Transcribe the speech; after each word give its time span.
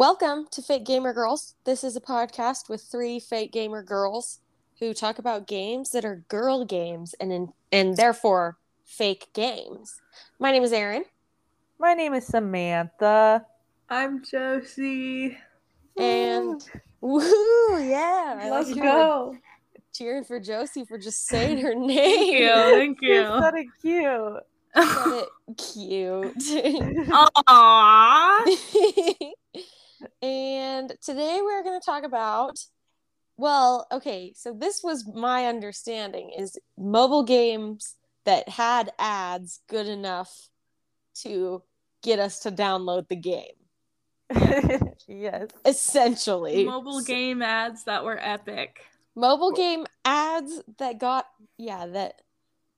Welcome 0.00 0.46
to 0.52 0.62
Fake 0.62 0.86
Gamer 0.86 1.12
Girls. 1.12 1.56
This 1.64 1.84
is 1.84 1.94
a 1.94 2.00
podcast 2.00 2.70
with 2.70 2.80
three 2.80 3.20
fake 3.20 3.52
gamer 3.52 3.82
girls 3.82 4.40
who 4.78 4.94
talk 4.94 5.18
about 5.18 5.46
games 5.46 5.90
that 5.90 6.06
are 6.06 6.24
girl 6.28 6.64
games 6.64 7.14
and 7.20 7.30
in, 7.30 7.52
and 7.70 7.98
therefore 7.98 8.56
fake 8.86 9.26
games. 9.34 10.00
My 10.38 10.52
name 10.52 10.62
is 10.62 10.72
Erin. 10.72 11.04
My 11.78 11.92
name 11.92 12.14
is 12.14 12.26
Samantha. 12.26 13.44
I'm 13.90 14.24
Josie. 14.24 15.36
And 15.98 16.66
woo, 17.02 17.20
yeah. 17.78 18.48
Let's 18.50 18.70
like 18.70 18.82
go. 18.82 19.36
Cheering 19.92 20.24
for 20.24 20.40
Josie 20.40 20.86
for 20.86 20.96
just 20.96 21.26
saying 21.26 21.58
her 21.58 21.74
name. 21.78 22.48
Thank 22.48 23.02
you. 23.02 23.16
You 23.16 23.38
said 23.42 23.54
it 23.54 23.66
cute. 23.82 24.44
Said 24.74 25.24
it 25.46 25.58
cute. 25.58 26.38
Aww. 27.46 29.34
And 30.22 30.92
today 31.02 31.38
we're 31.42 31.62
going 31.62 31.78
to 31.78 31.84
talk 31.84 32.04
about 32.04 32.58
well 33.36 33.86
okay 33.92 34.32
so 34.36 34.52
this 34.52 34.82
was 34.82 35.06
my 35.14 35.46
understanding 35.46 36.30
is 36.36 36.58
mobile 36.78 37.22
games 37.22 37.96
that 38.24 38.48
had 38.48 38.90
ads 38.98 39.60
good 39.68 39.86
enough 39.86 40.48
to 41.14 41.62
get 42.02 42.18
us 42.18 42.40
to 42.40 42.50
download 42.50 43.08
the 43.08 43.16
game 43.16 43.44
yes. 45.08 45.48
essentially 45.64 46.64
Mobile 46.64 47.00
game 47.00 47.42
ads 47.42 47.84
that 47.84 48.04
were 48.04 48.18
epic. 48.20 48.80
mobile 49.16 49.52
game 49.52 49.86
ads 50.04 50.62
that 50.78 50.98
got 50.98 51.26
yeah 51.58 51.86
that 51.86 52.22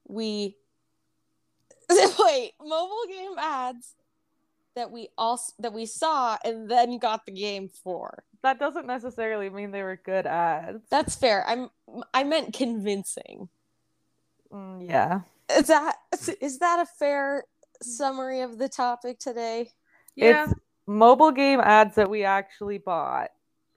we 0.09 0.57
wait 1.91 2.53
mobile 2.61 3.05
game 3.09 3.35
ads 3.39 3.95
that 4.75 4.91
we 4.91 5.09
also 5.19 5.53
that 5.59 5.73
we 5.73 5.87
saw 5.87 6.37
and 6.45 6.71
then 6.71 6.99
got 6.99 7.27
the 7.27 7.33
game 7.33 7.69
for 7.69 8.25
That 8.43 8.59
doesn't 8.59 8.87
necessarily 8.87 9.51
mean 9.51 9.71
they 9.71 9.83
were 9.83 10.01
good 10.03 10.27
ads. 10.27 10.83
That's 10.91 11.15
fair. 11.15 11.45
I'm 11.47 11.71
I 12.15 12.25
meant 12.25 12.55
convincing. 12.55 13.49
Mm, 14.53 14.89
yeah. 14.89 15.21
Is 15.57 15.67
that 15.69 15.97
is 16.41 16.59
that 16.59 16.81
a 16.81 16.87
fair 16.99 17.45
summary 17.83 18.41
of 18.41 18.59
the 18.59 18.69
topic 18.69 19.19
today? 19.19 19.71
Yeah. 20.15 20.45
It's 20.45 20.55
mobile 20.87 21.33
game 21.33 21.61
ads 21.61 21.95
that 21.97 22.11
we 22.11 22.25
actually 22.25 22.79
bought 22.79 23.31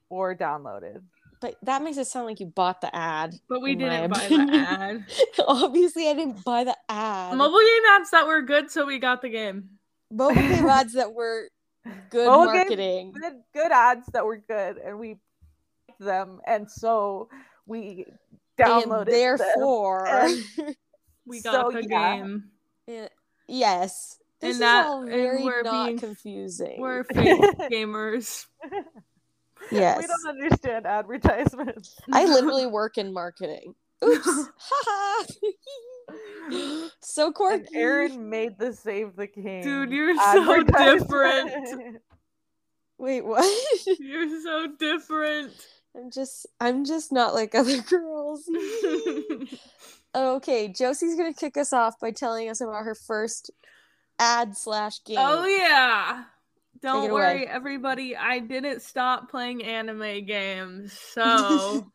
or 0.10 0.36
downloaded. 0.36 1.02
But 1.42 1.56
that 1.64 1.84
makes 1.84 1.98
it 1.98 2.08
sound 2.08 2.28
like 2.28 2.40
you 2.40 2.48
bought 2.48 2.82
the 2.82 2.96
ad. 2.96 3.36
but 3.50 3.62
we 3.62 3.76
didn't 3.76 4.12
buy 4.12 4.24
opinion. 4.24 4.48
the 4.48 4.58
ad. 4.58 5.06
Obviously, 5.48 6.08
I 6.10 6.14
didn't 6.14 6.44
buy 6.44 6.64
the 6.64 6.76
ad. 6.90 7.38
Mobile 7.38 7.60
game 7.60 7.84
ads 7.92 8.10
that 8.12 8.26
were 8.26 8.42
good, 8.42 8.72
so 8.72 8.86
we 8.86 9.00
got 9.00 9.22
the 9.22 9.30
game. 9.30 9.70
Mobile 10.12 10.36
game 10.36 10.66
ads 10.70 10.94
that 10.94 11.14
were 11.14 11.50
good 12.10 12.28
Mobile 12.28 12.46
game- 12.48 12.56
marketing. 12.56 13.12
Good, 13.14 13.34
good 13.54 13.72
ads 13.72 14.08
that 14.14 14.26
were 14.26 14.38
good, 14.38 14.78
and 14.78 15.00
we 15.00 15.18
liked 15.90 16.00
them, 16.00 16.40
and 16.46 16.70
so 16.70 17.30
we 17.66 18.06
downloaded 18.60 18.84
and 18.84 18.92
them. 18.92 19.06
therefore, 19.08 20.08
and- 20.08 20.76
We 21.28 21.42
got 21.42 21.72
So, 21.72 21.72
the 21.72 21.88
yeah. 21.88 22.16
game. 22.18 22.44
Yeah, 22.88 23.08
yes, 23.48 24.20
this 24.40 24.48
And 24.48 24.52
is 24.52 24.60
that- 24.60 24.86
all 24.86 25.02
and 25.02 25.10
very 25.10 25.44
we're 25.44 25.64
not 25.64 25.86
being- 25.88 26.00
confusing. 26.00 26.80
We're 26.80 27.04
fake 27.16 27.42
gamers. 27.72 28.46
yes, 29.72 29.98
We 30.02 30.08
don't 30.08 30.28
understand 30.30 30.86
advertisements. 30.86 31.96
I 32.12 32.26
literally 32.26 32.68
work 32.80 32.98
in 33.00 33.12
marketing. 33.12 33.74
Oops. 34.06 34.50
Haha. 34.58 35.26
so 37.02 37.28
And 37.28 37.36
quirky. 37.36 37.76
Erin 37.76 38.30
made 38.30 38.58
the 38.58 38.74
save 38.74 39.16
the 39.16 39.28
king. 39.28 39.64
Dude, 39.64 39.92
you're 39.92 40.16
so 40.16 40.64
different. 40.64 42.02
Wait, 42.98 43.26
what? 43.26 43.46
You're 44.00 44.42
so 44.42 44.68
different. 44.80 45.52
I'm 45.96 46.12
just 46.12 46.46
I'm 46.60 46.86
just 46.86 47.12
not 47.12 47.34
like 47.34 47.56
other 47.56 47.82
girls. 47.82 48.44
okay, 50.16 50.68
Josie's 50.68 51.16
gonna 51.16 51.34
kick 51.34 51.58
us 51.58 51.74
off 51.74 52.00
by 52.00 52.12
telling 52.12 52.50
us 52.50 52.62
about 52.62 52.84
her 52.84 52.96
first 52.96 53.52
ad 54.20 54.58
slash 54.58 55.04
game. 55.04 55.18
Oh 55.20 55.46
yeah. 55.46 56.26
Don't 56.82 57.10
away. 57.10 57.12
worry, 57.12 57.48
everybody. 57.48 58.16
I 58.16 58.40
didn't 58.40 58.82
stop 58.82 59.32
playing 59.32 59.64
anime 59.64 60.26
games, 60.26 60.94
so 60.94 61.92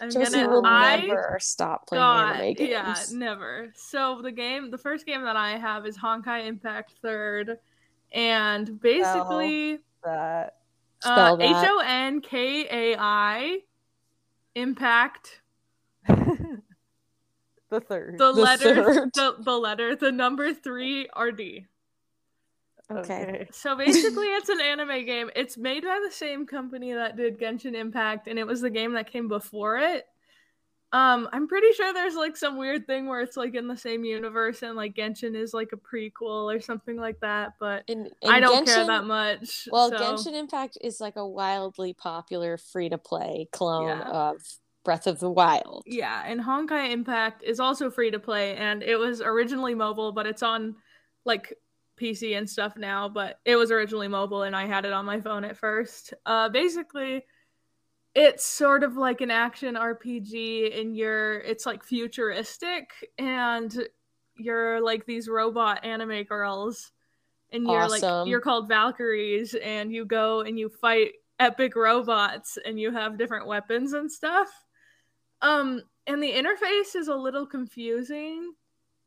I'm 0.00 0.10
Josie 0.10 0.32
gonna. 0.36 0.48
will 0.48 0.66
I 0.66 0.96
never 1.02 1.38
stop 1.40 1.86
playing 1.86 2.00
got 2.02 2.36
anime 2.36 2.54
games. 2.54 2.70
yeah, 2.70 2.96
never. 3.12 3.72
So 3.74 4.20
the 4.22 4.32
game, 4.32 4.70
the 4.70 4.78
first 4.78 5.06
game 5.06 5.22
that 5.22 5.36
I 5.36 5.56
have 5.58 5.86
is 5.86 5.96
Honkai 5.96 6.46
Impact 6.46 6.92
Third, 7.02 7.58
and 8.12 8.80
basically, 8.80 9.78
uh. 10.04 10.44
H 11.40 11.52
O 11.68 11.82
N 11.84 12.20
K 12.20 12.66
A 12.70 12.96
I 12.98 13.58
Impact 14.54 15.42
the 16.08 17.80
third. 17.80 18.18
the, 18.18 18.32
The 18.32 18.32
letter 18.32 18.74
the, 19.14 19.36
the 19.38 19.52
letter 19.58 19.94
the 19.94 20.10
number 20.10 20.52
three 20.54 21.08
R 21.12 21.30
D. 21.30 21.66
Okay. 22.90 23.48
So 23.52 23.76
basically, 23.76 24.26
it's 24.26 24.48
an 24.48 24.60
anime 24.60 25.04
game. 25.04 25.30
It's 25.34 25.56
made 25.56 25.82
by 25.82 26.00
the 26.04 26.12
same 26.12 26.46
company 26.46 26.92
that 26.92 27.16
did 27.16 27.38
Genshin 27.38 27.74
Impact, 27.74 28.28
and 28.28 28.38
it 28.38 28.46
was 28.46 28.60
the 28.60 28.70
game 28.70 28.92
that 28.92 29.10
came 29.10 29.28
before 29.28 29.78
it. 29.78 30.06
Um, 30.92 31.28
I'm 31.32 31.48
pretty 31.48 31.72
sure 31.72 31.92
there's 31.92 32.14
like 32.14 32.36
some 32.36 32.56
weird 32.56 32.86
thing 32.86 33.08
where 33.08 33.20
it's 33.20 33.36
like 33.36 33.54
in 33.56 33.66
the 33.66 33.76
same 33.76 34.04
universe, 34.04 34.62
and 34.62 34.76
like 34.76 34.94
Genshin 34.94 35.34
is 35.34 35.52
like 35.52 35.70
a 35.72 35.76
prequel 35.76 36.54
or 36.54 36.60
something 36.60 36.96
like 36.96 37.18
that. 37.20 37.54
But 37.58 37.82
In, 37.88 38.08
I 38.26 38.38
don't 38.38 38.64
care 38.66 38.86
that 38.86 39.04
much. 39.04 39.68
Well, 39.70 39.90
so- 39.90 39.96
Genshin 39.98 40.34
Impact 40.34 40.78
is 40.80 41.00
like 41.00 41.16
a 41.16 41.26
wildly 41.26 41.92
popular 41.92 42.56
free 42.56 42.88
to 42.88 42.98
play 42.98 43.48
clone 43.50 43.88
Yeah. 43.88 44.08
of 44.08 44.36
Breath 44.84 45.08
of 45.08 45.18
the 45.18 45.28
Wild. 45.30 45.82
Yeah, 45.86 46.22
and 46.24 46.40
Honkai 46.40 46.92
Impact 46.92 47.42
is 47.42 47.58
also 47.58 47.90
free 47.90 48.12
to 48.12 48.20
play, 48.20 48.54
and 48.54 48.84
it 48.84 48.96
was 48.96 49.20
originally 49.20 49.74
mobile, 49.74 50.12
but 50.12 50.26
it's 50.26 50.44
on 50.44 50.76
like 51.24 51.52
PC 51.96 52.36
and 52.36 52.48
stuff 52.48 52.76
now. 52.76 53.08
But 53.08 53.40
it 53.44 53.56
was 53.56 53.70
originally 53.70 54.08
mobile, 54.08 54.42
and 54.42 54.54
I 54.54 54.66
had 54.66 54.84
it 54.84 54.92
on 54.92 55.04
my 55.04 55.20
phone 55.20 55.44
at 55.44 55.56
first. 55.56 56.14
Uh, 56.24 56.48
basically, 56.48 57.24
it's 58.14 58.44
sort 58.46 58.82
of 58.82 58.96
like 58.96 59.20
an 59.20 59.30
action 59.30 59.74
RPG, 59.74 60.80
and 60.80 60.96
you're 60.96 61.38
it's 61.40 61.66
like 61.66 61.84
futuristic, 61.84 62.90
and 63.18 63.88
you're 64.36 64.80
like 64.80 65.06
these 65.06 65.28
robot 65.28 65.84
anime 65.84 66.24
girls, 66.24 66.92
and 67.50 67.64
you're 67.64 67.82
Awesome. 67.82 68.20
like 68.20 68.28
you're 68.28 68.40
called 68.40 68.68
Valkyries, 68.68 69.54
and 69.54 69.92
you 69.92 70.04
go 70.04 70.40
and 70.40 70.58
you 70.58 70.68
fight 70.68 71.12
epic 71.38 71.76
robots, 71.76 72.58
and 72.64 72.80
you 72.80 72.90
have 72.90 73.18
different 73.18 73.46
weapons 73.46 73.92
and 73.92 74.10
stuff. 74.10 74.48
Um, 75.42 75.82
and 76.06 76.22
the 76.22 76.32
interface 76.32 76.94
is 76.94 77.08
a 77.08 77.14
little 77.14 77.46
confusing, 77.46 78.54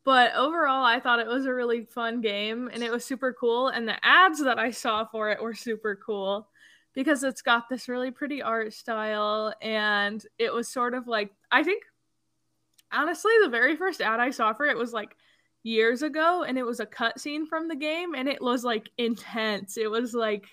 but 0.09 0.33
overall, 0.33 0.83
I 0.83 0.99
thought 0.99 1.19
it 1.19 1.27
was 1.27 1.45
a 1.45 1.53
really 1.53 1.85
fun 1.85 2.19
game 2.19 2.67
and 2.73 2.81
it 2.81 2.91
was 2.91 3.05
super 3.05 3.31
cool. 3.31 3.67
And 3.67 3.87
the 3.87 4.03
ads 4.03 4.43
that 4.43 4.57
I 4.57 4.71
saw 4.71 5.05
for 5.05 5.29
it 5.29 5.39
were 5.39 5.53
super 5.53 5.95
cool 6.03 6.47
because 6.95 7.23
it's 7.23 7.43
got 7.43 7.69
this 7.69 7.87
really 7.87 8.09
pretty 8.09 8.41
art 8.41 8.73
style 8.73 9.53
and 9.61 10.25
it 10.39 10.51
was 10.51 10.67
sort 10.67 10.95
of 10.95 11.07
like, 11.07 11.31
I 11.51 11.61
think, 11.61 11.83
honestly, 12.91 13.33
the 13.43 13.49
very 13.49 13.75
first 13.75 14.01
ad 14.01 14.19
I 14.19 14.31
saw 14.31 14.51
for 14.51 14.65
it 14.65 14.75
was 14.75 14.93
like 14.93 15.15
years 15.61 16.01
ago 16.01 16.41
and 16.41 16.57
it 16.57 16.65
was 16.65 16.79
a 16.79 16.87
cutscene 16.87 17.47
from 17.47 17.67
the 17.67 17.75
game 17.75 18.15
and 18.15 18.27
it 18.27 18.41
was 18.41 18.63
like 18.63 18.89
intense. 18.97 19.77
It 19.77 19.91
was 19.91 20.15
like, 20.15 20.47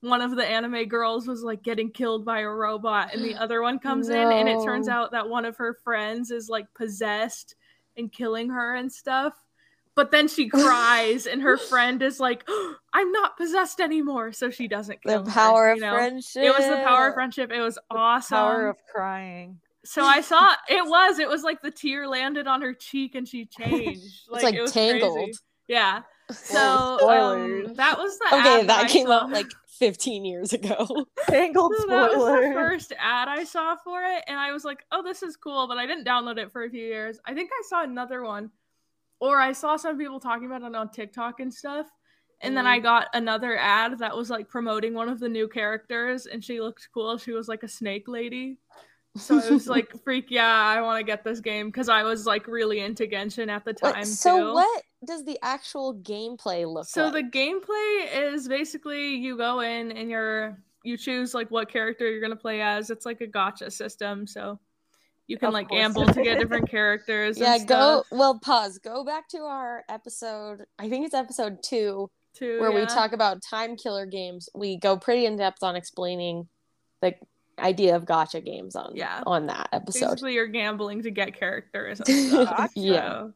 one 0.00 0.20
of 0.20 0.34
the 0.34 0.44
anime 0.44 0.88
girls 0.88 1.28
was 1.28 1.44
like 1.44 1.62
getting 1.62 1.92
killed 1.92 2.24
by 2.24 2.40
a 2.40 2.48
robot 2.48 3.14
and 3.14 3.24
the 3.24 3.36
other 3.36 3.62
one 3.62 3.78
comes 3.78 4.08
in 4.08 4.32
and 4.32 4.48
it 4.48 4.64
turns 4.64 4.88
out 4.88 5.12
that 5.12 5.28
one 5.28 5.44
of 5.44 5.56
her 5.56 5.74
friends 5.84 6.32
is 6.32 6.48
like 6.48 6.66
possessed 6.74 7.54
and 7.96 8.12
killing 8.12 8.50
her 8.50 8.74
and 8.74 8.92
stuff 8.92 9.34
but 9.94 10.10
then 10.10 10.28
she 10.28 10.48
cries 10.48 11.26
and 11.26 11.40
her 11.42 11.56
friend 11.70 12.02
is 12.02 12.20
like 12.20 12.46
i'm 12.92 13.12
not 13.12 13.36
possessed 13.36 13.80
anymore 13.80 14.32
so 14.32 14.50
she 14.50 14.68
doesn't 14.68 15.02
kill 15.02 15.22
The 15.22 15.30
her, 15.30 15.34
power 15.34 15.70
of 15.70 15.76
you 15.76 15.82
know? 15.82 15.94
friendship. 15.94 16.42
it 16.42 16.50
was 16.50 16.66
the 16.66 16.82
power 16.84 17.08
of 17.08 17.14
friendship 17.14 17.50
it 17.52 17.60
was 17.60 17.78
awesome 17.90 18.36
Power 18.36 18.68
of 18.68 18.76
crying. 18.94 19.58
so 19.84 20.02
i 20.04 20.20
saw 20.20 20.52
it 20.68 20.84
was 20.84 21.18
it 21.18 21.28
was 21.28 21.42
like 21.42 21.62
the 21.62 21.70
tear 21.70 22.06
landed 22.08 22.46
on 22.46 22.60
her 22.62 22.74
cheek 22.74 23.14
and 23.14 23.26
she 23.26 23.46
changed 23.58 24.04
It's 24.32 24.42
like 24.42 24.54
it 24.54 24.60
was 24.62 24.72
crazy. 24.72 24.98
Tangled. 25.00 25.30
yeah 25.68 26.02
so 26.30 26.98
um, 27.08 27.74
that 27.74 27.96
was 27.96 28.18
the 28.18 28.26
Okay, 28.36 28.66
that 28.66 28.84
I 28.84 28.88
came 28.88 29.06
saw. 29.06 29.20
out 29.22 29.30
like 29.30 29.46
15 29.78 30.24
years 30.24 30.52
ago. 30.52 31.06
Tangled 31.28 31.74
So 31.78 31.86
that 31.88 32.16
was 32.16 32.42
the 32.42 32.52
first 32.54 32.92
ad 32.98 33.28
I 33.28 33.44
saw 33.44 33.76
for 33.76 34.02
it, 34.02 34.24
and 34.26 34.38
I 34.38 34.52
was 34.52 34.64
like, 34.64 34.84
"Oh, 34.92 35.02
this 35.02 35.22
is 35.22 35.36
cool," 35.36 35.66
but 35.68 35.78
I 35.78 35.86
didn't 35.86 36.06
download 36.06 36.38
it 36.38 36.52
for 36.52 36.64
a 36.64 36.70
few 36.70 36.84
years. 36.84 37.18
I 37.24 37.34
think 37.34 37.50
I 37.52 37.62
saw 37.68 37.82
another 37.82 38.22
one, 38.22 38.50
or 39.20 39.40
I 39.40 39.52
saw 39.52 39.76
some 39.76 39.98
people 39.98 40.20
talking 40.20 40.46
about 40.46 40.62
it 40.62 40.74
on 40.74 40.90
TikTok 40.90 41.40
and 41.40 41.52
stuff. 41.52 41.86
And 42.42 42.54
then 42.54 42.66
I 42.66 42.80
mm. 42.80 42.82
got 42.82 43.08
another 43.14 43.56
ad 43.56 43.98
that 43.98 44.14
was 44.14 44.28
like 44.28 44.46
promoting 44.48 44.92
one 44.92 45.08
of 45.08 45.20
the 45.20 45.28
new 45.28 45.48
characters, 45.48 46.26
and 46.26 46.44
she 46.44 46.60
looked 46.60 46.88
cool. 46.92 47.16
She 47.16 47.32
was 47.32 47.48
like 47.48 47.62
a 47.62 47.68
snake 47.68 48.08
lady. 48.08 48.58
So 49.16 49.38
it 49.38 49.50
was 49.50 49.66
like, 49.66 49.92
freak 50.04 50.26
yeah, 50.30 50.46
I 50.46 50.82
want 50.82 50.98
to 50.98 51.04
get 51.04 51.24
this 51.24 51.40
game 51.40 51.68
because 51.68 51.88
I 51.88 52.02
was 52.02 52.26
like 52.26 52.46
really 52.46 52.80
into 52.80 53.06
Genshin 53.06 53.48
at 53.48 53.64
the 53.64 53.74
Wait, 53.82 53.94
time. 53.94 54.04
so 54.04 54.38
too. 54.38 54.54
what 54.54 54.82
does 55.06 55.24
the 55.24 55.38
actual 55.42 55.94
gameplay 55.94 56.66
look 56.66 56.76
like? 56.76 56.86
So 56.86 57.04
like? 57.08 57.30
the 57.32 57.38
gameplay 57.38 58.32
is 58.32 58.48
basically 58.48 59.14
you 59.16 59.36
go 59.36 59.60
in 59.60 59.92
and 59.92 60.10
you're 60.10 60.58
you 60.84 60.96
choose 60.96 61.34
like 61.34 61.50
what 61.50 61.68
character 61.70 62.10
you're 62.10 62.20
gonna 62.20 62.36
play 62.36 62.60
as. 62.60 62.90
It's 62.90 63.06
like 63.06 63.20
a 63.20 63.26
gacha 63.26 63.72
system, 63.72 64.26
so 64.26 64.58
you 65.26 65.36
can 65.38 65.48
Of 65.48 65.54
like 65.54 65.68
course 65.68 65.80
gamble 65.80 66.06
to 66.06 66.22
get 66.22 66.38
different 66.40 66.70
characters. 66.70 67.38
yeah, 67.38 67.56
and 67.56 67.66
go 67.66 68.04
well 68.10 68.38
pause. 68.38 68.78
Go 68.78 69.04
back 69.04 69.28
to 69.30 69.38
our 69.38 69.84
episode. 69.88 70.64
I 70.78 70.88
think 70.88 71.04
it's 71.06 71.14
episode 71.14 71.62
2 71.64 72.10
too, 72.34 72.60
where 72.60 72.70
we 72.70 72.84
talk 72.86 73.12
about 73.12 73.42
time 73.42 73.76
killer 73.76 74.06
games. 74.06 74.48
We 74.54 74.76
go 74.76 74.96
pretty 74.96 75.26
in 75.26 75.36
depth 75.36 75.62
on 75.62 75.74
explaining 75.74 76.46
the 77.00 77.14
idea 77.58 77.96
of 77.96 78.04
gacha 78.04 78.44
games 78.44 78.76
on 78.76 78.94
Yeah. 78.94 79.22
on 79.26 79.46
that 79.46 79.70
episode. 79.72 80.10
Basically, 80.10 80.34
you're 80.34 80.46
gambling 80.46 81.02
to 81.02 81.10
get 81.10 81.34
characters. 81.38 82.00
And. 82.06 82.08
Yeah. 82.76 83.08
so- 83.22 83.32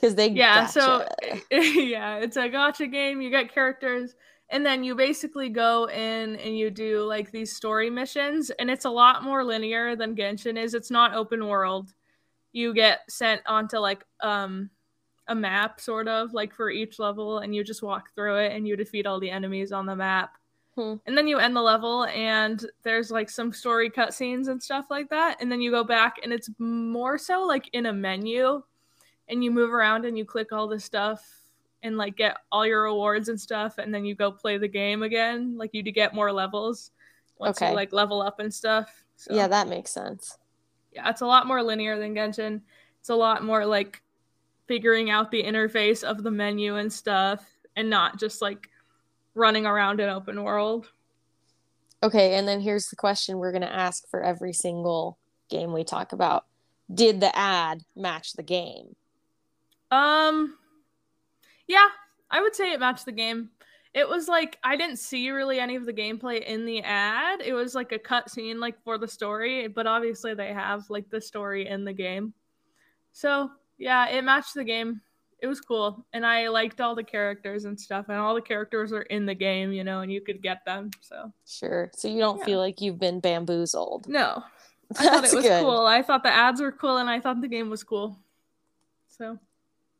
Because 0.00 0.14
they 0.14 0.28
yeah 0.30 0.66
gotcha. 0.66 0.72
so 0.72 1.06
yeah 1.50 2.16
it's 2.16 2.36
a 2.36 2.48
gacha 2.48 2.90
game 2.90 3.20
you 3.20 3.30
get 3.30 3.52
characters 3.52 4.14
and 4.52 4.64
then 4.66 4.82
you 4.82 4.94
basically 4.94 5.48
go 5.48 5.88
in 5.88 6.36
and 6.36 6.58
you 6.58 6.70
do 6.70 7.02
like 7.02 7.30
these 7.30 7.54
story 7.54 7.90
missions 7.90 8.50
and 8.58 8.70
it's 8.70 8.84
a 8.84 8.90
lot 8.90 9.22
more 9.22 9.44
linear 9.44 9.94
than 9.96 10.16
genshin 10.16 10.56
is 10.56 10.74
it's 10.74 10.90
not 10.90 11.14
open 11.14 11.46
world 11.46 11.92
you 12.52 12.72
get 12.74 13.00
sent 13.08 13.40
onto 13.46 13.76
like 13.78 14.04
um 14.20 14.70
a 15.28 15.34
map 15.34 15.80
sort 15.80 16.08
of 16.08 16.32
like 16.32 16.52
for 16.54 16.70
each 16.70 16.98
level 16.98 17.38
and 17.38 17.54
you 17.54 17.62
just 17.62 17.82
walk 17.82 18.12
through 18.14 18.36
it 18.36 18.52
and 18.52 18.66
you 18.66 18.76
defeat 18.76 19.06
all 19.06 19.20
the 19.20 19.30
enemies 19.30 19.70
on 19.72 19.86
the 19.86 19.94
map 19.96 20.32
Hmm. 20.76 20.94
and 21.06 21.18
then 21.18 21.26
you 21.26 21.38
end 21.38 21.54
the 21.56 21.60
level 21.60 22.04
and 22.06 22.64
there's 22.84 23.10
like 23.10 23.28
some 23.28 23.52
story 23.52 23.90
cutscenes 23.90 24.46
and 24.46 24.62
stuff 24.62 24.86
like 24.88 25.10
that 25.10 25.36
and 25.40 25.50
then 25.50 25.60
you 25.60 25.72
go 25.72 25.82
back 25.82 26.16
and 26.22 26.32
it's 26.32 26.48
more 26.58 27.18
so 27.18 27.42
like 27.44 27.68
in 27.72 27.86
a 27.86 27.92
menu 27.92 28.62
and 29.30 29.42
you 29.44 29.50
move 29.50 29.72
around 29.72 30.04
and 30.04 30.18
you 30.18 30.24
click 30.24 30.52
all 30.52 30.66
the 30.68 30.78
stuff 30.78 31.46
and 31.82 31.96
like 31.96 32.16
get 32.16 32.36
all 32.52 32.66
your 32.66 32.82
rewards 32.82 33.28
and 33.30 33.40
stuff 33.40 33.78
and 33.78 33.94
then 33.94 34.04
you 34.04 34.14
go 34.14 34.30
play 34.30 34.58
the 34.58 34.68
game 34.68 35.02
again 35.02 35.56
like 35.56 35.70
you 35.72 35.82
to 35.82 35.92
get 35.92 36.14
more 36.14 36.30
levels 36.32 36.90
once 37.38 37.56
Okay. 37.56 37.70
you 37.70 37.76
like 37.76 37.92
level 37.92 38.20
up 38.20 38.38
and 38.40 38.52
stuff 38.52 39.04
so 39.16 39.34
yeah, 39.34 39.48
that 39.48 39.68
makes 39.68 39.90
sense. 39.90 40.36
yeah 40.92 41.08
it's 41.08 41.22
a 41.22 41.26
lot 41.26 41.46
more 41.46 41.62
linear 41.62 41.98
than 41.98 42.14
genshin 42.14 42.60
it's 42.98 43.08
a 43.08 43.14
lot 43.14 43.42
more 43.44 43.64
like 43.64 44.02
figuring 44.68 45.08
out 45.10 45.30
the 45.30 45.42
interface 45.42 46.04
of 46.04 46.22
the 46.22 46.30
menu 46.30 46.76
and 46.76 46.92
stuff 46.92 47.46
and 47.76 47.88
not 47.88 48.18
just 48.18 48.42
like 48.42 48.68
running 49.34 49.64
around 49.64 50.00
an 50.00 50.10
open 50.10 50.42
world 50.42 50.90
Okay, 52.02 52.34
and 52.36 52.48
then 52.48 52.60
here's 52.62 52.86
the 52.86 52.96
question 52.96 53.36
we're 53.36 53.52
going 53.52 53.60
to 53.60 53.70
ask 53.70 54.08
for 54.08 54.22
every 54.22 54.54
single 54.54 55.18
game 55.50 55.74
we 55.74 55.84
talk 55.84 56.14
about. 56.14 56.46
Did 56.94 57.20
the 57.20 57.36
ad 57.36 57.84
match 57.94 58.32
the 58.32 58.42
game? 58.42 58.96
Um, 59.90 60.56
yeah, 61.66 61.88
I 62.30 62.40
would 62.40 62.54
say 62.54 62.72
it 62.72 62.80
matched 62.80 63.04
the 63.06 63.12
game. 63.12 63.50
It 63.92 64.08
was 64.08 64.28
like 64.28 64.56
I 64.62 64.76
didn't 64.76 64.98
see 64.98 65.30
really 65.30 65.58
any 65.58 65.74
of 65.74 65.84
the 65.84 65.92
gameplay 65.92 66.44
in 66.44 66.64
the 66.64 66.80
ad. 66.82 67.40
It 67.44 67.54
was 67.54 67.74
like 67.74 67.90
a 67.92 67.98
cutscene, 67.98 68.60
like 68.60 68.80
for 68.84 68.98
the 68.98 69.08
story, 69.08 69.66
but 69.66 69.86
obviously 69.86 70.32
they 70.34 70.52
have 70.52 70.88
like 70.90 71.10
the 71.10 71.20
story 71.20 71.66
in 71.66 71.84
the 71.84 71.92
game. 71.92 72.32
So 73.12 73.50
yeah, 73.78 74.08
it 74.08 74.22
matched 74.22 74.54
the 74.54 74.64
game. 74.64 75.00
It 75.42 75.46
was 75.46 75.60
cool, 75.60 76.06
and 76.12 76.24
I 76.26 76.48
liked 76.48 76.80
all 76.82 76.94
the 76.94 77.02
characters 77.02 77.64
and 77.64 77.80
stuff, 77.80 78.06
and 78.10 78.18
all 78.18 78.34
the 78.34 78.42
characters 78.42 78.92
are 78.92 79.02
in 79.02 79.24
the 79.24 79.34
game, 79.34 79.72
you 79.72 79.82
know, 79.84 80.00
and 80.02 80.12
you 80.12 80.20
could 80.20 80.42
get 80.42 80.64
them. 80.66 80.90
So 81.00 81.32
Sure. 81.48 81.90
So 81.96 82.08
you 82.08 82.18
don't 82.18 82.38
Yeah. 82.40 82.44
feel 82.44 82.58
like 82.58 82.80
you've 82.82 82.98
been 83.00 83.20
bamboozled. 83.20 84.06
no, 84.06 84.44
I 84.90 84.94
thought 85.02 85.22
That's 85.22 85.32
it 85.32 85.36
was 85.36 85.44
good. 85.46 85.62
cool. 85.64 85.86
I 85.86 86.02
thought 86.02 86.22
the 86.22 86.30
ads 86.32 86.60
were 86.60 86.70
cool, 86.72 86.98
and 86.98 87.08
I 87.08 87.20
thought 87.20 87.40
the 87.40 87.48
game 87.48 87.70
was 87.70 87.82
cool. 87.82 88.18
So 89.08 89.38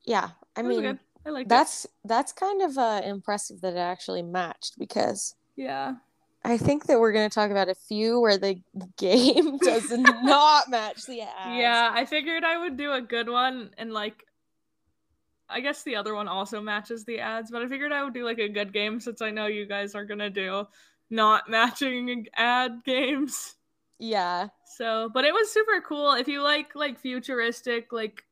Yeah. 0.05 0.31
I 0.57 0.63
mean. 0.63 0.99
I 1.27 1.29
liked 1.31 1.47
it. 1.47 1.49
that's 1.51 1.87
that's 2.05 2.33
kind 2.33 2.63
of 2.63 2.79
uh, 2.79 3.03
impressive 3.05 3.61
that 3.61 3.75
it 3.75 3.79
actually 3.79 4.23
matched 4.23 4.79
because 4.79 5.35
Yeah. 5.57 5.97
I 6.43 6.57
think 6.57 6.87
that 6.87 6.99
we're 6.99 7.13
going 7.13 7.29
to 7.29 7.35
talk 7.35 7.51
about 7.51 7.69
a 7.69 7.75
few 7.75 8.19
where 8.19 8.39
the 8.39 8.59
game 8.97 9.59
does 9.63 9.91
not 9.91 10.71
match 10.71 11.05
the 11.05 11.21
ads. 11.21 11.59
Yeah, 11.59 11.91
I 11.93 12.07
figured 12.07 12.45
I 12.45 12.57
would 12.59 12.79
do 12.79 12.93
a 12.93 13.03
good 13.03 13.29
one 13.29 13.71
and 13.77 13.93
like 13.93 14.25
I 15.51 15.61
guess 15.61 15.83
the 15.83 15.97
other 15.97 16.15
one 16.15 16.29
also 16.29 16.61
matches 16.63 17.05
the 17.05 17.19
ads, 17.19 17.51
but 17.51 17.61
I 17.61 17.67
figured 17.69 17.93
I 17.93 18.03
would 18.05 18.15
do 18.15 18.25
like 18.25 18.39
a 18.39 18.49
good 18.49 18.73
game 18.73 19.01
since 19.01 19.21
I 19.21 19.31
know 19.31 19.47
you 19.47 19.67
guys 19.67 19.95
are 19.95 20.05
gonna 20.07 20.31
do 20.31 20.67
not 21.11 21.51
matching 21.51 22.27
ad 22.35 22.83
games. 22.85 23.57
Yeah. 23.99 24.49
So, 24.65 25.11
but 25.13 25.25
it 25.27 25.35
was 25.35 25.53
super 25.53 25.83
cool. 25.87 26.13
If 26.13 26.27
you 26.29 26.41
like 26.41 26.75
like 26.75 26.99
futuristic, 26.99 27.93
like 27.93 28.25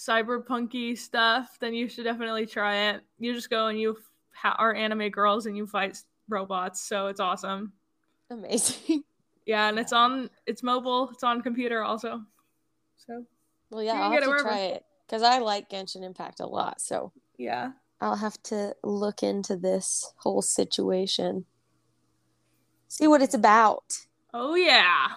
cyberpunky 0.00 0.96
stuff, 0.96 1.58
then 1.60 1.74
you 1.74 1.88
should 1.88 2.04
definitely 2.04 2.46
try 2.46 2.90
it. 2.90 3.02
You 3.18 3.34
just 3.34 3.50
go 3.50 3.66
and 3.66 3.78
you 3.78 3.98
ha- 4.32 4.56
are 4.58 4.74
anime 4.74 5.10
girls 5.10 5.46
and 5.46 5.56
you 5.56 5.66
fight 5.66 5.98
robots, 6.28 6.80
so 6.80 7.08
it's 7.08 7.20
awesome. 7.20 7.72
Amazing. 8.30 9.04
Yeah, 9.46 9.68
and 9.68 9.80
it's 9.80 9.92
on 9.92 10.30
it's 10.46 10.62
mobile, 10.62 11.10
it's 11.10 11.24
on 11.24 11.42
computer 11.42 11.82
also. 11.82 12.22
So 12.98 13.24
Well, 13.70 13.82
yeah, 13.82 13.94
I'll 13.94 14.12
have 14.12 14.22
to 14.22 14.42
try 14.42 14.58
it 14.58 14.84
because 15.04 15.22
I 15.22 15.38
like 15.38 15.68
Genshin 15.68 16.04
Impact 16.04 16.38
a 16.38 16.46
lot. 16.46 16.80
So 16.80 17.10
yeah. 17.36 17.72
I'll 18.00 18.16
have 18.16 18.40
to 18.44 18.76
look 18.84 19.24
into 19.24 19.56
this 19.56 20.12
whole 20.18 20.42
situation. 20.42 21.46
See 22.86 23.08
what 23.08 23.22
it's 23.22 23.34
about. 23.34 24.06
Oh 24.32 24.54
yeah. 24.54 25.08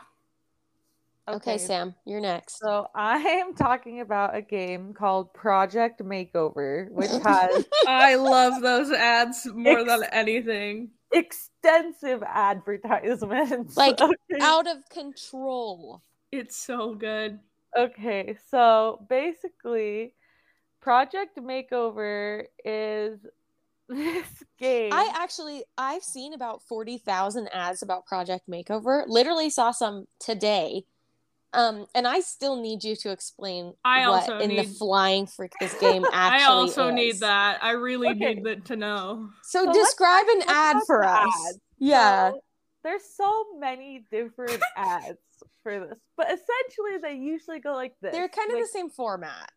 Okay, 1.27 1.57
Sam, 1.57 1.95
you're 2.05 2.19
next. 2.19 2.59
So 2.59 2.87
I 2.95 3.17
am 3.17 3.55
talking 3.55 4.01
about 4.01 4.35
a 4.35 4.41
game 4.41 4.93
called 4.93 5.33
Project 5.33 6.01
Makeover, 6.01 6.89
which 6.91 7.11
has 7.25 7.65
I 7.87 8.15
love 8.15 8.61
those 8.61 8.91
ads 8.91 9.47
more 9.53 9.83
than 9.83 10.03
anything. 10.11 10.89
extensive 11.13 12.23
advertisements. 12.25 13.77
Like, 13.77 13.99
okay. 14.01 14.15
Out 14.41 14.67
of 14.67 14.87
control. 14.89 16.01
It's 16.31 16.57
so 16.57 16.95
good. 16.95 17.39
Okay, 17.77 18.37
so 18.49 19.05
basically, 19.09 20.13
Project 20.81 21.37
Makeover 21.37 22.43
is 22.65 23.19
this 23.87 24.27
game. 24.59 24.91
I 24.93 25.11
actually 25.15 25.63
I've 25.77 26.03
seen 26.03 26.33
about 26.33 26.61
40,000 26.63 27.47
ads 27.53 27.81
about 27.81 28.05
Project 28.05 28.49
Makeover. 28.49 29.03
Literally 29.07 29.49
saw 29.49 29.71
some 29.71 30.05
today. 30.19 30.83
Um 31.53 31.85
and 31.95 32.07
I 32.07 32.19
still 32.21 32.61
need 32.61 32.83
you 32.83 32.95
to 32.97 33.11
explain 33.11 33.73
I 33.85 34.07
what 34.07 34.23
also 34.23 34.39
in 34.39 34.55
the 34.55 34.63
flying 34.63 35.27
freak 35.27 35.53
this 35.60 35.74
game 35.79 36.03
actually 36.12 36.39
I 36.41 36.43
also 36.50 36.88
is. 36.89 36.95
need 36.95 37.19
that. 37.19 37.63
I 37.63 37.72
really 37.72 38.10
Okay. 38.10 38.36
need 38.36 38.43
that 38.45 38.65
to 38.65 38.75
know. 38.75 39.29
So, 39.43 39.65
So 39.65 39.74
describe 39.74 40.25
an 40.27 40.41
ad 40.48 40.77
for 40.88 41.03
us. 41.05 41.27
ads. 41.50 41.60
Yeah. 41.79 42.31
So, 42.31 42.41
there's 42.83 43.03
so 43.15 43.45
many 43.60 44.05
different 44.12 44.62
ads 44.77 45.17
for 45.62 45.79
this, 45.79 45.98
but 46.17 46.27
essentially 46.27 46.98
they 47.01 47.15
usually 47.15 47.60
go 47.60 47.74
like 47.74 47.95
this. 48.01 48.12
They're 48.12 48.27
kind 48.27 48.50
of 48.51 48.55
Like, 48.55 48.63
the 48.63 48.69
same 48.69 48.89
format. 48.89 49.51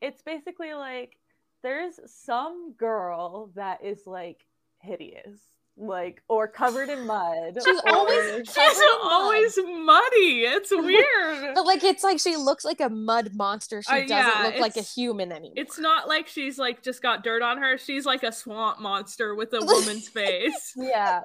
It's 0.00 0.22
basically 0.22 0.74
like 0.74 1.16
there's 1.62 1.98
some 2.06 2.72
girl 2.76 3.50
that 3.54 3.84
is 3.84 4.06
like 4.06 4.44
hideous, 4.80 5.38
like 5.76 6.22
or 6.28 6.46
covered 6.46 6.88
in 6.88 7.06
mud. 7.06 7.54
She's 7.64 7.80
or 7.80 7.88
always- 7.88 8.46
She's 8.46 8.54
Covered 8.54 8.70
in 8.70 8.98
mud. 9.02 9.12
always 9.12 9.56
muddy. 9.58 10.42
It's 10.46 10.70
weird. 10.70 11.50
But 11.54 11.66
like 11.66 11.82
it's 11.84 12.04
like 12.04 12.20
she 12.20 12.36
looks 12.36 12.64
like 12.64 12.80
a 12.80 12.88
mud 12.88 13.30
monster. 13.34 13.82
She 13.82 13.92
Uh, 13.92 14.06
doesn't 14.06 14.10
yeah, 14.10 14.42
look 14.44 14.58
like 14.60 14.76
a 14.76 14.82
human 14.82 15.32
anymore. 15.32 15.54
it's 15.56 15.78
not 15.78 16.06
like 16.08 16.28
she's 16.28 16.58
like 16.58 16.82
just 16.82 17.02
got 17.02 17.24
dirt 17.24 17.42
on 17.42 17.58
her. 17.58 17.76
She's 17.78 18.06
like 18.06 18.22
a 18.22 18.32
swamp 18.32 18.80
monster 18.80 19.34
with 19.34 19.52
a 19.52 19.58
woman's 19.64 20.08
face. 20.08 20.72
yeah. 20.76 21.22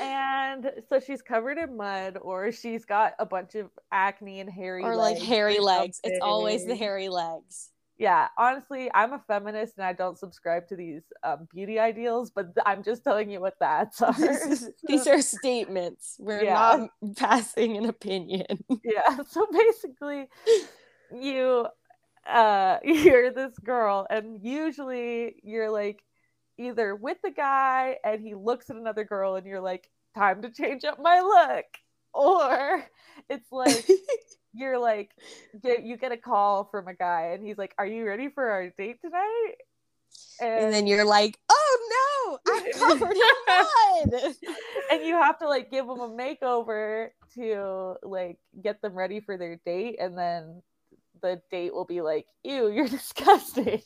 And 0.00 0.70
so 0.90 1.00
she's 1.00 1.22
covered 1.22 1.56
in 1.56 1.76
mud, 1.76 2.18
or 2.20 2.52
she's 2.52 2.84
got 2.84 3.14
a 3.18 3.24
bunch 3.24 3.54
of 3.54 3.70
acne 3.90 4.40
and 4.40 4.50
hairy 4.50 4.82
or 4.84 4.94
like 4.94 5.18
hairy 5.18 5.58
legs. 5.58 6.00
It's 6.04 6.18
always 6.22 6.66
the 6.66 6.76
hairy 6.76 7.08
legs. 7.08 7.70
Yeah 8.00 8.28
honestly 8.38 8.90
i'm 8.94 9.12
a 9.12 9.22
feminist 9.28 9.74
and 9.78 9.86
i 9.86 9.92
don't 9.92 10.18
subscribe 10.18 10.66
to 10.66 10.74
these 10.76 11.02
um, 11.22 11.46
beauty 11.54 11.78
ideals 11.78 12.30
but 12.30 12.54
th- 12.54 12.64
i'm 12.66 12.82
just 12.82 13.04
telling 13.04 13.30
you 13.30 13.40
what 13.40 13.54
are 13.60 13.86
These 14.88 15.06
are 15.06 15.22
statements. 15.22 16.16
We're 16.18 16.42
Yeah. 16.44 16.54
not 16.54 16.90
passing 17.16 17.76
an 17.76 17.84
opinion. 17.86 18.46
yeah 18.84 19.18
so 19.28 19.46
basically 19.52 20.28
you 21.14 21.66
uh 22.28 22.78
you're 22.84 23.32
this 23.32 23.58
girl 23.58 24.06
and 24.10 24.40
usually 24.42 25.36
you're 25.42 25.70
like 25.70 26.02
either 26.58 26.94
with 26.94 27.18
the 27.22 27.30
guy 27.30 27.96
and 28.04 28.22
he 28.22 28.34
looks 28.34 28.70
at 28.70 28.76
another 28.76 29.04
girl 29.04 29.36
and 29.36 29.46
you're 29.46 29.60
like 29.60 29.88
time 30.14 30.42
to 30.42 30.50
change 30.50 30.84
up 30.84 30.98
my 31.00 31.20
look 31.20 31.66
or 32.12 32.84
it's 33.28 33.50
like 33.52 33.86
you're 34.52 34.78
like 34.78 35.10
get, 35.62 35.82
you 35.84 35.96
get 35.96 36.12
a 36.12 36.16
call 36.16 36.64
from 36.70 36.88
a 36.88 36.94
guy 36.94 37.32
and 37.34 37.44
he's 37.46 37.58
like 37.58 37.74
are 37.78 37.86
you 37.86 38.06
ready 38.06 38.28
for 38.28 38.48
our 38.50 38.70
date 38.78 39.00
tonight 39.00 39.54
And 40.40 40.72
then 40.72 40.86
you're 40.86 41.04
like, 41.04 41.38
oh 41.50 42.38
no, 42.46 42.52
I'm 42.54 42.72
covered 42.78 43.16
in 43.16 43.36
mud. 43.46 44.34
and 44.90 45.02
you 45.04 45.14
have 45.14 45.38
to 45.40 45.48
like 45.48 45.70
give 45.70 45.86
them 45.86 46.00
a 46.00 46.08
makeover 46.08 47.10
to 47.34 47.94
like 48.02 48.38
get 48.62 48.80
them 48.82 48.94
ready 48.94 49.20
for 49.20 49.36
their 49.36 49.56
date 49.66 49.98
and 50.00 50.16
then 50.18 50.62
the 51.22 51.40
date 51.50 51.74
will 51.74 51.84
be 51.84 52.00
like 52.00 52.26
ew 52.44 52.68
you're 52.68 52.88
disgusting 52.98 53.82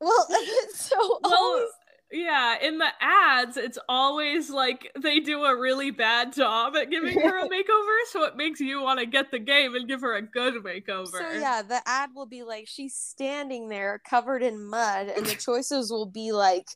Well, 0.00 0.26
it's 0.30 0.80
so 0.88 1.20
Well, 1.22 1.34
always 1.34 1.70
yeah, 2.12 2.56
in 2.62 2.78
the 2.78 2.88
ads, 3.00 3.56
it's 3.56 3.78
always 3.88 4.48
like 4.50 4.92
they 5.00 5.18
do 5.20 5.42
a 5.44 5.58
really 5.58 5.90
bad 5.90 6.32
job 6.32 6.76
at 6.76 6.90
giving 6.90 7.18
her 7.20 7.38
a 7.44 7.48
makeover, 7.48 7.96
so 8.10 8.24
it 8.24 8.36
makes 8.36 8.60
you 8.60 8.80
want 8.80 9.00
to 9.00 9.06
get 9.06 9.30
the 9.30 9.38
game 9.38 9.74
and 9.74 9.88
give 9.88 10.02
her 10.02 10.14
a 10.14 10.22
good 10.22 10.54
makeover. 10.62 11.06
So 11.06 11.32
yeah, 11.32 11.62
the 11.62 11.80
ad 11.86 12.10
will 12.14 12.26
be 12.26 12.42
like 12.42 12.66
she's 12.68 12.94
standing 12.94 13.68
there 13.68 14.00
covered 14.08 14.42
in 14.42 14.64
mud, 14.64 15.08
and 15.08 15.26
the 15.26 15.34
choices 15.38 15.90
will 15.90 16.06
be 16.06 16.32
like 16.32 16.66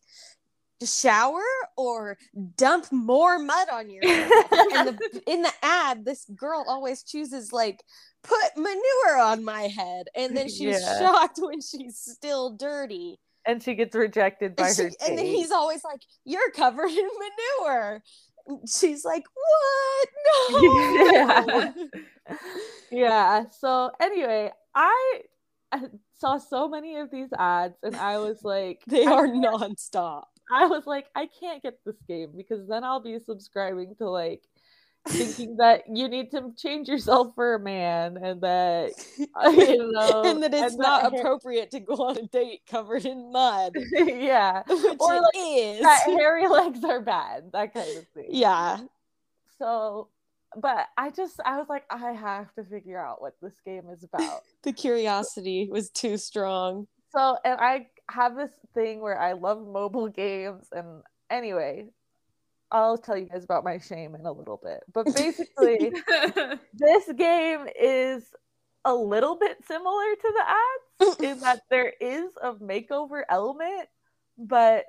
shower 0.84 1.42
or 1.76 2.16
dump 2.56 2.90
more 2.90 3.38
mud 3.38 3.68
on 3.70 3.90
your 3.90 4.02
head. 4.02 4.30
and 4.72 4.88
the, 4.88 5.22
in 5.26 5.42
the 5.42 5.52
ad, 5.62 6.04
this 6.04 6.24
girl 6.34 6.64
always 6.66 7.02
chooses 7.02 7.52
like 7.52 7.82
put 8.22 8.56
manure 8.56 9.18
on 9.20 9.44
my 9.44 9.62
head, 9.62 10.06
and 10.16 10.36
then 10.36 10.48
she's 10.48 10.80
Yeah. 10.80 10.98
shocked 10.98 11.38
when 11.40 11.60
she's 11.60 11.98
still 11.98 12.56
dirty. 12.56 13.18
And 13.46 13.62
she 13.62 13.74
gets 13.74 13.94
rejected 13.94 14.56
by 14.56 14.68
And, 14.68 14.76
she- 14.76 14.82
her 14.84 14.90
and 15.08 15.18
then 15.18 15.26
he's 15.26 15.50
always 15.50 15.82
like, 15.84 16.00
"You're 16.24 16.50
covered 16.50 16.90
in 16.90 17.08
manure." 17.58 18.02
She's 18.66 19.04
like, 19.04 19.24
"What? 19.34 20.08
No." 20.62 20.62
Yeah. 21.12 21.72
yeah 22.90 23.44
so 23.50 23.90
anyway 24.00 24.50
I, 24.74 25.20
saw 26.14 26.38
so 26.38 26.68
many 26.68 26.96
of 26.96 27.10
these 27.10 27.28
ads 27.38 27.76
and 27.82 27.96
i 27.96 28.18
was 28.18 28.42
like 28.42 28.82
they 28.86 29.04
are 29.04 29.26
nonstop. 29.26 30.24
i 30.52 30.66
was 30.66 30.86
like 30.86 31.06
i 31.14 31.28
can't 31.40 31.62
get 31.62 31.78
this 31.86 31.96
game 32.08 32.30
because 32.36 32.68
then 32.68 32.84
i'll 32.84 33.02
be 33.02 33.18
subscribing 33.18 33.94
to 33.98 34.08
like 34.10 34.42
thinking 35.08 35.56
that 35.56 35.82
you 35.92 36.08
need 36.08 36.30
to 36.30 36.52
change 36.56 36.88
yourself 36.88 37.34
for 37.34 37.54
a 37.54 37.58
man 37.58 38.16
and 38.18 38.40
that 38.42 38.92
uh, 39.34 39.48
you 39.50 39.90
know 39.92 40.22
and 40.24 40.42
that 40.42 40.52
it's 40.54 40.74
and 40.74 40.78
not 40.82 41.02
that 41.02 41.12
hair- 41.12 41.20
appropriate 41.20 41.70
to 41.70 41.80
go 41.80 41.94
on 41.94 42.16
a 42.18 42.22
date 42.26 42.60
covered 42.70 43.04
in 43.06 43.32
mud, 43.32 43.74
yeah. 43.92 44.62
Which 44.68 44.96
Or, 45.00 45.14
like, 45.14 45.34
is. 45.36 45.80
that 45.80 46.02
hairy 46.06 46.48
legs 46.48 46.84
are 46.84 47.00
bad 47.00 47.50
that 47.52 47.72
kind 47.74 47.98
of 47.98 48.06
thing. 48.08 48.26
Yeah, 48.28 48.78
so 49.58 50.08
but 50.60 50.86
i 50.98 51.10
just 51.10 51.38
i 51.44 51.56
was 51.58 51.68
like 51.68 51.84
i 51.90 52.10
have 52.12 52.52
to 52.54 52.64
figure 52.64 52.98
out 52.98 53.22
what 53.22 53.34
this 53.40 53.54
game 53.64 53.88
is 53.88 54.02
about. 54.04 54.42
The 54.64 54.72
curiosity 54.72 55.68
was 55.70 55.90
too 55.90 56.16
strong. 56.16 56.88
so 57.14 57.36
and 57.44 57.58
i 57.60 57.86
have 58.10 58.34
this 58.36 58.50
thing 58.74 59.00
where 59.00 59.16
i 59.18 59.32
love 59.32 59.64
mobile 59.66 60.08
games 60.08 60.66
and 60.72 61.02
anyway 61.30 61.86
i'll 62.72 62.98
tell 62.98 63.16
you 63.16 63.26
guys 63.26 63.44
about 63.44 63.64
my 63.64 63.78
shame 63.78 64.14
in 64.14 64.26
a 64.26 64.32
little 64.32 64.60
bit 64.62 64.80
but 64.92 65.06
basically 65.14 65.92
this 66.74 67.10
game 67.16 67.66
is 67.80 68.32
a 68.84 68.94
little 68.94 69.36
bit 69.36 69.58
similar 69.66 70.14
to 70.14 70.34
the 70.34 71.06
ads 71.06 71.16
in 71.20 71.40
that 71.40 71.62
there 71.70 71.92
is 72.00 72.30
a 72.42 72.54
makeover 72.54 73.22
element 73.28 73.88
but 74.38 74.86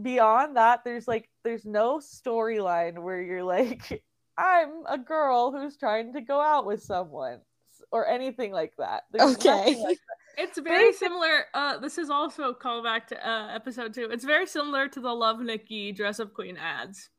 beyond 0.00 0.56
that 0.56 0.84
there's 0.84 1.08
like 1.08 1.28
there's 1.44 1.64
no 1.64 1.98
storyline 1.98 3.02
where 3.02 3.20
you're 3.20 3.42
like 3.42 4.02
i'm 4.38 4.84
a 4.88 4.96
girl 4.96 5.52
who's 5.52 5.76
trying 5.76 6.12
to 6.12 6.20
go 6.20 6.40
out 6.40 6.64
with 6.64 6.82
someone 6.82 7.40
or 7.90 8.08
anything 8.08 8.52
like 8.52 8.72
that 8.78 9.04
There's 9.12 9.34
Okay. 9.34 9.76
It's 10.38 10.58
very 10.58 10.92
similar. 10.94 11.44
Uh, 11.52 11.78
this 11.78 11.98
is 11.98 12.08
also 12.08 12.44
a 12.44 12.54
callback 12.54 13.06
to 13.08 13.28
uh, 13.28 13.48
episode 13.54 13.92
two. 13.92 14.08
It's 14.10 14.24
very 14.24 14.46
similar 14.46 14.88
to 14.88 15.00
the 15.00 15.12
Love 15.12 15.40
Nikki 15.40 15.92
dress 15.92 16.20
up 16.20 16.32
queen 16.32 16.56
ads, 16.56 17.10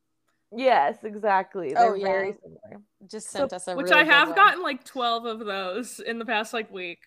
Yes, 0.55 0.97
exactly. 1.03 1.75
Oh, 1.75 1.79
They're 1.91 1.95
yeah. 1.97 2.05
very 2.07 2.35
similar. 2.41 2.81
Just 3.07 3.29
So- 3.31 3.39
sent 3.39 3.53
us 3.53 3.67
a 3.67 3.75
which 3.75 3.85
really 3.89 4.01
I 4.01 4.03
good 4.03 4.11
have 4.13 4.27
one. 4.29 4.35
gotten 4.35 4.61
like 4.63 4.83
twelve 4.83 5.25
of 5.25 5.39
those 5.39 5.99
in 5.99 6.19
the 6.19 6.25
past 6.25 6.53
like 6.53 6.71
week. 6.71 6.99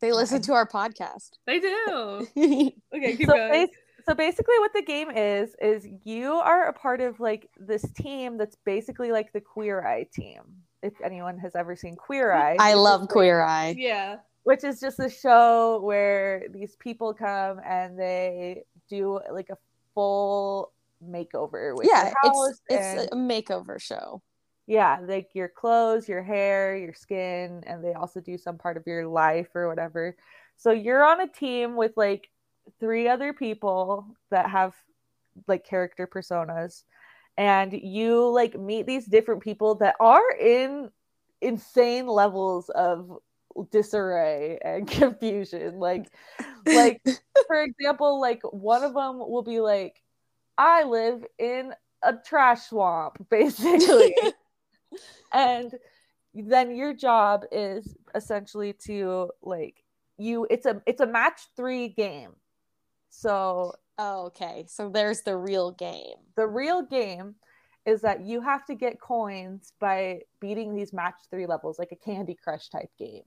They 0.00 0.12
listen 0.12 0.42
to 0.42 0.52
our 0.52 0.66
podcast. 0.68 1.30
They 1.46 1.58
do. 1.60 2.26
Okay, 2.94 3.16
keep 3.16 3.26
So, 3.26 3.34
going. 3.34 3.66
bas- 3.66 3.76
so 4.08 4.14
basically, 4.14 4.58
what 4.58 4.72
the 4.72 4.82
game 4.82 5.10
is 5.10 5.54
is 5.60 5.86
you 6.04 6.32
are 6.34 6.68
a 6.68 6.72
part 6.72 7.00
of 7.00 7.18
like 7.20 7.48
this 7.58 7.84
team 7.92 8.36
that's 8.38 8.56
basically 8.64 9.10
like 9.12 9.32
the 9.32 9.40
Queer 9.40 9.84
Eye 9.86 10.06
team. 10.12 10.42
If 10.82 10.92
anyone 11.02 11.38
has 11.38 11.56
ever 11.56 11.74
seen 11.74 11.96
Queer 11.96 12.32
Eye, 12.32 12.56
I 12.60 12.68
which 12.68 12.74
is, 12.74 12.78
love 12.80 13.00
like- 13.02 13.10
Queer 13.10 13.40
Eye. 13.42 13.74
yeah. 13.76 14.16
which 14.44 14.62
is 14.62 14.78
just 14.78 15.00
a 15.00 15.08
show 15.10 15.80
where 15.82 16.44
these 16.52 16.76
people 16.76 17.12
come 17.14 17.58
and 17.66 17.98
they 17.98 18.62
do 18.88 19.18
like 19.32 19.48
a 19.50 19.56
full 19.94 20.72
makeover 21.06 21.76
with 21.76 21.88
Yeah, 21.88 22.12
it's 22.22 22.62
it's 22.68 22.94
a 23.12 23.16
makeover 23.16 23.80
show. 23.80 24.22
yeah 24.66 24.98
like 25.06 25.28
your 25.34 25.48
clothes 25.48 26.08
your 26.08 26.22
hair 26.22 26.76
your 26.76 26.92
skin 26.94 27.62
and 27.66 27.84
they 27.84 27.92
also 27.92 28.20
do 28.20 28.36
some 28.36 28.58
part 28.58 28.76
of 28.76 28.86
your 28.86 29.06
life 29.06 29.48
or 29.54 29.68
whatever 29.68 30.16
so 30.56 30.70
you're 30.72 31.04
on 31.04 31.20
a 31.20 31.28
team 31.28 31.76
with 31.76 31.92
like 31.96 32.28
three 32.80 33.06
other 33.08 33.32
people 33.32 34.06
that 34.30 34.50
have 34.50 34.74
like 35.46 35.64
character 35.64 36.06
personas 36.06 36.82
and 37.36 37.72
you 37.72 38.28
like 38.30 38.58
meet 38.58 38.86
these 38.86 39.06
different 39.06 39.42
people 39.42 39.76
that 39.76 39.94
are 40.00 40.32
in 40.40 40.90
insane 41.42 42.06
levels 42.06 42.68
of 42.70 43.18
disarray 43.70 44.58
and 44.64 44.88
confusion 44.90 45.78
like 45.78 46.10
like 46.70 47.02
for 47.46 47.62
example 47.62 48.20
like 48.20 48.40
one 48.50 48.82
of 48.82 48.94
them 48.94 49.18
will 49.18 49.42
be 49.42 49.60
like 49.60 50.02
i 50.58 50.82
live 50.84 51.24
in 51.38 51.72
a 52.02 52.14
trash 52.24 52.62
swamp 52.68 53.24
basically 53.30 54.14
and 55.32 55.72
then 56.34 56.74
your 56.74 56.92
job 56.92 57.44
is 57.50 57.96
essentially 58.14 58.72
to 58.72 59.30
like 59.42 59.84
you 60.18 60.46
it's 60.50 60.66
a 60.66 60.80
it's 60.86 61.00
a 61.00 61.06
match 61.06 61.40
3 61.56 61.88
game 61.88 62.32
so 63.10 63.72
Oh, 63.98 64.26
okay. 64.26 64.66
So 64.68 64.90
there's 64.90 65.22
the 65.22 65.36
real 65.36 65.70
game. 65.70 66.16
the 66.36 66.46
real 66.46 66.82
game 66.82 67.36
is 67.86 68.02
that 68.02 68.20
you 68.20 68.40
have 68.42 68.66
to 68.66 68.74
get 68.74 69.00
coins 69.00 69.72
by 69.80 70.20
beating 70.40 70.74
these 70.74 70.92
match 70.92 71.14
3 71.30 71.46
levels 71.46 71.78
like 71.78 71.92
a 71.92 71.96
candy 71.96 72.34
crush 72.34 72.68
type 72.68 72.90
game 72.98 73.22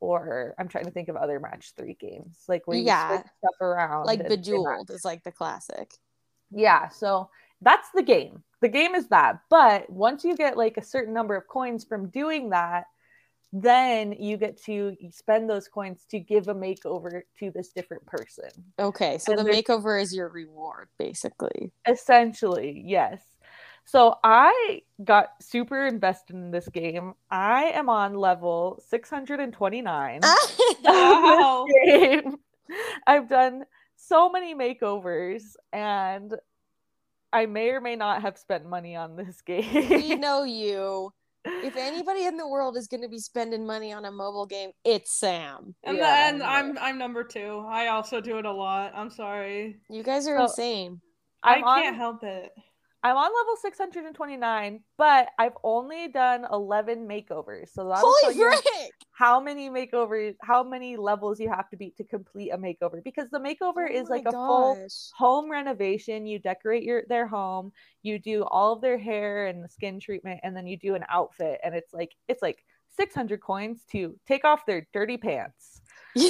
or 0.00 0.54
i'm 0.58 0.68
trying 0.68 0.84
to 0.84 0.90
think 0.90 1.08
of 1.08 1.16
other 1.16 1.40
match 1.40 1.72
3 1.76 1.94
games 1.94 2.44
like 2.48 2.66
where 2.66 2.76
you 2.76 2.84
Yeah. 2.84 3.06
switch 3.08 3.26
stuff 3.38 3.60
around 3.60 4.04
Like 4.04 4.28
Bejeweled 4.28 4.90
is 4.90 5.04
like 5.04 5.22
the 5.24 5.32
classic. 5.32 5.94
Yeah 6.50 6.88
so 6.88 7.28
that's 7.62 7.88
the 7.94 8.02
game. 8.02 8.42
The 8.60 8.68
game 8.68 8.94
is 8.94 9.08
that. 9.08 9.40
But 9.48 9.88
once 9.88 10.24
you 10.24 10.36
get 10.36 10.56
like 10.56 10.76
a 10.76 10.84
certain 10.84 11.14
number 11.14 11.34
of 11.36 11.48
coins 11.48 11.84
from 11.84 12.08
doing 12.10 12.50
that 12.50 12.84
then 13.52 14.12
you 14.12 14.36
get 14.36 14.62
to 14.64 14.94
spend 15.10 15.48
those 15.48 15.68
coins 15.68 16.04
to 16.10 16.18
give 16.18 16.48
a 16.48 16.54
makeover 16.54 17.22
to 17.38 17.50
this 17.52 17.68
different 17.68 18.04
person. 18.04 18.50
Okay, 18.78 19.16
so 19.18 19.32
And 19.32 19.46
the 19.46 19.50
makeover 19.50 20.00
is 20.02 20.14
your 20.14 20.28
reward, 20.28 20.88
basically. 20.98 21.72
essentially 21.88 22.82
yes. 22.84 23.22
So 23.84 24.16
i 24.24 24.82
got 25.04 25.28
super 25.40 25.86
invested 25.86 26.34
in 26.34 26.50
this 26.50 26.68
game. 26.68 27.14
I 27.30 27.66
am 27.66 27.88
on 27.88 28.14
level 28.14 28.82
629 28.88 30.20
Wow. 30.84 31.66
I've 33.06 33.28
done 33.28 33.64
so 34.06 34.30
many 34.30 34.54
makeovers 34.54 35.42
and 35.72 36.34
I 37.32 37.46
may 37.46 37.70
or 37.70 37.80
may 37.80 37.96
not 37.96 38.22
have 38.22 38.38
spent 38.38 38.64
money 38.66 38.96
on 38.96 39.16
this 39.16 39.40
game. 39.46 39.88
we 39.90 40.14
know 40.16 40.44
you. 40.44 41.12
If 41.44 41.76
anybody 41.76 42.24
in 42.24 42.36
the 42.36 42.48
world 42.48 42.76
is 42.76 42.88
going 42.88 43.02
to 43.02 43.08
be 43.08 43.20
spending 43.20 43.66
money 43.66 43.92
on 43.92 44.04
a 44.04 44.10
mobile 44.10 44.46
game, 44.46 44.70
it's 44.84 45.12
Sam. 45.12 45.76
And 45.84 45.96
Yeah, 45.96 46.32
then 46.32 46.42
I 46.42 46.58
I'm 46.58 46.76
I'm 46.78 46.98
number 46.98 47.22
two. 47.22 47.64
I 47.68 47.86
also 47.88 48.20
do 48.20 48.38
it 48.38 48.44
a 48.46 48.52
lot. 48.52 48.92
I'm 48.96 49.10
sorry. 49.10 49.76
You 49.88 50.02
guys 50.02 50.26
are 50.26 50.36
So- 50.38 50.44
insane. 50.44 51.00
I 51.44 51.54
I'm 51.56 51.64
on- 51.64 51.82
can't 51.82 51.96
help 51.96 52.24
it. 52.24 52.50
I'm 53.06 53.16
on 53.16 53.30
level 53.38 53.54
629, 53.62 54.80
but 54.98 55.28
I've 55.38 55.56
only 55.62 56.08
done 56.08 56.44
11 56.52 57.06
makeovers. 57.06 57.68
So 57.72 57.84
tell 57.84 58.00
Holy 58.02 58.34
you 58.34 58.50
frick! 58.50 58.92
how 59.12 59.38
many 59.38 59.70
makeovers, 59.70 60.34
how 60.42 60.64
many 60.64 60.96
levels 60.96 61.38
you 61.38 61.48
have 61.48 61.68
to 61.68 61.76
beat 61.76 61.96
to 61.98 62.04
complete 62.04 62.50
a 62.50 62.58
makeover. 62.58 63.04
Because 63.04 63.30
the 63.30 63.38
makeover 63.38 63.86
Oh 63.88 63.94
is 63.94 64.08
like 64.08 64.24
a 64.26 64.32
full 64.32 64.76
home 65.16 65.48
renovation. 65.48 66.26
You 66.26 66.40
decorate 66.40 66.82
your 66.82 67.04
their 67.08 67.28
home 67.28 67.70
you 68.02 68.18
do 68.18 68.42
all 68.44 68.72
of 68.72 68.80
their 68.80 68.98
hair 68.98 69.46
and 69.46 69.62
the 69.62 69.68
skin 69.68 70.00
treatment 70.00 70.40
and 70.42 70.56
then 70.56 70.66
you 70.66 70.76
do 70.76 70.96
an 70.96 71.04
outfit. 71.08 71.60
And 71.62 71.76
it's 71.76 71.94
like 71.94 72.10
it's 72.26 72.42
like 72.42 72.64
600 72.96 73.40
coins 73.40 73.82
to 73.92 74.18
take 74.26 74.44
off 74.44 74.66
their 74.66 74.84
dirty 74.92 75.16
pants. 75.16 75.80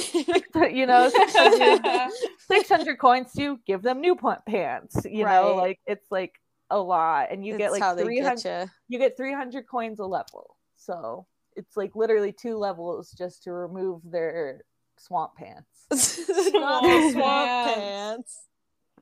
You 0.69 0.85
know 0.85 1.09
600, 1.09 2.11
600 2.47 2.99
coins 2.99 3.31
to 3.33 3.57
give 3.65 3.81
them 3.81 4.01
new 4.01 4.15
pant 4.15 4.41
pants 4.45 5.05
you 5.09 5.23
know 5.23 5.55
like 5.55 5.79
it's 5.85 6.11
like 6.11 6.33
a 6.69 6.77
lot 6.77 7.27
and 7.31 7.45
you 7.45 7.57
get 7.57 7.71
like 7.71 7.81
300 7.97 8.43
get 8.43 8.63
you. 8.63 8.69
you 8.89 8.99
get 8.99 9.15
300 9.15 9.65
coins 9.67 9.99
a 9.99 10.05
level 10.05 10.57
so 10.75 11.25
it's 11.55 11.77
like 11.77 11.95
literally 11.95 12.31
two 12.33 12.57
levels 12.57 13.11
just 13.17 13.43
to 13.43 13.51
remove 13.51 14.01
their 14.03 14.61
swamp 14.97 15.31
pants 15.37 15.65
Swamp 16.49 16.51
swamp 17.13 17.15
pants. 17.15 17.75
pants. 17.79 18.39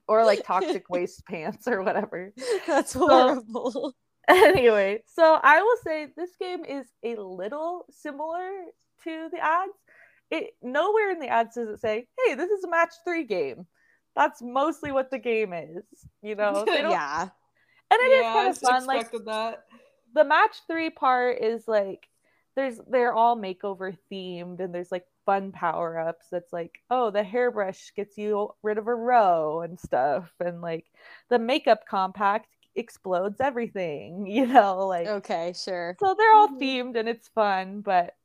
or 0.08 0.24
like 0.26 0.46
toxic 0.46 0.90
waste 0.90 1.26
pants 1.26 1.68
or 1.68 1.82
whatever. 1.82 2.32
That's 2.68 2.94
horrible. 2.94 3.96
anyway, 4.28 5.02
so 5.08 5.40
I 5.42 5.62
will 5.64 5.78
say 5.84 6.08
this 6.16 6.30
game 6.40 6.64
is 6.64 6.86
a 7.04 7.16
little 7.16 7.86
similar 7.90 8.48
to 9.04 9.30
the 9.32 9.40
ads. 9.44 9.72
It 10.30 10.52
nowhere 10.62 11.10
in 11.12 11.20
the 11.20 11.28
ads 11.28 11.56
does 11.56 11.70
it 11.70 11.80
say, 11.80 12.08
"Hey, 12.26 12.36
this 12.36 12.50
is 12.52 12.64
a 12.64 12.70
match 12.70 12.94
three 13.04 13.24
game." 13.24 13.66
That's 14.16 14.42
mostly 14.44 14.92
what 14.92 15.10
the 15.12 15.20
game 15.20 15.54
is, 15.54 15.84
you 16.22 16.36
know. 16.36 16.64
They 16.66 16.82
don't- 16.84 16.92
yeah. 16.92 17.30
And 17.92 18.00
it 18.00 18.04
is 18.04 18.24
yeah, 18.26 18.34
kind 18.34 18.48
I 18.48 18.50
of 18.52 18.58
fun. 18.58 18.86
Like 18.86 19.12
that. 19.26 19.66
the 20.14 20.24
match 20.24 20.58
three 20.68 20.90
part 20.90 21.40
is 21.42 21.68
like 21.68 22.08
there's 22.56 22.80
they're 22.90 23.14
all 23.14 23.36
makeover 23.38 23.98
themed 24.12 24.60
and 24.60 24.74
there's 24.74 24.92
like 24.92 25.06
fun 25.26 25.52
power 25.52 26.00
ups 26.00 26.28
that's 26.32 26.54
like 26.54 26.80
oh 26.92 27.10
the 27.12 27.24
hairbrush 27.24 27.92
gets 27.96 28.18
you 28.18 28.50
rid 28.64 28.78
of 28.78 28.88
a 28.88 28.96
row 28.96 29.62
and 29.62 29.80
stuff 29.80 30.32
and 30.40 30.62
like 30.62 30.86
the 31.30 31.40
makeup 31.40 31.82
compact 31.90 32.48
explodes 32.76 33.42
everything 33.42 34.26
you 34.30 34.46
know 34.46 34.86
like 34.88 35.08
Okay, 35.08 35.54
sure. 35.56 35.96
so 36.00 36.14
they're 36.18 36.34
all 36.34 36.50
Mhm. 36.50 36.60
themed 36.62 36.96
and 37.00 37.10
it's 37.10 37.28
fun 37.30 37.82
but 37.82 38.16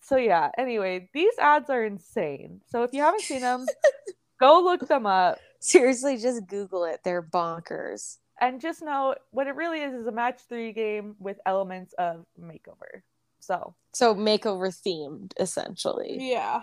so 0.00 0.16
yeah 0.16 0.50
anyway 0.58 1.08
these 1.14 1.36
ads 1.38 1.70
are 1.70 1.84
insane 1.84 2.60
so 2.70 2.82
if 2.82 2.92
you 2.92 3.00
haven't 3.02 3.22
seen 3.22 3.40
them 3.40 3.64
go 4.40 4.60
look 4.62 4.86
them 4.88 5.06
up 5.06 5.38
Seriously, 5.64 6.16
just 6.16 6.48
Google 6.48 6.82
it. 6.86 7.02
They're 7.04 7.22
bonkers. 7.22 8.18
And 8.40 8.60
just 8.60 8.82
know 8.82 9.14
what 9.30 9.46
it 9.46 9.54
really 9.54 9.80
is 9.80 9.94
is 9.94 10.06
a 10.06 10.12
match 10.12 10.40
three 10.48 10.72
game 10.72 11.14
with 11.18 11.38
elements 11.46 11.92
of 11.98 12.24
makeover 12.40 13.02
so 13.40 13.74
So 13.92 14.14
makeover 14.14 14.68
themed, 14.68 15.32
essentially. 15.38 16.16
Yeah. 16.20 16.62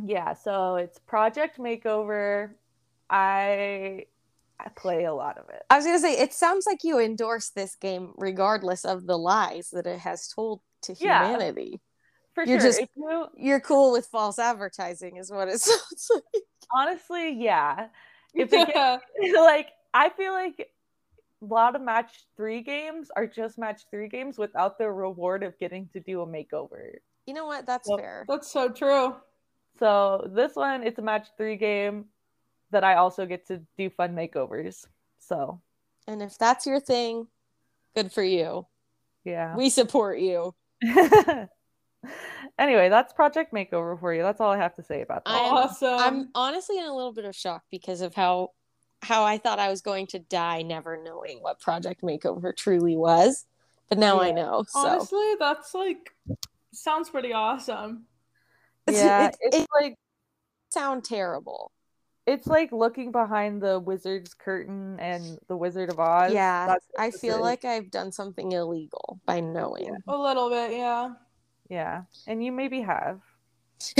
Yeah, 0.00 0.34
so 0.34 0.76
it's 0.76 0.98
Project 1.00 1.58
Makeover. 1.58 2.50
I 3.10 4.06
I 4.60 4.68
play 4.76 5.04
a 5.04 5.14
lot 5.14 5.38
of 5.38 5.48
it. 5.50 5.62
I 5.70 5.76
was 5.76 5.84
gonna 5.84 5.98
say 5.98 6.18
it 6.18 6.32
sounds 6.32 6.66
like 6.66 6.84
you 6.84 6.98
endorse 7.00 7.50
this 7.50 7.74
game 7.76 8.12
regardless 8.16 8.84
of 8.84 9.06
the 9.06 9.18
lies 9.18 9.70
that 9.70 9.86
it 9.86 9.98
has 10.00 10.28
told 10.28 10.60
to 10.82 10.94
Yeah. 10.94 11.26
humanity. 11.26 11.80
For 12.34 12.44
You're 12.44 12.60
sure. 12.60 12.68
just- 12.70 12.82
you, 12.96 13.26
You're 13.36 13.60
cool 13.60 13.90
with 13.92 14.06
false 14.06 14.38
advertising, 14.38 15.16
is 15.16 15.30
what 15.32 15.48
it 15.48 15.60
sounds 15.60 16.10
like. 16.14 16.44
honestly, 16.72 17.32
yeah. 17.32 17.88
If 18.34 18.52
it 18.52 18.68
gets, 18.74 19.04
like 19.36 19.68
I 19.94 20.10
feel 20.10 20.32
like 20.32 20.70
a 21.42 21.44
lot 21.44 21.76
of 21.76 21.82
match 21.82 22.24
three 22.36 22.62
games 22.62 23.10
are 23.16 23.26
just 23.26 23.58
match 23.58 23.82
three 23.90 24.08
games 24.08 24.38
without 24.38 24.78
the 24.78 24.90
reward 24.90 25.42
of 25.42 25.58
getting 25.58 25.88
to 25.92 26.00
do 26.00 26.22
a 26.22 26.26
makeover. 26.26 26.92
You 27.26 27.34
know 27.34 27.46
what? 27.46 27.66
That's 27.66 27.88
Well, 27.88 27.98
fair. 27.98 28.24
That's 28.28 28.50
so 28.50 28.68
true. 28.70 29.14
So 29.78 30.28
this 30.34 30.56
one, 30.56 30.82
it's 30.82 30.98
a 30.98 31.02
match 31.02 31.28
three 31.36 31.56
game 31.56 32.06
that 32.70 32.82
I 32.84 32.96
also 32.96 33.24
get 33.26 33.46
to 33.48 33.62
do 33.76 33.90
fun 33.90 34.14
makeovers. 34.14 34.86
So 35.18 35.60
And 36.06 36.22
if 36.22 36.36
that's 36.38 36.66
your 36.66 36.80
thing, 36.80 37.28
good 37.94 38.10
for 38.12 38.22
you. 38.24 38.66
yeah. 39.24 39.54
We 39.56 39.70
support 39.70 40.18
you. 40.18 40.54
anyway, 42.58 42.88
that's 42.88 43.12
Project 43.12 43.52
Makeover 43.52 43.98
for 43.98 44.12
you. 44.12 44.22
That's 44.22 44.40
all 44.40 44.50
I 44.50 44.56
have 44.58 44.74
to 44.76 44.82
say 44.82 45.02
about 45.02 45.24
that. 45.24 45.34
I 45.34 45.38
am- 45.46 45.54
awesome. 45.54 45.88
I'm 46.00 46.28
honestly 46.34 46.78
in 46.78 46.84
a 46.86 46.94
little 46.94 47.12
bit 47.12 47.24
of 47.24 47.34
shock 47.36 47.62
because 47.70 48.00
of 48.00 48.14
how 48.14 48.50
how 49.02 49.24
I 49.24 49.38
thought 49.38 49.58
I 49.58 49.68
was 49.68 49.80
going 49.80 50.06
to 50.08 50.18
die 50.18 50.62
never 50.62 51.00
knowing 51.02 51.38
what 51.40 51.60
Project 51.60 52.02
Makeover 52.02 52.54
truly 52.56 52.96
was. 52.96 53.46
But 53.88 53.98
now 53.98 54.20
I 54.20 54.32
know. 54.32 54.64
So 54.68 54.80
Honestly, 54.80 55.34
that's 55.38 55.74
like 55.74 56.14
sounds 56.72 57.08
pretty 57.08 57.32
awesome. 57.32 58.04
yeah, 58.90 59.28
it, 59.28 59.36
it's 59.40 59.56
it 59.56 59.68
like 59.80 59.96
sound 60.70 61.04
terrible. 61.04 61.72
it's 62.26 62.46
like 62.46 62.72
looking 62.72 63.10
behind 63.10 63.62
the 63.62 63.80
wizard's 63.80 64.34
curtain 64.34 64.98
and 65.00 65.38
the 65.48 65.56
Wizard 65.56 65.90
of 65.90 65.98
Oz. 65.98 66.32
Yeah, 66.32 66.76
I 66.98 67.10
feel 67.10 67.36
is. 67.36 67.40
like 67.40 67.64
I've 67.64 67.90
done 67.90 68.12
something 68.12 68.52
illegal 68.52 69.18
by 69.24 69.40
knowing. 69.40 69.96
A 70.06 70.16
little 70.16 70.50
bit, 70.50 70.72
yeah. 70.72 71.14
yeah, 71.70 72.02
and 72.26 72.44
you 72.44 72.52
maybe 72.52 72.82
have. 72.82 73.20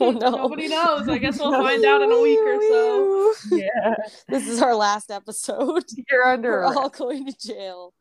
oh 0.00 0.10
no. 0.10 0.30
Nobody 0.30 0.68
knows. 0.68 1.08
I 1.08 1.18
guess 1.18 1.38
we'll 1.38 1.52
find 1.62 1.84
out 1.84 2.02
in 2.02 2.10
a 2.12 2.20
week 2.20 2.38
or 2.40 2.60
so. 2.60 3.34
Yeah, 3.56 3.94
This 4.28 4.46
is 4.48 4.60
our 4.62 4.74
last 4.74 5.10
episode. 5.10 5.84
you're 6.10 6.26
under. 6.26 6.50
We're 6.62 6.64
all 6.76 6.88
going 6.88 7.26
to 7.26 7.34
jail. 7.38 7.94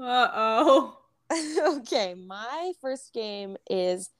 Uh 0.00 0.28
oh. 0.34 0.98
okay, 1.78 2.14
my 2.14 2.72
first 2.80 3.12
game 3.12 3.56
is 3.68 4.10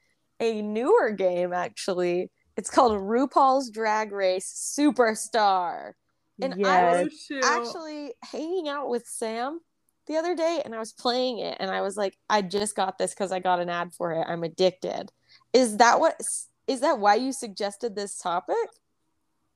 a 0.40 0.60
newer 0.62 1.10
game 1.12 1.52
actually. 1.52 2.30
It's 2.56 2.70
called 2.70 2.92
RuPaul's 2.92 3.70
Drag 3.70 4.12
Race 4.12 4.74
Superstar. 4.78 5.92
And 6.40 6.66
I 6.66 7.02
was 7.04 7.28
Oh. 7.30 7.40
Actually, 7.44 8.14
hanging 8.24 8.68
out 8.68 8.88
with 8.88 9.06
Sam 9.06 9.60
the 10.06 10.16
other 10.16 10.34
day 10.34 10.62
and 10.64 10.74
I 10.74 10.78
was 10.78 10.92
playing 10.92 11.38
it 11.38 11.56
and 11.60 11.70
I 11.70 11.80
was 11.82 11.96
like, 11.96 12.16
I 12.28 12.42
just 12.42 12.74
got 12.76 12.98
this 12.98 13.12
because 13.12 13.32
I 13.32 13.40
got 13.40 13.60
an 13.60 13.68
ad 13.68 13.92
for 13.94 14.12
it. 14.12 14.24
I'm 14.26 14.44
addicted. 14.44 15.10
Is 15.52 15.76
that 15.78 16.00
what 16.00 16.20
is 16.66 16.80
that 16.80 16.98
why 16.98 17.14
you 17.14 17.32
suggested 17.32 17.94
this 17.94 18.18
topic? 18.18 18.56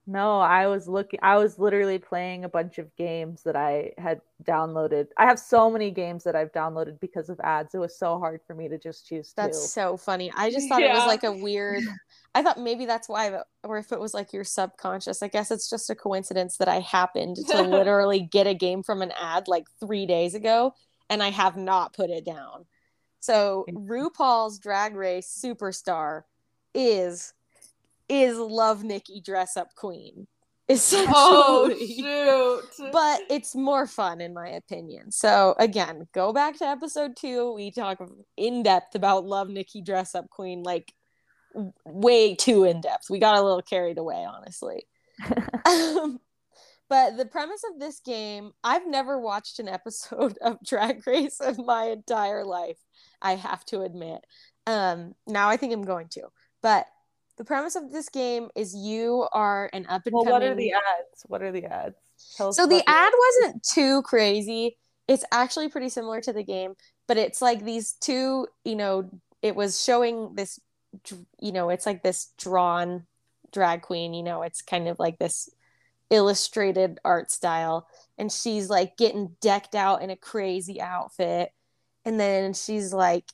No, 0.07 0.40
I 0.40 0.66
was 0.66 0.88
looking. 0.88 1.20
I 1.22 1.37
was 1.37 1.59
literally 1.59 1.98
playing 1.98 2.44
a 2.44 2.48
bunch 2.48 2.79
of 2.79 2.94
games 2.96 3.42
that 3.44 3.55
I 3.55 3.92
had 3.96 4.20
downloaded. 4.42 5.07
I 5.16 5.26
have 5.26 5.38
so 5.38 5.70
many 5.70 5.92
games 5.92 6.24
that 6.24 6.35
I've 6.35 6.50
downloaded 6.53 6.98
because 6.98 7.29
of 7.29 7.38
ads. 7.44 7.74
It 7.74 7.79
was 7.79 7.96
so 7.96 8.18
hard 8.18 8.40
for 8.44 8.55
me 8.55 8.68
to 8.68 8.79
just 8.79 9.07
choose 9.07 9.33
That's 9.37 9.61
two. 9.61 9.68
so 9.68 9.96
funny. 9.96 10.33
I 10.35 10.50
just 10.50 10.68
thought 10.68 10.83
it 10.83 10.90
was 10.90 11.07
like 11.07 11.22
a 11.22 11.31
weird. 11.31 11.85
I 12.35 12.42
thought 12.42 12.59
maybe 12.59 12.87
that's 12.87 13.09
why, 13.09 13.40
or 13.62 13.79
if 13.79 13.92
it 13.92 14.00
was 14.00 14.14
like 14.14 14.33
your 14.33 14.42
subconscious. 14.42 15.22
I 15.22 15.29
guess 15.29 15.50
it's 15.50 15.70
just 15.70 15.90
a 15.90 15.94
coincidence 15.94 16.57
that 16.57 16.68
I 16.68 16.81
happened 16.81 17.37
to 17.48 17.62
literally 17.62 18.20
get 18.20 18.48
a 18.48 18.55
game 18.55 18.83
from 18.83 19.03
an 19.03 19.12
ad 19.20 19.48
like 19.48 19.66
three 19.79 20.07
days 20.07 20.35
ago, 20.35 20.72
and 21.09 21.22
I 21.22 21.31
have 21.31 21.57
not 21.57 21.92
put 21.92 22.11
it 22.11 22.24
down. 22.24 22.64
So 23.20 23.66
RuPaul's 23.70 24.59
Drag 24.59 24.96
Race 24.96 25.40
Superstar 25.42 26.22
is 26.74 27.33
is 28.09 28.37
Love 28.37 28.83
Nikki 28.83 29.20
Dress 29.20 29.56
Up 29.56 29.74
Queen. 29.74 30.26
Essentially. 30.70 31.12
Oh 31.14 31.74
shoot. 31.76 32.90
but 32.92 33.20
it's 33.28 33.56
more 33.56 33.87
fun 33.87 34.20
in 34.20 34.33
my 34.33 34.48
opinion. 34.48 35.11
So 35.11 35.54
again, 35.59 36.06
go 36.12 36.33
back 36.33 36.59
to 36.59 36.66
episode 36.66 37.16
two. 37.16 37.52
We 37.54 37.72
talk 37.72 37.98
in 38.37 38.62
depth 38.62 38.94
about 38.94 39.24
Love 39.26 39.48
Nikki 39.48 39.83
Dress 39.83 40.14
Up 40.14 40.30
Queen, 40.30 40.62
like 40.62 40.92
way 41.85 42.37
too 42.37 42.64
in 42.64 42.80
depth. 42.80 43.11
We 43.11 43.18
got 43.18 43.37
a 43.37 43.42
little 43.42 43.62
carried 43.62 43.98
away, 43.98 44.24
honestly. 44.24 44.87
Um, 45.66 46.18
but 46.90 47.16
the 47.16 47.24
premise 47.24 47.62
of 47.72 47.78
this 47.78 48.00
game, 48.00 48.50
I've 48.64 48.87
never 48.87 49.18
watched 49.18 49.61
an 49.61 49.68
episode 49.68 50.37
of 50.42 50.59
Drag 50.64 51.06
Race 51.06 51.40
in 51.40 51.64
my 51.64 51.85
entire 51.85 52.44
life. 52.44 52.78
I 53.22 53.35
have 53.35 53.64
to 53.66 53.83
admit. 53.83 54.24
Um, 54.66 55.14
now 55.26 55.48
I 55.48 55.56
think 55.56 55.72
I'm 55.72 55.85
going 55.85 56.09
to. 56.11 56.28
But 56.62 56.87
the 57.38 57.44
premise 57.44 57.76
of 57.76 57.90
this 57.90 58.09
game 58.09 58.48
is 58.54 58.74
you 58.74 59.26
are 59.33 59.70
an 59.72 59.87
up 59.88 60.02
and 60.06 60.14
well, 60.14 60.24
coming. 60.24 60.40
what 60.40 60.42
are 60.42 60.54
the 60.54 60.72
ads? 60.72 61.24
What 61.26 61.42
are 61.42 61.52
the 61.52 61.64
ads? 61.64 61.96
So 62.16 62.66
the 62.66 62.83
ad 62.87 63.12
wasn't 63.18 63.62
too 63.62 64.02
crazy. 64.02 64.76
It's 65.09 65.24
actually 65.33 65.68
pretty 65.68 65.88
similar 65.88 66.20
to 66.20 66.33
the 66.33 66.44
game, 66.44 66.74
but 67.09 67.16
it's 67.16 67.40
like 67.40 67.64
these 67.64 67.94
two, 67.94 68.46
you 68.64 68.76
know, 68.76 69.11
it 69.42 69.56
was 69.56 69.83
showing 69.83 70.35
this, 70.35 70.61
you 71.40 71.52
know, 71.52 71.70
it's 71.70 71.87
like 71.87 72.02
this 72.02 72.33
drawn 72.38 73.06
drag 73.52 73.83
queen, 73.83 74.14
you 74.14 74.22
know, 74.22 74.42
it's 74.42 74.62
kind 74.62 74.87
of 74.87 74.98
like 74.98 75.18
this 75.18 75.48
illustrated 76.11 77.00
art 77.04 77.30
style. 77.30 77.88
And 78.18 78.30
she's 78.30 78.68
like 78.68 78.96
getting 78.96 79.35
decked 79.40 79.74
out 79.74 80.02
in 80.02 80.11
a 80.11 80.16
crazy 80.16 80.80
outfit. 80.80 81.52
And 82.05 82.19
then 82.19 82.55
she's 82.55 82.93
like, 82.93 83.25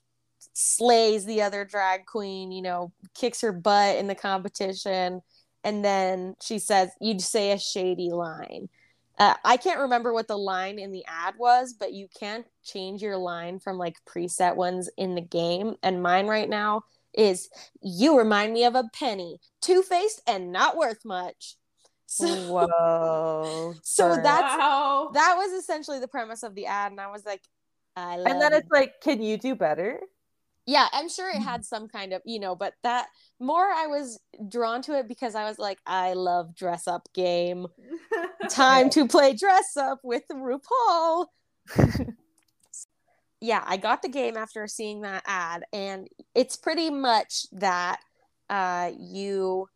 slays 0.52 1.24
the 1.24 1.42
other 1.42 1.64
drag 1.64 2.06
queen, 2.06 2.50
you 2.52 2.62
know, 2.62 2.92
kicks 3.14 3.40
her 3.42 3.52
butt 3.52 3.96
in 3.96 4.06
the 4.06 4.14
competition. 4.14 5.20
And 5.64 5.84
then 5.84 6.34
she 6.42 6.58
says, 6.58 6.90
You'd 7.00 7.20
say 7.20 7.52
a 7.52 7.58
shady 7.58 8.10
line. 8.10 8.68
Uh, 9.18 9.34
I 9.44 9.56
can't 9.56 9.80
remember 9.80 10.12
what 10.12 10.28
the 10.28 10.36
line 10.36 10.78
in 10.78 10.92
the 10.92 11.04
ad 11.06 11.34
was, 11.38 11.74
but 11.78 11.92
you 11.92 12.06
can't 12.18 12.46
change 12.64 13.02
your 13.02 13.16
line 13.16 13.58
from 13.60 13.78
like 13.78 13.96
preset 14.06 14.56
ones 14.56 14.90
in 14.96 15.14
the 15.14 15.22
game. 15.22 15.74
And 15.82 16.02
mine 16.02 16.26
right 16.26 16.48
now 16.48 16.82
is 17.14 17.48
You 17.82 18.18
remind 18.18 18.52
me 18.52 18.64
of 18.64 18.74
a 18.74 18.84
penny, 18.92 19.38
two 19.60 19.82
faced 19.82 20.22
and 20.26 20.52
not 20.52 20.76
worth 20.76 21.04
much. 21.04 21.56
So, 22.06 22.26
Whoa. 22.26 23.74
So 23.82 24.16
that's- 24.16 24.58
wow. 24.58 25.10
that 25.14 25.34
was 25.36 25.52
essentially 25.52 25.98
the 25.98 26.08
premise 26.08 26.42
of 26.42 26.54
the 26.54 26.66
ad. 26.66 26.92
And 26.92 27.00
I 27.00 27.10
was 27.10 27.24
like, 27.24 27.42
I 27.96 28.16
love 28.16 28.26
and 28.26 28.40
then 28.40 28.52
it. 28.52 28.58
it's 28.58 28.70
like, 28.70 29.00
can 29.00 29.22
you 29.22 29.36
do 29.36 29.54
better? 29.54 30.00
yeah 30.68 30.88
i'm 30.92 31.08
sure 31.08 31.30
it 31.30 31.40
had 31.40 31.64
some 31.64 31.86
kind 31.86 32.12
of 32.12 32.20
you 32.24 32.40
know 32.40 32.56
but 32.56 32.74
that 32.82 33.06
more 33.38 33.66
i 33.66 33.86
was 33.86 34.18
drawn 34.48 34.82
to 34.82 34.98
it 34.98 35.06
because 35.06 35.36
i 35.36 35.44
was 35.44 35.60
like 35.60 35.78
i 35.86 36.12
love 36.12 36.56
dress 36.56 36.88
up 36.88 37.06
game 37.14 37.68
time 38.50 38.90
to 38.90 39.06
play 39.06 39.32
dress 39.32 39.76
up 39.76 40.00
with 40.02 40.24
rupaul 40.32 41.26
yeah 43.40 43.62
i 43.64 43.76
got 43.76 44.02
the 44.02 44.08
game 44.08 44.36
after 44.36 44.66
seeing 44.66 45.02
that 45.02 45.22
ad 45.24 45.62
and 45.72 46.08
it's 46.34 46.56
pretty 46.56 46.90
much 46.90 47.46
that 47.52 48.00
uh, 48.48 48.90
you 48.98 49.68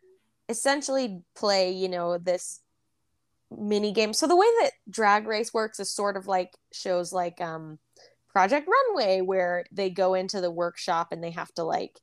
essentially 0.49 1.23
play, 1.35 1.73
you 1.73 1.89
know, 1.89 2.19
this 2.19 2.61
mini 3.57 3.93
game. 3.93 4.13
So 4.13 4.27
the 4.27 4.37
way 4.37 4.47
that 4.61 4.73
Drag 4.89 5.27
Race 5.27 5.53
works 5.53 5.81
is 5.81 5.91
sort 5.91 6.17
of 6.17 6.27
like 6.27 6.57
shows 6.73 7.13
like 7.13 7.41
um, 7.41 7.79
Project 8.33 8.69
Runway, 8.69 9.21
where 9.21 9.65
they 9.73 9.91
go 9.91 10.15
into 10.15 10.41
the 10.41 10.51
workshop 10.51 11.09
and 11.13 11.23
they 11.23 11.31
have 11.33 11.53
to 11.55 11.65
like, 11.65 11.99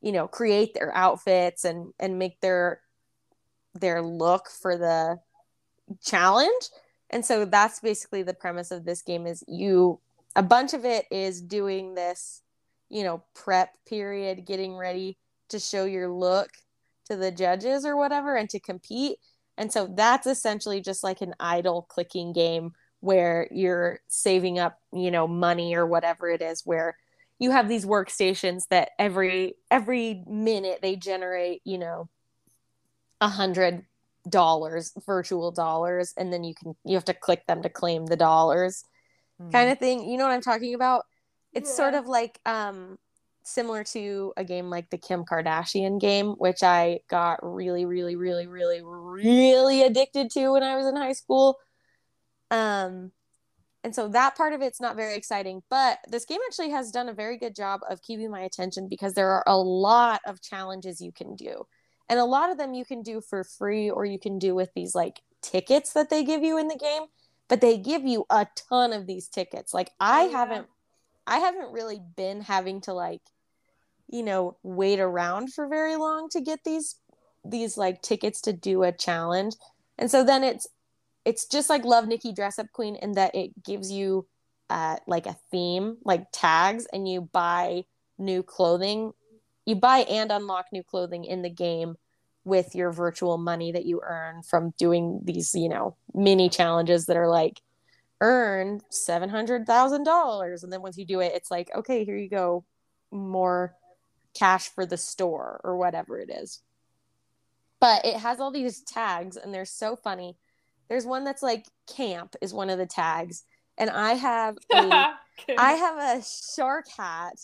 you 0.00 0.12
know, 0.12 0.28
create 0.28 0.74
their 0.74 0.94
outfits 0.96 1.64
and 1.64 1.92
and 1.98 2.18
make 2.18 2.40
their 2.40 2.80
their 3.74 4.02
look 4.02 4.48
for 4.48 4.76
the 4.76 5.18
challenge. 6.04 6.70
And 7.10 7.24
so 7.24 7.44
that's 7.44 7.80
basically 7.80 8.22
the 8.22 8.34
premise 8.34 8.70
of 8.70 8.84
this 8.84 9.02
game 9.02 9.26
is 9.26 9.44
you 9.46 10.00
a 10.34 10.42
bunch 10.42 10.74
of 10.74 10.84
it 10.84 11.06
is 11.10 11.40
doing 11.40 11.94
this, 11.94 12.42
you 12.88 13.02
know, 13.04 13.22
prep 13.34 13.70
period, 13.86 14.46
getting 14.46 14.76
ready 14.76 15.16
to 15.48 15.58
show 15.58 15.84
your 15.84 16.08
look 16.08 16.50
to 17.06 17.16
the 17.16 17.30
judges 17.30 17.84
or 17.84 17.96
whatever 17.96 18.36
and 18.36 18.50
to 18.50 18.60
compete. 18.60 19.18
And 19.56 19.72
so 19.72 19.86
that's 19.86 20.26
essentially 20.26 20.80
just 20.80 21.02
like 21.02 21.22
an 21.22 21.34
idle 21.40 21.86
clicking 21.88 22.32
game 22.32 22.72
where 23.00 23.48
you're 23.50 24.00
saving 24.08 24.58
up, 24.58 24.78
you 24.92 25.10
know, 25.10 25.28
money 25.28 25.74
or 25.74 25.86
whatever 25.86 26.28
it 26.28 26.42
is 26.42 26.62
where 26.64 26.96
you 27.38 27.50
have 27.50 27.68
these 27.68 27.84
workstations 27.84 28.68
that 28.68 28.90
every 28.98 29.54
every 29.70 30.24
minute 30.26 30.80
they 30.82 30.96
generate, 30.96 31.60
you 31.64 31.78
know, 31.78 32.08
a 33.20 33.28
hundred 33.28 33.84
dollars, 34.28 34.92
virtual 35.06 35.50
dollars, 35.50 36.14
and 36.16 36.32
then 36.32 36.44
you 36.44 36.54
can 36.54 36.74
you 36.84 36.94
have 36.94 37.04
to 37.06 37.14
click 37.14 37.46
them 37.46 37.62
to 37.62 37.68
claim 37.68 38.06
the 38.06 38.16
dollars 38.16 38.84
mm. 39.40 39.52
kind 39.52 39.70
of 39.70 39.78
thing. 39.78 40.08
You 40.08 40.16
know 40.16 40.24
what 40.24 40.32
I'm 40.32 40.40
talking 40.40 40.74
about? 40.74 41.04
It's 41.52 41.70
yeah. 41.70 41.76
sort 41.76 41.94
of 41.94 42.06
like 42.06 42.40
um 42.46 42.98
similar 43.46 43.84
to 43.84 44.32
a 44.36 44.44
game 44.44 44.70
like 44.70 44.90
the 44.90 44.98
Kim 44.98 45.24
Kardashian 45.24 46.00
game, 46.00 46.32
which 46.32 46.62
I 46.62 47.00
got 47.08 47.38
really, 47.42 47.84
really, 47.84 48.16
really, 48.16 48.46
really, 48.46 48.82
really 48.82 49.82
addicted 49.82 50.30
to 50.32 50.52
when 50.52 50.62
I 50.62 50.76
was 50.76 50.86
in 50.86 50.96
high 50.96 51.12
school. 51.12 51.58
Um, 52.50 53.12
and 53.84 53.94
so 53.94 54.08
that 54.08 54.36
part 54.36 54.52
of 54.52 54.62
it's 54.62 54.80
not 54.80 54.96
very 54.96 55.14
exciting, 55.14 55.62
but 55.70 55.98
this 56.08 56.24
game 56.24 56.40
actually 56.46 56.70
has 56.70 56.90
done 56.90 57.08
a 57.08 57.14
very 57.14 57.38
good 57.38 57.54
job 57.54 57.80
of 57.88 58.02
keeping 58.02 58.30
my 58.30 58.40
attention 58.40 58.88
because 58.88 59.14
there 59.14 59.30
are 59.30 59.44
a 59.46 59.56
lot 59.56 60.20
of 60.26 60.42
challenges 60.42 61.00
you 61.00 61.12
can 61.12 61.36
do. 61.36 61.66
And 62.08 62.18
a 62.18 62.24
lot 62.24 62.50
of 62.50 62.58
them 62.58 62.74
you 62.74 62.84
can 62.84 63.02
do 63.02 63.20
for 63.20 63.44
free 63.44 63.88
or 63.88 64.04
you 64.04 64.18
can 64.18 64.38
do 64.38 64.54
with 64.54 64.70
these 64.74 64.94
like 64.94 65.20
tickets 65.40 65.92
that 65.92 66.10
they 66.10 66.24
give 66.24 66.42
you 66.42 66.58
in 66.58 66.68
the 66.68 66.76
game, 66.76 67.02
but 67.48 67.60
they 67.60 67.78
give 67.78 68.04
you 68.04 68.24
a 68.28 68.46
ton 68.68 68.92
of 68.92 69.06
these 69.06 69.28
tickets. 69.28 69.72
Like 69.72 69.90
I 70.00 70.22
oh, 70.22 70.30
yeah. 70.30 70.38
haven't 70.38 70.66
I 71.26 71.38
haven't 71.38 71.72
really 71.72 72.00
been 72.16 72.40
having 72.40 72.80
to 72.82 72.92
like 72.92 73.22
you 74.08 74.22
know 74.22 74.56
wait 74.62 75.00
around 75.00 75.52
for 75.52 75.68
very 75.68 75.96
long 75.96 76.28
to 76.30 76.40
get 76.40 76.60
these 76.64 76.96
these 77.44 77.76
like 77.76 78.02
tickets 78.02 78.40
to 78.42 78.52
do 78.52 78.82
a 78.82 78.92
challenge 78.92 79.54
and 79.98 80.10
so 80.10 80.24
then 80.24 80.44
it's 80.44 80.66
it's 81.26 81.46
just 81.46 81.68
like 81.68 81.84
love 81.84 82.06
nikki 82.06 82.32
dress 82.32 82.58
up 82.58 82.66
queen 82.72 82.96
in 82.96 83.12
that 83.12 83.34
it 83.34 83.50
gives 83.62 83.90
you 83.90 84.26
uh 84.70 84.96
like 85.06 85.26
a 85.26 85.36
theme 85.50 85.96
like 86.04 86.24
tags 86.32 86.86
and 86.92 87.08
you 87.08 87.20
buy 87.20 87.84
new 88.18 88.42
clothing 88.42 89.12
you 89.66 89.74
buy 89.74 89.98
and 89.98 90.32
unlock 90.32 90.66
new 90.72 90.82
clothing 90.82 91.24
in 91.24 91.42
the 91.42 91.50
game 91.50 91.96
with 92.44 92.74
your 92.74 92.92
virtual 92.92 93.36
money 93.36 93.72
that 93.72 93.84
you 93.84 94.00
earn 94.02 94.42
from 94.42 94.72
doing 94.78 95.20
these 95.24 95.54
you 95.54 95.68
know 95.68 95.96
mini 96.14 96.48
challenges 96.48 97.06
that 97.06 97.16
are 97.16 97.28
like 97.28 97.60
earn 98.22 98.80
$700,000 98.90 100.62
and 100.62 100.72
then 100.72 100.80
once 100.80 100.96
you 100.96 101.04
do 101.04 101.20
it 101.20 101.32
it's 101.34 101.50
like 101.50 101.68
okay 101.76 102.04
here 102.04 102.16
you 102.16 102.30
go 102.30 102.64
more 103.10 103.74
cash 104.36 104.68
for 104.68 104.86
the 104.86 104.96
store 104.96 105.60
or 105.64 105.76
whatever 105.76 106.18
it 106.18 106.30
is. 106.30 106.60
But 107.80 108.04
it 108.04 108.16
has 108.16 108.40
all 108.40 108.50
these 108.50 108.82
tags 108.82 109.36
and 109.36 109.52
they're 109.52 109.64
so 109.64 109.96
funny. 109.96 110.36
There's 110.88 111.06
one 111.06 111.24
that's 111.24 111.42
like 111.42 111.66
camp 111.86 112.36
is 112.40 112.54
one 112.54 112.70
of 112.70 112.78
the 112.78 112.86
tags. 112.86 113.44
And 113.78 113.90
I 113.90 114.14
have 114.14 114.56
a 114.72 115.14
I 115.58 115.72
have 115.72 116.18
a 116.18 116.24
shark 116.24 116.86
hat 116.96 117.34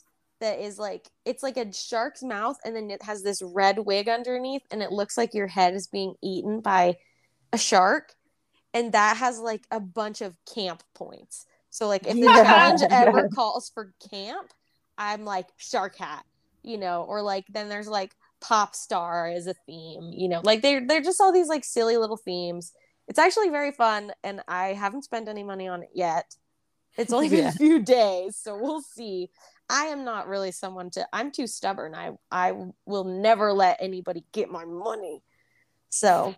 that 0.41 0.61
is 0.61 0.79
like 0.79 1.09
it's 1.25 1.43
like 1.43 1.57
a 1.57 1.73
shark's 1.73 2.23
mouth 2.23 2.57
and 2.65 2.75
then 2.75 2.91
it 2.91 3.03
has 3.03 3.23
this 3.23 3.43
red 3.43 3.79
wig 3.79 4.09
underneath 4.09 4.63
and 4.71 4.83
it 4.83 4.91
looks 4.91 5.17
like 5.17 5.35
your 5.35 5.47
head 5.47 5.75
is 5.75 5.87
being 5.87 6.15
eaten 6.23 6.61
by 6.61 6.97
a 7.53 7.59
shark 7.59 8.15
and 8.75 8.93
that 8.93 9.19
has 9.19 9.39
like 9.39 9.65
a 9.71 9.79
bunch 9.79 10.21
of 10.21 10.37
camp 10.53 10.83
points. 10.95 11.47
So 11.71 11.87
like 11.87 12.07
if 12.07 12.15
the 12.15 12.23
challenge 12.23 12.83
ever 12.91 13.29
calls 13.29 13.71
for 13.73 13.93
camp, 14.11 14.51
I'm 14.99 15.25
like 15.25 15.47
shark 15.59 15.97
hat 15.97 16.25
you 16.63 16.79
know, 16.79 17.03
or 17.03 17.23
like 17.23 17.45
then 17.49 17.69
there's 17.69 17.89
like 17.89 18.13
pop 18.41 18.75
star 18.75 19.29
as 19.29 19.47
a 19.47 19.55
theme, 19.67 20.11
you 20.13 20.29
know, 20.29 20.41
like 20.45 20.63
they're 20.63 20.87
they're 20.87 21.03
just 21.03 21.21
all 21.21 21.33
these 21.33 21.49
like 21.49 21.65
silly 21.65 21.97
little 21.97 22.17
themes. 22.17 22.73
It's 23.13 23.19
actually 23.19 23.51
very 23.51 23.73
fun, 23.73 24.11
and 24.25 24.41
I 24.49 24.69
haven't 24.69 25.05
spent 25.05 25.29
any 25.29 25.43
money 25.43 25.69
on 25.69 25.83
it 25.83 25.91
yet. 25.93 26.35
It's 26.97 27.13
only 27.13 27.29
been 27.29 27.41
yeah. 27.41 27.49
a 27.51 27.53
few 27.53 27.83
days, 27.83 28.39
so 28.39 28.57
we'll 28.57 28.81
see. 28.81 29.29
I 29.69 29.89
am 29.89 30.03
not 30.07 30.29
really 30.29 30.51
someone 30.51 30.89
to. 30.93 31.07
I'm 31.13 31.31
too 31.31 31.47
stubborn. 31.47 31.95
I 31.95 32.13
I 32.31 32.55
will 32.87 33.05
never 33.05 33.53
let 33.53 33.77
anybody 33.81 34.25
get 34.33 34.49
my 34.49 34.65
money. 34.65 35.23
So 35.91 36.35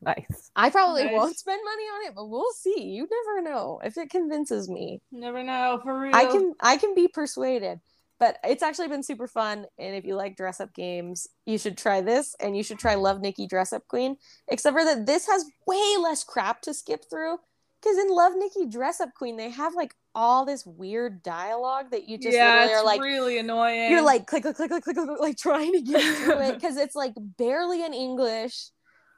nice. 0.00 0.50
I 0.56 0.70
probably 0.70 1.04
nice. 1.04 1.12
won't 1.12 1.38
spend 1.38 1.60
money 1.62 1.82
on 1.82 2.06
it, 2.08 2.14
but 2.14 2.30
we'll 2.30 2.52
see. 2.54 2.84
You 2.84 3.06
never 3.06 3.42
know 3.42 3.82
if 3.84 3.98
it 3.98 4.08
convinces 4.08 4.70
me. 4.70 5.02
Never 5.12 5.42
know 5.42 5.80
for 5.82 6.00
real. 6.00 6.16
I 6.16 6.24
can 6.24 6.54
I 6.60 6.78
can 6.78 6.94
be 6.94 7.08
persuaded 7.08 7.80
but 8.20 8.38
it's 8.44 8.62
actually 8.62 8.88
been 8.88 9.02
super 9.02 9.26
fun 9.26 9.66
and 9.78 9.94
if 9.94 10.04
you 10.04 10.14
like 10.14 10.36
dress 10.36 10.60
up 10.60 10.72
games 10.74 11.26
you 11.46 11.58
should 11.58 11.76
try 11.76 12.00
this 12.00 12.34
and 12.40 12.56
you 12.56 12.62
should 12.62 12.78
try 12.78 12.94
love 12.94 13.20
nikki 13.20 13.46
dress 13.46 13.72
up 13.72 13.86
queen 13.88 14.16
except 14.48 14.76
for 14.76 14.84
that 14.84 15.06
this 15.06 15.26
has 15.26 15.44
way 15.66 15.96
less 16.00 16.24
crap 16.24 16.60
to 16.62 16.72
skip 16.72 17.04
through 17.10 17.36
because 17.82 17.98
in 17.98 18.08
love 18.08 18.32
nikki 18.36 18.66
dress 18.66 19.00
up 19.00 19.10
queen 19.14 19.36
they 19.36 19.50
have 19.50 19.74
like 19.74 19.94
all 20.14 20.44
this 20.44 20.64
weird 20.64 21.22
dialogue 21.22 21.90
that 21.90 22.08
you 22.08 22.16
just 22.16 22.36
yeah, 22.36 22.68
are 22.70 22.84
like 22.84 23.00
really 23.00 23.38
annoying. 23.38 23.90
you're 23.90 24.02
like 24.02 24.26
click 24.26 24.42
click 24.42 24.56
click 24.56 24.70
click 24.70 24.84
click, 24.84 24.96
click 24.96 25.20
like 25.20 25.36
trying 25.36 25.72
to 25.72 25.82
get 25.82 26.16
through 26.18 26.40
it 26.40 26.54
because 26.54 26.76
it's 26.76 26.94
like 26.94 27.14
barely 27.36 27.84
in 27.84 27.92
english 27.92 28.70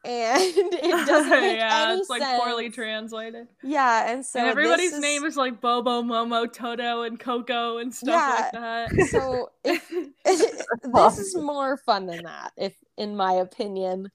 and 0.07 0.43
it 0.73 1.07
doesn't 1.07 1.31
make 1.31 1.59
yeah, 1.59 1.89
any 1.89 2.01
it's 2.01 2.09
like 2.09 2.23
sense. 2.23 2.43
poorly 2.43 2.71
translated. 2.71 3.49
Yeah, 3.63 4.11
and 4.11 4.25
so 4.25 4.39
and 4.39 4.49
everybody's 4.49 4.93
is... 4.93 5.01
name 5.01 5.25
is 5.25 5.37
like 5.37 5.61
Bobo, 5.61 6.03
Momo, 6.03 6.51
Toto, 6.53 7.03
and 7.03 7.19
Coco 7.19 7.79
and 7.79 7.95
stuff 7.95 8.53
yeah, 8.53 8.61
like 8.61 8.93
that. 8.93 9.07
So 9.11 9.51
if, 9.65 9.89
this 10.25 11.19
is 11.19 11.37
more 11.37 11.77
fun 11.79 12.07
than 12.07 12.25
that, 12.25 12.53
if 12.57 12.75
in 12.97 13.17
my 13.17 13.33
opinion. 13.33 14.11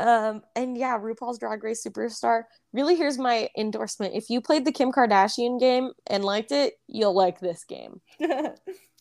Um, 0.00 0.42
and 0.54 0.78
yeah, 0.78 0.96
RuPaul's 0.96 1.40
Drag 1.40 1.64
Race 1.64 1.84
Superstar. 1.84 2.44
Really, 2.72 2.94
here's 2.94 3.18
my 3.18 3.48
endorsement. 3.58 4.14
If 4.14 4.30
you 4.30 4.40
played 4.40 4.64
the 4.64 4.70
Kim 4.70 4.92
Kardashian 4.92 5.58
game 5.58 5.90
and 6.06 6.24
liked 6.24 6.52
it, 6.52 6.74
you'll 6.86 7.16
like 7.16 7.40
this 7.40 7.64
game. 7.64 8.00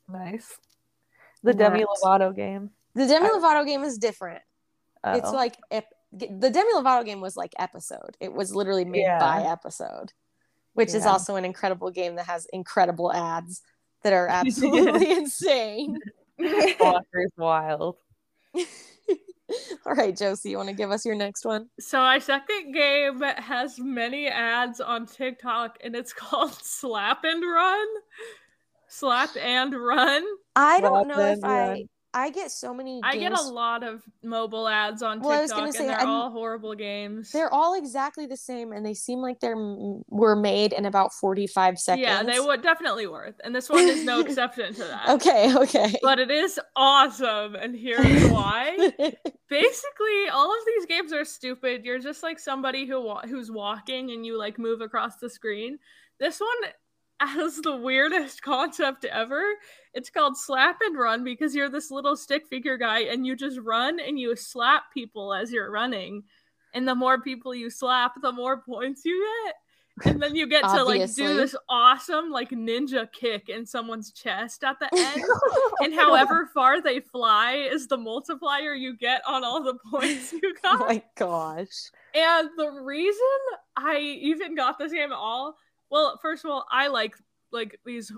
nice. 0.09 0.57
The 1.43 1.53
Demi 1.53 1.85
Lovato 1.85 2.35
game. 2.35 2.71
The 2.95 3.05
Demi 3.05 3.29
Lovato 3.29 3.63
game 3.63 3.83
is 3.83 3.99
different. 3.99 4.41
Uh-oh. 5.03 5.17
It's 5.17 5.31
like 5.31 5.55
the 6.11 6.49
Demi 6.49 6.73
Lovato 6.75 7.05
game 7.05 7.21
was 7.21 7.35
like 7.35 7.53
episode. 7.59 8.17
It 8.19 8.33
was 8.33 8.55
literally 8.55 8.85
made 8.85 9.01
yeah. 9.01 9.19
by 9.19 9.43
episode, 9.43 10.13
which 10.73 10.91
yeah. 10.91 10.97
is 10.97 11.05
also 11.05 11.35
an 11.35 11.45
incredible 11.45 11.91
game 11.91 12.15
that 12.15 12.25
has 12.25 12.47
incredible 12.53 13.11
ads 13.13 13.61
that 14.03 14.13
are 14.13 14.27
absolutely 14.31 15.11
insane. 15.11 15.97
Walker's 16.79 17.31
wild. 17.37 17.97
All 19.85 19.93
right, 19.93 20.15
Josie, 20.15 20.49
you 20.49 20.57
want 20.57 20.69
to 20.69 20.75
give 20.75 20.91
us 20.91 21.05
your 21.05 21.15
next 21.15 21.45
one? 21.45 21.69
So 21.79 21.99
our 21.99 22.19
second 22.19 22.73
game 22.73 23.21
has 23.21 23.79
many 23.79 24.27
ads 24.27 24.81
on 24.81 25.05
TikTok, 25.05 25.77
and 25.81 25.95
it's 25.95 26.11
called 26.13 26.53
Slap 26.53 27.23
and 27.23 27.41
Run. 27.41 27.87
Slap 28.89 29.29
and 29.37 29.73
Run. 29.73 30.25
I 30.55 30.81
don't 30.81 31.07
know 31.07 31.19
if 31.19 31.39
I 31.43 31.85
I 32.13 32.29
get 32.31 32.51
so 32.51 32.73
many. 32.73 33.01
I 33.03 33.17
get 33.17 33.33
a 33.33 33.41
lot 33.41 33.83
of 33.83 34.01
mobile 34.23 34.67
ads 34.67 35.03
on 35.03 35.17
TikTok, 35.17 35.31
I 35.31 35.41
was 35.41 35.75
say, 35.75 35.81
and 35.81 35.89
they're 35.89 35.99
I'm, 35.99 36.09
all 36.09 36.31
horrible 36.31 36.73
games. 36.73 37.31
They're 37.31 37.53
all 37.53 37.77
exactly 37.77 38.25
the 38.25 38.37
same, 38.37 38.71
and 38.71 38.85
they 38.85 38.93
seem 38.93 39.19
like 39.19 39.39
they're 39.39 39.55
were 39.55 40.35
made 40.35 40.73
in 40.73 40.85
about 40.85 41.13
forty 41.13 41.47
five 41.47 41.77
seconds. 41.77 42.07
Yeah, 42.07 42.23
they 42.23 42.39
would 42.39 42.61
definitely 42.61 43.07
worth, 43.07 43.35
and 43.43 43.53
this 43.55 43.69
one 43.69 43.83
is 43.83 44.03
no 44.03 44.21
exception 44.21 44.73
to 44.75 44.83
that. 44.83 45.09
Okay, 45.09 45.55
okay. 45.55 45.95
But 46.01 46.19
it 46.19 46.31
is 46.31 46.59
awesome, 46.75 47.55
and 47.55 47.75
here's 47.75 48.31
why. 48.31 48.75
Basically, 49.49 50.29
all 50.31 50.51
of 50.51 50.65
these 50.65 50.85
games 50.87 51.13
are 51.13 51.25
stupid. 51.25 51.85
You're 51.85 51.99
just 51.99 52.23
like 52.23 52.39
somebody 52.39 52.85
who 52.85 53.15
who's 53.27 53.51
walking, 53.51 54.11
and 54.11 54.25
you 54.25 54.37
like 54.37 54.57
move 54.57 54.81
across 54.81 55.17
the 55.17 55.29
screen. 55.29 55.77
This 56.19 56.39
one 56.39 56.71
as 57.19 57.57
the 57.57 57.75
weirdest 57.75 58.41
concept 58.43 59.05
ever. 59.05 59.43
It's 59.93 60.09
called 60.09 60.37
slap 60.37 60.77
and 60.81 60.97
run 60.97 61.23
because 61.23 61.55
you're 61.55 61.69
this 61.69 61.89
little 61.91 62.15
stick 62.15 62.47
figure 62.47 62.77
guy 62.77 62.99
and 63.01 63.25
you 63.25 63.35
just 63.35 63.59
run 63.59 63.99
and 63.99 64.19
you 64.19 64.35
slap 64.35 64.93
people 64.93 65.33
as 65.33 65.51
you're 65.51 65.71
running. 65.71 66.23
And 66.73 66.87
the 66.87 66.95
more 66.95 67.19
people 67.21 67.55
you 67.55 67.69
slap, 67.69 68.13
the 68.21 68.31
more 68.31 68.61
points 68.67 69.03
you 69.05 69.25
get. 69.45 69.55
and 70.13 70.21
then 70.21 70.35
you 70.35 70.45
get 70.45 70.61
to 70.61 70.83
like 70.83 71.11
do 71.15 71.35
this 71.35 71.55
awesome 71.69 72.29
like 72.29 72.51
ninja 72.51 73.11
kick 73.11 73.49
in 73.49 73.65
someone's 73.65 74.11
chest 74.11 74.63
at 74.63 74.77
the 74.79 74.87
end. 74.95 75.23
and 75.79 75.95
however 75.95 76.47
far 76.53 76.79
they 76.83 76.99
fly 76.99 77.53
is 77.53 77.87
the 77.87 77.97
multiplier 77.97 78.75
you 78.75 78.95
get 78.95 79.23
on 79.27 79.43
all 79.43 79.63
the 79.63 79.73
points 79.89 80.31
you 80.33 80.53
Oh 80.63 80.77
got. 80.77 80.87
my 80.87 81.01
gosh. 81.15 81.89
And 82.13 82.47
the 82.57 82.69
reason 82.83 83.39
I 83.75 83.97
even 83.97 84.53
got 84.55 84.77
this 84.77 84.91
game 84.93 85.11
at 85.11 85.17
all, 85.17 85.55
well, 85.89 86.17
first 86.21 86.45
of 86.45 86.51
all, 86.51 86.65
I 86.71 86.87
like 86.87 87.15
like 87.51 87.79
these 87.85 88.11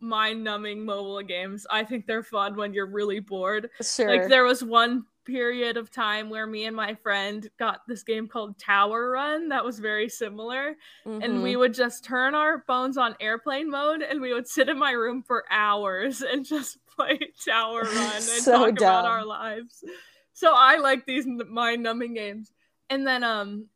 mind-numbing 0.00 0.84
mobile 0.84 1.20
games. 1.22 1.66
I 1.70 1.84
think 1.84 2.06
they're 2.06 2.22
fun 2.22 2.56
when 2.56 2.72
you're 2.72 2.86
really 2.90 3.20
bored. 3.20 3.70
Sure. 3.82 4.08
Like 4.08 4.28
there 4.28 4.44
was 4.44 4.62
one 4.62 5.04
period 5.24 5.76
of 5.76 5.90
time 5.90 6.30
where 6.30 6.46
me 6.46 6.64
and 6.64 6.74
my 6.76 6.94
friend 6.94 7.48
got 7.58 7.80
this 7.86 8.02
game 8.02 8.28
called 8.28 8.58
Tower 8.58 9.10
Run 9.10 9.48
that 9.48 9.64
was 9.64 9.78
very 9.78 10.08
similar 10.08 10.74
and 11.04 11.42
we 11.42 11.52
Mhm. 11.52 11.58
would 11.58 11.74
just 11.74 12.02
turn 12.02 12.34
our 12.34 12.62
phones 12.66 12.96
on 12.96 13.14
airplane 13.20 13.68
mode 13.68 14.00
and 14.02 14.20
we 14.22 14.32
would 14.32 14.48
sit 14.48 14.70
in 14.70 14.78
my 14.78 14.92
room 14.92 15.22
for 15.22 15.44
hours 15.50 16.22
and 16.22 16.46
just 16.46 16.78
play 16.96 17.18
Tower 17.44 17.82
Run 17.94 18.16
and 18.16 18.24
So 18.24 18.52
talk 18.52 18.70
about 18.78 19.04
our 19.04 19.24
lives. 19.24 19.84
So 20.32 20.54
I 20.54 20.76
like 20.76 21.04
these 21.04 21.26
mind 21.26 21.82
numbing 21.82 22.14
games. 22.14 22.52
And 22.88 23.06
then 23.06 23.22
um 23.22 23.68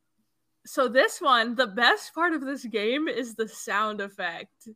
so 0.65 0.89
this 0.89 1.21
one, 1.21 1.55
the 1.55 1.67
best 1.67 2.15
part 2.15 2.33
of 2.33 2.41
this 2.41 2.65
game 2.65 3.09
is 3.09 3.35
the 3.35 3.49
sound 3.49 4.01
effect 4.01 4.69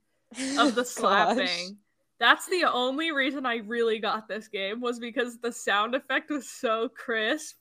of 0.58 0.74
the 0.74 0.84
slapping. 0.84 1.76
That's 2.18 2.46
the 2.46 2.64
only 2.64 3.12
reason 3.12 3.44
I 3.46 3.56
really 3.56 3.98
got 3.98 4.26
this 4.26 4.48
game 4.48 4.80
was 4.80 4.98
because 4.98 5.38
the 5.38 5.52
sound 5.52 5.94
effect 5.94 6.30
was 6.30 6.48
so 6.48 6.88
crisp. 6.88 7.56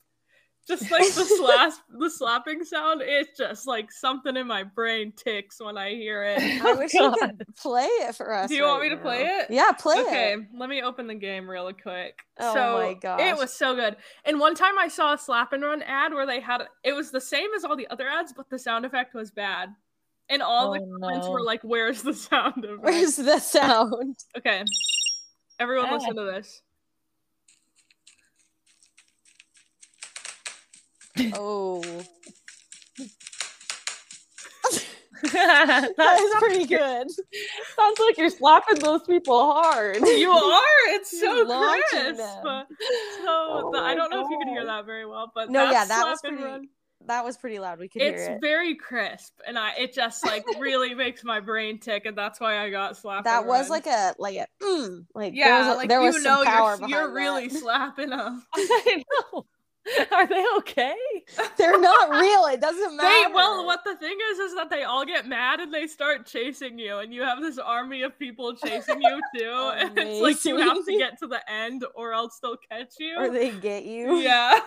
Just 0.68 0.90
like 0.90 1.04
the 1.14 1.26
slap 1.38 1.74
the 2.00 2.10
slapping 2.10 2.64
sound, 2.64 3.02
it's 3.04 3.38
just 3.38 3.68
like 3.68 3.92
something 3.92 4.36
in 4.36 4.48
my 4.48 4.64
brain 4.64 5.14
ticks 5.16 5.62
when 5.62 5.78
I 5.78 5.92
hear 5.92 6.24
it. 6.24 6.40
I 6.64 6.74
wish 6.74 6.94
you 6.94 7.14
could 7.20 7.44
play 7.56 7.86
it 7.86 8.16
for 8.16 8.34
us. 8.34 8.50
Do 8.50 8.56
you 8.56 8.64
want 8.64 8.82
right 8.82 8.90
me 8.92 8.96
to 8.96 9.02
play 9.02 9.22
it? 9.26 9.48
Yeah, 9.52 9.72
play 9.74 10.00
okay, 10.02 10.32
it. 10.34 10.38
Okay, 10.40 10.48
let 10.58 10.70
me 10.70 10.82
open 10.82 11.06
the 11.06 11.14
game 11.16 11.48
real 11.48 11.72
quick. 11.72 12.20
Oh 12.40 12.54
so 12.54 12.78
my 12.88 12.94
gosh. 12.96 13.22
it 13.22 13.38
was 13.38 13.54
so 13.54 13.76
good. 13.76 13.96
And 14.26 14.40
one 14.40 14.56
time 14.56 14.80
I 14.80 14.88
saw 14.88 15.14
a 15.14 15.18
slap 15.20 15.54
and 15.54 15.62
run 15.62 15.84
ad 15.84 16.14
where 16.14 16.26
they 16.26 16.40
had 16.40 16.64
it 16.84 16.94
was 16.94 17.12
the 17.12 17.22
same 17.22 17.54
as 17.56 17.64
all 17.64 17.76
the 17.76 17.88
other 17.90 18.08
ads, 18.08 18.34
but 18.36 18.50
the 18.50 18.58
sound 18.58 18.86
effect 18.86 19.14
was 19.14 19.30
bad. 19.32 19.70
And 20.30 20.42
all 20.42 20.72
the 20.74 20.80
Oh, 20.80 20.98
comments 21.00 21.28
no. 21.28 21.32
were 21.34 21.44
like, 21.44 21.62
"Where's 21.62 22.02
the 22.02 22.16
sound 22.16 22.66
effect?" 22.66 22.82
Where's 22.84 23.16
the 23.18 23.38
sound? 23.38 24.16
Okay, 24.36 24.64
everyone, 25.60 25.90
Ah. 25.92 25.94
listen 25.94 26.16
to 26.16 26.24
this. 26.24 26.64
Oh, 31.34 31.82
that 35.32 35.90
that 35.98 36.20
is 36.20 36.34
pretty 36.40 36.66
good. 36.66 37.08
sounds 37.76 38.00
like 38.00 38.18
you're 38.18 38.30
slapping 38.30 38.80
those 38.80 39.02
people 39.04 39.40
hard. 39.54 39.98
You 40.06 40.32
are. 40.32 40.62
It's 40.90 41.18
so 41.20 41.36
You're 41.38 41.46
crisp. 41.90 42.18
them. 42.18 42.44
So 42.44 42.64
Oh 43.28 43.70
the- 43.74 43.80
I 43.80 43.96
don't 43.96 44.10
know 44.12 44.24
if 44.24 44.30
you 44.30 44.38
can 44.40 44.50
hear 44.50 44.66
that 44.66 44.86
very 44.86 45.06
well, 45.06 45.32
but 45.34 45.50
No, 45.50 45.72
yeah, 45.72 45.86
that 45.86 46.06
was 46.06 46.22
pretty- 46.22 46.44
run. 46.44 46.68
That 47.08 47.24
was 47.24 47.38
pretty 47.38 47.60
loud. 47.60 47.78
We 47.80 47.88
could 47.88 48.02
It's 48.02 48.22
hear 48.26 48.36
it. 48.36 48.42
very 48.42 48.74
crisp, 48.76 49.34
and 49.46 49.60
I 49.60 49.74
it 49.76 49.94
just 49.94 50.26
like 50.26 50.44
really 50.60 50.96
makes 50.96 51.24
my 51.24 51.40
brain 51.40 51.80
tick, 51.80 52.06
and 52.06 52.18
that's 52.18 52.40
why 52.40 52.58
I 52.58 52.72
got 52.72 52.98
slapped. 52.98 53.26
that 53.26 53.46
was 53.46 53.64
run. 53.64 53.70
like 53.70 53.86
a 53.88 54.16
like 54.18 54.38
a 54.38 54.48
mm, 54.64 55.06
like 55.14 55.34
there 55.34 55.46
yeah, 55.48 55.68
was, 55.68 55.76
a- 55.76 55.78
like 55.78 55.90
there 55.90 56.00
you 56.02 56.08
was 56.08 56.24
know 56.24 56.44
some 56.44 56.46
power 56.46 56.78
you're 56.82 56.90
you're 56.90 57.14
really 57.14 57.50
slapping 57.50 58.10
them. 58.10 58.44
I 58.56 59.04
know. 59.34 59.46
Are 60.12 60.28
they 60.28 60.44
okay? 60.58 60.96
They're 61.58 61.80
not 61.80 62.10
real. 62.20 62.46
It 62.46 62.60
doesn't 62.62 62.98
They 62.98 63.04
matter. 63.04 63.34
well, 63.34 63.66
what 63.66 63.82
the 63.86 63.96
thing 63.96 64.18
is 64.32 64.40
is 64.40 64.56
that 64.56 64.70
they 64.70 64.84
all 64.84 65.06
get 65.06 65.28
mad 65.28 65.60
and 65.60 65.74
they 65.74 65.88
start 65.88 66.26
chasing 66.26 66.80
you, 66.80 66.98
and 67.00 67.14
you 67.14 67.22
have 67.24 67.42
this 67.42 67.58
army 67.58 68.02
of 68.02 68.18
people 68.18 68.56
chasing 68.56 69.02
you 69.02 69.22
too. 69.38 69.72
and 69.76 69.98
it's 69.98 70.22
like 70.22 70.44
you 70.46 70.58
have 70.58 70.84
to 70.86 70.98
get 70.98 71.20
to 71.20 71.28
the 71.28 71.40
end, 71.52 71.86
or 71.96 72.14
else 72.14 72.40
they'll 72.42 72.58
catch 72.58 72.94
you. 73.00 73.16
or 73.18 73.30
they 73.30 73.52
get 73.52 73.86
you. 73.86 74.18
yeah, 74.18 74.60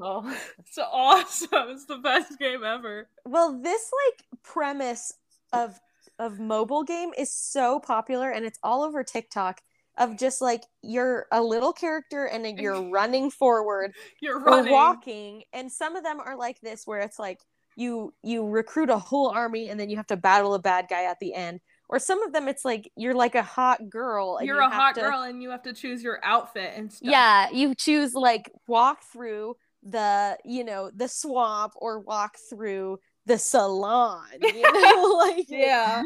Oh, 0.00 0.36
it's 0.58 0.78
awesome. 0.78 1.70
It's 1.70 1.86
the 1.86 1.98
best 1.98 2.38
game 2.38 2.64
ever. 2.64 3.08
Well, 3.24 3.60
this 3.60 3.90
like 4.08 4.42
premise 4.42 5.12
of 5.52 5.78
of 6.18 6.38
mobile 6.38 6.82
game 6.84 7.10
is 7.16 7.30
so 7.32 7.80
popular 7.80 8.30
and 8.30 8.44
it's 8.44 8.58
all 8.62 8.82
over 8.82 9.02
TikTok 9.02 9.60
of 9.98 10.18
just 10.18 10.40
like 10.40 10.62
you're 10.82 11.26
a 11.32 11.42
little 11.42 11.72
character 11.72 12.24
and 12.26 12.44
then 12.44 12.56
you're 12.58 12.82
running 12.90 13.30
forward 13.30 13.92
You're 14.20 14.38
or 14.38 14.44
running. 14.44 14.72
walking 14.72 15.42
and 15.52 15.70
some 15.70 15.96
of 15.96 16.02
them 16.04 16.18
are 16.20 16.36
like 16.36 16.60
this 16.60 16.82
where 16.86 17.00
it's 17.00 17.18
like 17.18 17.40
you 17.76 18.12
you 18.22 18.46
recruit 18.46 18.90
a 18.90 18.98
whole 18.98 19.28
army 19.30 19.68
and 19.68 19.78
then 19.80 19.90
you 19.90 19.96
have 19.96 20.06
to 20.08 20.16
battle 20.16 20.54
a 20.54 20.58
bad 20.58 20.86
guy 20.88 21.04
at 21.04 21.18
the 21.20 21.34
end 21.34 21.60
or 21.88 21.98
some 21.98 22.22
of 22.22 22.32
them 22.32 22.48
it's 22.48 22.64
like 22.64 22.90
you're 22.96 23.14
like 23.14 23.34
a 23.34 23.42
hot 23.42 23.88
girl 23.90 24.38
You're 24.42 24.60
you 24.62 24.66
a 24.66 24.70
hot 24.70 24.94
to- 24.94 25.00
girl, 25.02 25.22
and 25.22 25.42
you 25.42 25.50
have 25.50 25.62
to 25.64 25.72
choose 25.74 26.02
your 26.02 26.18
outfit 26.22 26.72
and 26.76 26.92
stuff. 26.92 27.10
yeah 27.10 27.48
you 27.50 27.74
choose 27.74 28.14
like 28.14 28.50
walk 28.66 28.98
through 29.12 29.56
the 29.82 30.38
you 30.44 30.64
know 30.64 30.90
the 30.94 31.08
swamp 31.08 31.72
or 31.76 32.00
walk 32.00 32.36
through 32.48 32.98
the 33.26 33.38
salon 33.38 34.22
you 34.40 34.62
know 34.82 35.12
like 35.18 35.46
yeah. 35.48 36.02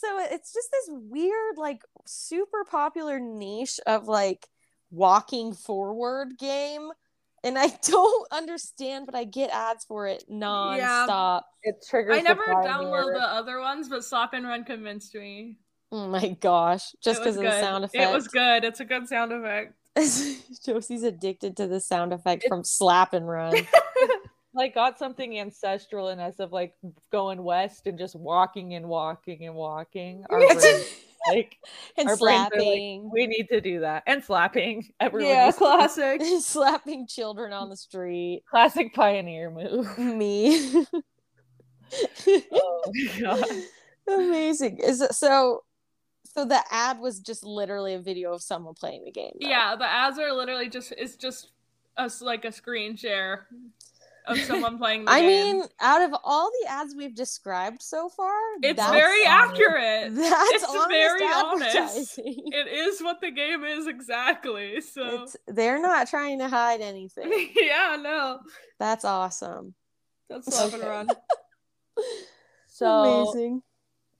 So 0.00 0.18
it's 0.30 0.52
just 0.52 0.68
this 0.70 0.88
weird 0.90 1.58
like 1.58 1.82
super 2.06 2.64
popular 2.64 3.20
niche 3.20 3.78
of 3.86 4.08
like 4.08 4.48
walking 4.90 5.52
forward 5.52 6.38
game 6.38 6.88
and 7.44 7.58
i 7.58 7.66
don't 7.84 8.26
understand 8.32 9.06
but 9.06 9.14
i 9.14 9.24
get 9.24 9.50
ads 9.50 9.84
for 9.84 10.06
it 10.06 10.24
non-stop 10.28 11.46
it 11.62 11.84
triggers. 11.88 12.16
I 12.16 12.22
never 12.22 12.42
pioneer. 12.42 12.70
downloaded 12.70 13.14
the 13.14 13.20
other 13.20 13.60
ones, 13.60 13.86
but 13.90 14.02
Slap 14.02 14.32
and 14.32 14.46
Run 14.46 14.64
convinced 14.64 15.14
me. 15.14 15.58
oh 15.92 16.08
my 16.08 16.28
gosh 16.40 16.92
just 17.04 17.20
because 17.20 17.36
of 17.36 17.42
the 17.42 17.60
sound 17.60 17.84
effect 17.84 18.02
It 18.02 18.14
was 18.14 18.28
good. 18.28 18.64
It's 18.64 18.80
a 18.80 18.84
good 18.84 19.06
sound 19.08 19.32
effect. 19.32 19.74
josie's 20.64 21.02
addicted 21.02 21.56
to 21.56 21.66
the 21.66 21.80
sound 21.80 22.12
effect 22.12 22.44
from 22.48 22.62
slap 22.64 23.12
and 23.12 23.28
run 23.28 23.52
like 24.54 24.74
got 24.74 24.98
something 24.98 25.38
ancestral 25.38 26.08
in 26.08 26.18
us 26.18 26.38
of 26.40 26.52
like 26.52 26.74
going 27.12 27.42
west 27.42 27.86
and 27.86 27.98
just 27.98 28.16
walking 28.16 28.74
and 28.74 28.86
walking 28.86 29.46
and 29.46 29.54
walking. 29.54 30.24
Our 30.30 30.40
brains, 30.54 30.86
like 31.28 31.56
and 31.98 32.08
Our 32.08 32.16
brains 32.16 32.50
like, 32.52 32.60
slapping 32.60 33.10
we 33.12 33.26
need 33.26 33.48
to 33.50 33.60
do 33.60 33.80
that 33.80 34.02
and 34.06 34.22
slapping. 34.22 34.88
Everyone 35.00 35.30
yeah, 35.30 35.52
classic. 35.52 36.22
slapping 36.40 37.06
children 37.06 37.52
on 37.52 37.68
the 37.68 37.76
street 37.76 38.42
classic 38.50 38.94
pioneer 38.94 39.50
move. 39.50 39.98
me 39.98 40.84
Oh 42.52 42.82
my 42.86 43.20
god. 43.20 43.44
amazing 44.08 44.78
is 44.78 45.00
it 45.00 45.14
so 45.14 45.62
so 46.34 46.44
the 46.44 46.62
ad 46.70 47.00
was 47.00 47.18
just 47.18 47.42
literally 47.44 47.94
a 47.94 48.00
video 48.00 48.32
of 48.32 48.42
someone 48.42 48.74
playing 48.74 49.04
the 49.04 49.10
game 49.10 49.32
though. 49.40 49.48
Yeah, 49.48 49.74
the 49.76 49.84
ads 49.84 50.18
are 50.18 50.32
literally 50.32 50.68
just 50.68 50.92
it's 50.96 51.16
just 51.16 51.50
us 51.96 52.22
like 52.22 52.44
a 52.44 52.52
screen 52.52 52.96
share 52.96 53.48
of 54.26 54.38
someone 54.38 54.78
playing 54.78 55.04
the 55.04 55.10
i 55.10 55.20
game. 55.20 55.58
mean 55.58 55.64
out 55.80 56.02
of 56.02 56.14
all 56.24 56.50
the 56.62 56.70
ads 56.70 56.94
we've 56.94 57.14
described 57.14 57.82
so 57.82 58.08
far 58.08 58.32
it's 58.62 58.76
that's, 58.76 58.92
very 58.92 59.26
honest. 59.26 59.52
accurate. 59.60 60.14
that's 60.14 60.52
it's 60.52 60.64
honest 60.64 60.88
very 60.88 61.24
honest. 61.24 62.18
It 62.18 62.68
is 62.68 63.00
what 63.00 63.20
the 63.20 63.30
game 63.30 63.64
is 63.64 63.86
exactly. 63.86 64.80
So 64.80 65.22
it's 65.22 65.36
they're 65.46 65.80
not 65.80 66.08
trying 66.08 66.38
to 66.40 66.48
hide 66.48 66.80
anything 66.92 67.50
yeah, 67.56 67.96
no. 68.00 68.40
that's 68.78 69.04
awesome 69.04 69.74
That's 70.28 70.46
Slap 70.54 70.72
and 70.74 70.82
Okay. 70.82 70.88
Run. 70.88 71.08
So 72.68 72.86
amazing 72.86 73.62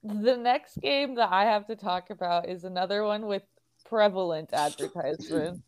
the 0.02 0.36
next 0.36 0.76
game 0.80 1.14
that 1.16 1.30
I 1.30 1.44
have 1.44 1.66
to 1.66 1.76
talk 1.76 2.10
about 2.10 2.48
is 2.48 2.64
another 2.64 3.04
one 3.04 3.26
with 3.26 3.42
prevalent 3.84 4.50
advertisements. 4.52 5.60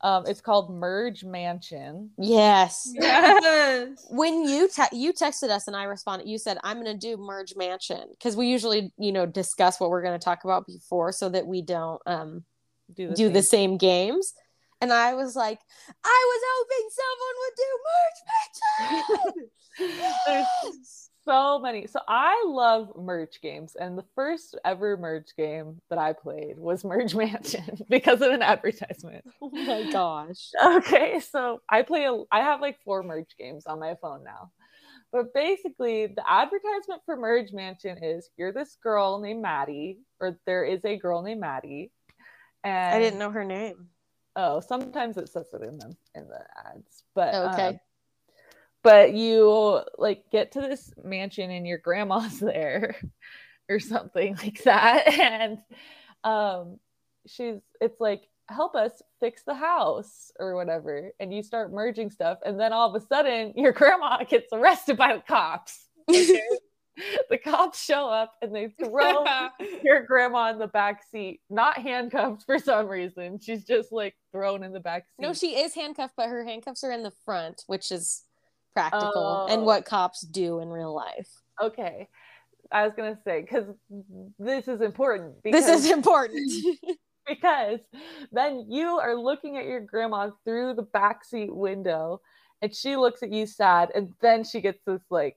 Um, 0.00 0.24
it's 0.26 0.40
called 0.40 0.70
Merge 0.72 1.24
Mansion. 1.24 2.10
yes 2.18 2.90
Yes. 2.94 3.98
when 4.10 4.44
you 4.44 4.68
te- 4.68 4.96
you 4.96 5.12
texted 5.12 5.50
us 5.50 5.66
and 5.66 5.76
I 5.76 5.84
responded, 5.84 6.28
you 6.28 6.38
said 6.38 6.58
I'm 6.62 6.82
going 6.82 6.98
to 6.98 7.06
do 7.08 7.16
merge 7.16 7.54
mansion 7.56 8.04
because 8.12 8.36
we 8.36 8.46
usually 8.48 8.92
you 8.98 9.12
know 9.12 9.26
discuss 9.26 9.80
what 9.80 9.90
we're 9.90 10.02
going 10.02 10.18
to 10.18 10.24
talk 10.24 10.44
about 10.44 10.66
before 10.66 11.12
so 11.12 11.28
that 11.28 11.46
we 11.46 11.62
don't 11.62 12.00
um 12.06 12.44
Do 12.94 13.08
the 13.08 13.14
do 13.14 13.24
same 13.26 13.32
the 13.32 13.42
same 13.42 13.76
games. 13.76 14.34
And 14.80 14.92
I 14.92 15.14
was 15.14 15.34
like, 15.34 15.58
I 16.04 16.24
was 16.30 16.42
hoping 16.54 16.88
someone 17.00 17.36
would 17.42 17.56
do 17.56 17.70
merge 17.88 18.20
mansion. 18.30 19.50
There's 20.26 20.46
Yes! 20.64 21.07
So 21.28 21.58
many. 21.58 21.86
So 21.86 22.00
I 22.08 22.44
love 22.46 22.92
merge 22.96 23.40
games, 23.42 23.76
and 23.78 23.98
the 23.98 24.04
first 24.14 24.58
ever 24.64 24.96
merge 24.96 25.34
game 25.36 25.80
that 25.90 25.98
I 25.98 26.12
played 26.14 26.58
was 26.58 26.84
Merge 26.84 27.14
Mansion 27.16 27.78
because 27.88 28.22
of 28.22 28.32
an 28.32 28.42
advertisement. 28.42 29.24
oh 29.42 29.50
my 29.50 29.84
gosh. 29.92 30.50
Okay, 30.64 31.20
so 31.20 31.60
I 31.68 31.82
play 31.82 32.04
a 32.06 32.22
I 32.30 32.40
have 32.40 32.60
like 32.60 32.78
four 32.84 33.02
merge 33.02 33.36
games 33.38 33.66
on 33.66 33.78
my 33.80 33.94
phone 34.00 34.24
now. 34.24 34.50
But 35.12 35.32
basically, 35.34 36.06
the 36.06 36.24
advertisement 36.28 37.02
for 37.06 37.16
Merge 37.16 37.52
Mansion 37.52 38.02
is 38.02 38.30
you're 38.36 38.52
this 38.52 38.76
girl 38.82 39.18
named 39.18 39.42
Maddie, 39.42 39.98
or 40.20 40.38
there 40.46 40.64
is 40.64 40.84
a 40.84 40.96
girl 40.96 41.22
named 41.22 41.40
Maddie. 41.40 41.90
And 42.64 42.94
I 42.94 42.98
didn't 42.98 43.18
know 43.18 43.30
her 43.30 43.44
name. 43.44 43.88
Oh, 44.36 44.60
sometimes 44.60 45.16
it 45.16 45.28
says 45.28 45.46
it 45.52 45.62
in 45.62 45.78
them 45.78 45.96
in 46.14 46.28
the 46.28 46.40
ads, 46.66 47.04
but 47.14 47.34
Okay. 47.34 47.68
um, 47.68 47.80
but 48.88 49.12
you 49.12 49.82
like 49.98 50.24
get 50.32 50.52
to 50.52 50.62
this 50.62 50.90
mansion 51.04 51.50
and 51.50 51.66
your 51.66 51.76
grandma's 51.76 52.40
there 52.40 52.96
or 53.68 53.78
something 53.78 54.34
like 54.36 54.62
that. 54.64 55.06
And 55.18 55.58
um 56.24 56.78
she's 57.26 57.60
it's 57.82 58.00
like 58.00 58.22
help 58.48 58.74
us 58.74 59.02
fix 59.20 59.42
the 59.42 59.54
house 59.54 60.32
or 60.40 60.54
whatever. 60.54 61.12
And 61.20 61.34
you 61.34 61.42
start 61.42 61.70
merging 61.70 62.10
stuff 62.10 62.38
and 62.46 62.58
then 62.58 62.72
all 62.72 62.88
of 62.88 63.00
a 63.00 63.06
sudden 63.06 63.52
your 63.56 63.72
grandma 63.72 64.24
gets 64.28 64.52
arrested 64.54 64.96
by 64.96 65.14
the 65.14 65.22
cops 65.22 65.88
okay? 66.08 66.40
the 67.28 67.36
cops 67.36 67.84
show 67.84 68.08
up 68.08 68.32
and 68.40 68.54
they 68.54 68.68
throw 68.82 69.22
your 69.84 70.02
grandma 70.04 70.50
in 70.50 70.58
the 70.58 70.66
back 70.66 71.02
seat 71.10 71.40
not 71.50 71.76
handcuffed 71.76 72.44
for 72.46 72.58
some 72.58 72.88
reason. 72.88 73.38
She's 73.38 73.64
just 73.64 73.92
like 73.92 74.14
thrown 74.32 74.64
in 74.64 74.72
the 74.72 74.80
back 74.80 75.02
seat. 75.02 75.22
No, 75.22 75.34
she 75.34 75.58
is 75.58 75.74
handcuffed, 75.74 76.14
but 76.16 76.30
her 76.30 76.44
handcuffs 76.44 76.82
are 76.82 76.90
in 76.90 77.02
the 77.02 77.12
front, 77.24 77.64
which 77.66 77.92
is 77.92 78.24
practical 78.74 79.46
Oh. 79.48 79.52
and 79.52 79.64
what 79.64 79.84
cops 79.84 80.20
do 80.22 80.60
in 80.60 80.68
real 80.68 80.94
life. 80.94 81.28
okay 81.60 82.08
i 82.70 82.84
was 82.84 82.92
gonna 82.96 83.18
say 83.24 83.40
because 83.42 83.64
this 84.38 84.68
is 84.68 84.80
important 84.80 85.42
because 85.42 85.64
This 85.66 85.84
is 85.84 85.90
important. 85.90 86.50
because 87.26 87.80
then 88.32 88.66
you 88.70 88.86
are 88.98 89.14
looking 89.14 89.56
at 89.58 89.64
your 89.66 89.80
grandma 89.80 90.30
through 90.44 90.74
the 90.74 90.84
backseat 90.84 91.50
window 91.54 92.20
and 92.62 92.74
she 92.74 92.96
looks 92.96 93.22
at 93.22 93.30
you 93.32 93.46
sad 93.46 93.90
and 93.94 94.12
then 94.20 94.44
she 94.44 94.60
gets 94.60 94.80
this 94.86 95.02
like 95.10 95.36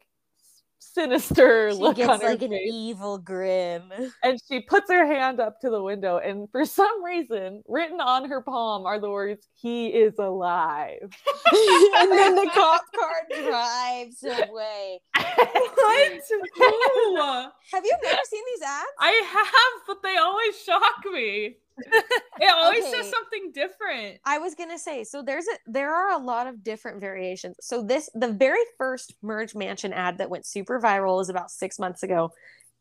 sinister 0.82 1.72
she 1.72 1.78
look 1.78 1.96
gets 1.96 2.10
on 2.10 2.22
her 2.22 2.30
like 2.30 2.42
an 2.42 2.52
face 2.52 2.72
evil 2.74 3.18
grin. 3.18 3.82
and 4.24 4.40
she 4.48 4.62
puts 4.62 4.90
her 4.92 5.06
hand 5.06 5.40
up 5.40 5.60
to 5.62 5.70
the 5.70 5.82
window 5.82 6.18
and 6.18 6.50
for 6.52 6.66
some 6.66 7.04
reason 7.04 7.64
written 7.68 8.02
on 8.02 8.28
her 8.28 8.42
palm 8.42 8.86
are 8.86 9.00
the 9.00 9.10
words 9.10 9.48
he 9.54 9.88
is 9.88 10.14
alive 10.18 11.00
and 11.52 12.12
then 12.12 12.36
the 12.36 12.50
cop 12.54 12.82
car 13.00 13.12
drives 13.50 14.24
away. 14.24 15.00
What? 15.16 15.26
Have 17.72 17.86
you 17.86 17.96
never 18.04 18.20
seen 18.26 18.44
these 18.54 18.62
ads? 18.68 18.88
I 19.00 19.22
have, 19.34 19.82
but 19.88 20.04
they 20.04 20.18
always 20.18 20.58
shock 20.60 20.96
me. 21.12 21.56
It 22.40 22.50
always 22.50 22.84
Okay. 22.86 22.92
says 22.92 23.12
something 23.12 23.52
different. 23.54 24.20
I 24.26 24.40
was 24.40 24.56
gonna 24.56 24.80
say, 24.80 25.04
so 25.04 25.22
there's 25.22 25.46
a 25.46 25.58
there 25.72 25.94
are 25.94 26.12
a 26.12 26.18
lot 26.18 26.48
of 26.48 26.64
different 26.64 27.00
variations. 27.00 27.56
So 27.62 27.84
this 27.84 28.10
the 28.16 28.32
very 28.32 28.64
first 28.78 29.14
Merge 29.22 29.54
Mansion 29.54 29.94
ad 29.94 30.18
that 30.18 30.30
went 30.30 30.46
super 30.48 30.80
viral 30.80 31.22
is 31.22 31.30
about 31.30 31.52
six 31.52 31.78
months 31.78 32.02
ago. 32.04 32.32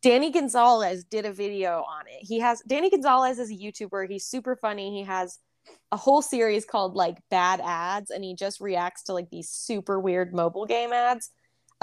Danny 0.03 0.31
Gonzalez 0.31 1.05
did 1.05 1.27
a 1.27 1.33
video 1.33 1.83
on 1.83 2.07
it. 2.07 2.21
He 2.21 2.41
has 2.41 2.63
Danny 2.67 2.89
Gonzalez 2.89 3.39
is 3.39 3.51
a 3.51 3.55
YouTuber. 3.55 4.09
He's 4.09 4.25
super 4.25 4.57
funny. 4.57 4.97
He 4.99 5.05
has 5.05 5.39
a 5.93 5.97
whole 5.99 6.23
series 6.23 6.65
called 6.65 6.95
like 6.95 7.19
Bad 7.31 7.61
Ads, 7.63 8.11
and 8.11 8.25
he 8.25 8.35
just 8.35 8.61
reacts 8.61 9.03
to 9.05 9.13
like 9.13 9.29
these 9.31 9.51
super 9.51 10.01
weird 10.01 10.33
mobile 10.33 10.65
game 10.65 10.93
ads. 10.93 11.31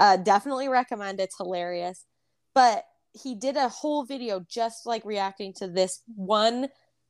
Uh, 0.00 0.16
definitely 0.16 0.68
recommend. 0.68 1.20
It's 1.20 1.36
hilarious. 1.36 2.04
But 2.54 2.84
he 3.12 3.36
did 3.36 3.56
a 3.56 3.68
whole 3.68 4.04
video 4.04 4.44
just 4.48 4.84
like 4.84 5.04
reacting 5.04 5.52
to 5.54 5.68
this 5.68 6.02
one 6.16 6.68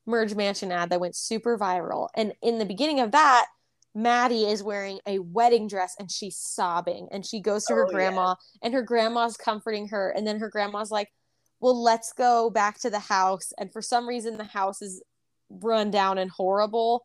Merge 0.08 0.34
Mansion 0.34 0.72
ad 0.72 0.90
that 0.90 1.00
went 1.00 1.14
super 1.14 1.58
viral. 1.58 2.08
And 2.16 2.32
in 2.42 2.58
the 2.58 2.64
beginning 2.64 2.98
of 2.98 3.12
that, 3.12 3.46
Maddie 3.94 4.46
is 4.46 4.62
wearing 4.62 5.00
a 5.06 5.18
wedding 5.18 5.68
dress 5.68 5.94
and 5.98 6.10
she's 6.10 6.36
sobbing. 6.36 7.08
And 7.12 7.24
she 7.24 7.40
goes 7.40 7.64
to 7.66 7.74
her 7.74 7.86
Oh, 7.86 7.90
grandma, 7.90 8.34
and 8.62 8.72
her 8.72 8.82
grandma's 8.82 9.36
comforting 9.36 9.88
her. 9.88 10.10
And 10.10 10.26
then 10.26 10.38
her 10.40 10.48
grandma's 10.48 10.90
like, 10.90 11.12
Well, 11.60 11.80
let's 11.80 12.12
go 12.12 12.48
back 12.50 12.80
to 12.80 12.90
the 12.90 12.98
house. 12.98 13.52
And 13.58 13.70
for 13.72 13.82
some 13.82 14.08
reason, 14.08 14.38
the 14.38 14.44
house 14.44 14.80
is 14.80 15.02
run 15.50 15.90
down 15.90 16.16
and 16.18 16.30
horrible. 16.30 17.04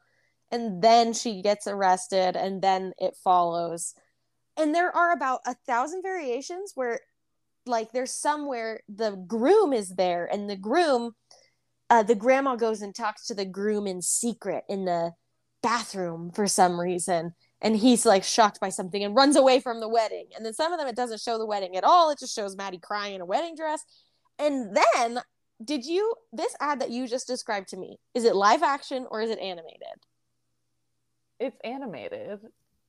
And 0.49 0.81
then 0.81 1.13
she 1.13 1.41
gets 1.41 1.65
arrested, 1.65 2.35
and 2.35 2.61
then 2.61 2.93
it 2.99 3.15
follows. 3.23 3.95
And 4.55 4.73
there 4.73 4.95
are 4.95 5.11
about 5.11 5.39
a 5.47 5.55
thousand 5.65 6.03
variations 6.03 6.73
where, 6.75 6.99
like, 7.65 7.91
there's 7.91 8.11
somewhere 8.11 8.81
the 8.87 9.15
groom 9.27 9.73
is 9.73 9.95
there, 9.95 10.29
and 10.31 10.47
the 10.47 10.55
groom 10.55 11.15
uh, 11.93 12.01
the 12.01 12.15
grandma 12.15 12.55
goes 12.55 12.81
and 12.81 12.95
talks 12.95 13.27
to 13.27 13.35
the 13.35 13.45
groom 13.45 13.85
in 13.85 14.01
secret 14.01 14.63
in 14.67 14.85
the 14.85 15.11
bathroom 15.61 16.31
for 16.33 16.47
some 16.47 16.79
reason 16.79 17.33
and 17.61 17.77
he's 17.77 18.03
like 18.05 18.23
shocked 18.23 18.59
by 18.59 18.69
something 18.69 19.03
and 19.03 19.15
runs 19.15 19.35
away 19.35 19.59
from 19.59 19.79
the 19.79 19.87
wedding. 19.87 20.25
And 20.35 20.45
then 20.45 20.53
some 20.53 20.73
of 20.73 20.79
them 20.79 20.87
it 20.87 20.95
doesn't 20.95 21.21
show 21.21 21.37
the 21.37 21.45
wedding 21.45 21.77
at 21.77 21.83
all. 21.85 22.09
It 22.09 22.19
just 22.19 22.35
shows 22.35 22.57
maddie 22.57 22.79
crying 22.79 23.15
in 23.15 23.21
a 23.21 23.25
wedding 23.25 23.55
dress. 23.55 23.83
And 24.39 24.75
then 24.75 25.21
did 25.63 25.85
you 25.85 26.15
this 26.33 26.55
ad 26.59 26.81
that 26.81 26.89
you 26.89 27.07
just 27.07 27.27
described 27.27 27.69
to 27.69 27.77
me 27.77 27.97
is 28.15 28.25
it 28.25 28.35
live 28.35 28.63
action 28.63 29.05
or 29.09 29.21
is 29.21 29.29
it 29.29 29.39
animated? 29.39 29.97
It's 31.39 31.57
animated. 31.63 32.39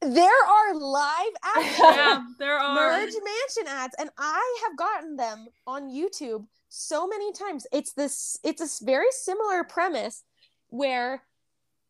There 0.01 0.45
are 0.57 0.75
live 0.75 1.35
action 1.57 1.85
Yeah, 1.85 2.25
there 2.39 2.59
are. 2.59 2.75
merge 2.75 3.13
mansion 3.15 3.67
ads 3.69 3.95
and 3.99 4.11
i 4.19 4.59
have 4.67 4.77
gotten 4.77 5.17
them 5.17 5.47
on 5.67 5.89
youtube 5.89 6.45
so 6.75 7.07
many 7.07 7.33
times. 7.33 7.67
It's 7.73 7.93
this 7.93 8.37
it's 8.43 8.81
a 8.81 8.85
very 8.85 9.11
similar 9.11 9.65
premise 9.65 10.25
where 10.69 11.23